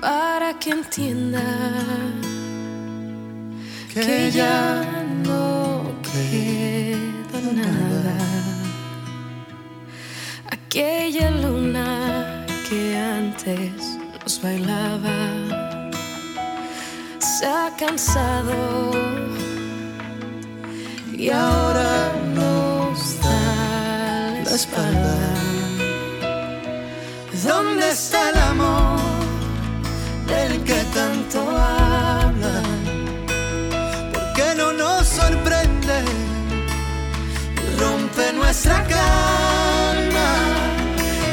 para 0.00 0.58
que 0.58 0.70
entienda 0.70 1.42
que 3.92 4.30
ya 4.30 5.04
no 5.24 5.82
queda 6.02 7.52
nada. 7.52 8.39
Aquella 10.72 11.32
luna 11.32 12.46
que 12.68 12.96
antes 12.96 13.98
nos 14.22 14.40
bailaba 14.40 15.16
se 17.18 17.44
ha 17.44 17.74
cansado 17.76 18.92
y 21.12 21.28
ahora 21.28 22.12
nos 22.36 23.20
da 23.20 24.54
espalda. 24.54 25.18
¿Dónde 27.44 27.90
está 27.90 28.30
el 28.30 28.38
amor 28.38 29.00
del 30.28 30.62
que 30.62 30.84
tanto 30.94 31.40
hablan? 31.50 32.78
¿Por 34.12 34.32
qué 34.34 34.54
no 34.56 34.72
nos 34.72 35.04
sorprende 35.04 36.04
rompe 37.76 38.32
nuestra 38.34 38.84
calma? 38.84 39.59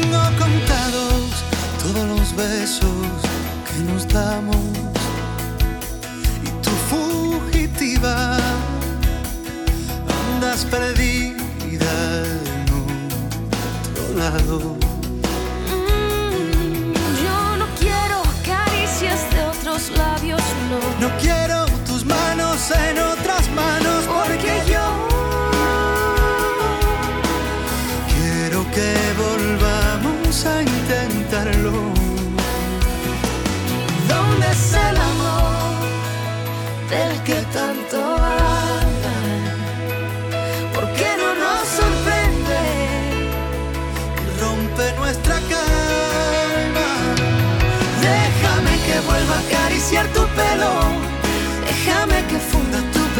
Tengo 0.00 0.22
contados 0.38 1.30
todos 1.82 2.06
los 2.06 2.36
besos 2.36 2.82
que 3.66 3.82
nos 3.90 4.06
damos. 4.08 4.56
Y 6.44 6.50
tu 6.62 6.70
fugitiva 6.90 8.36
andas 10.34 10.66
perdida 10.66 11.92
en 12.24 12.74
otro 13.94 14.18
lado. 14.18 14.85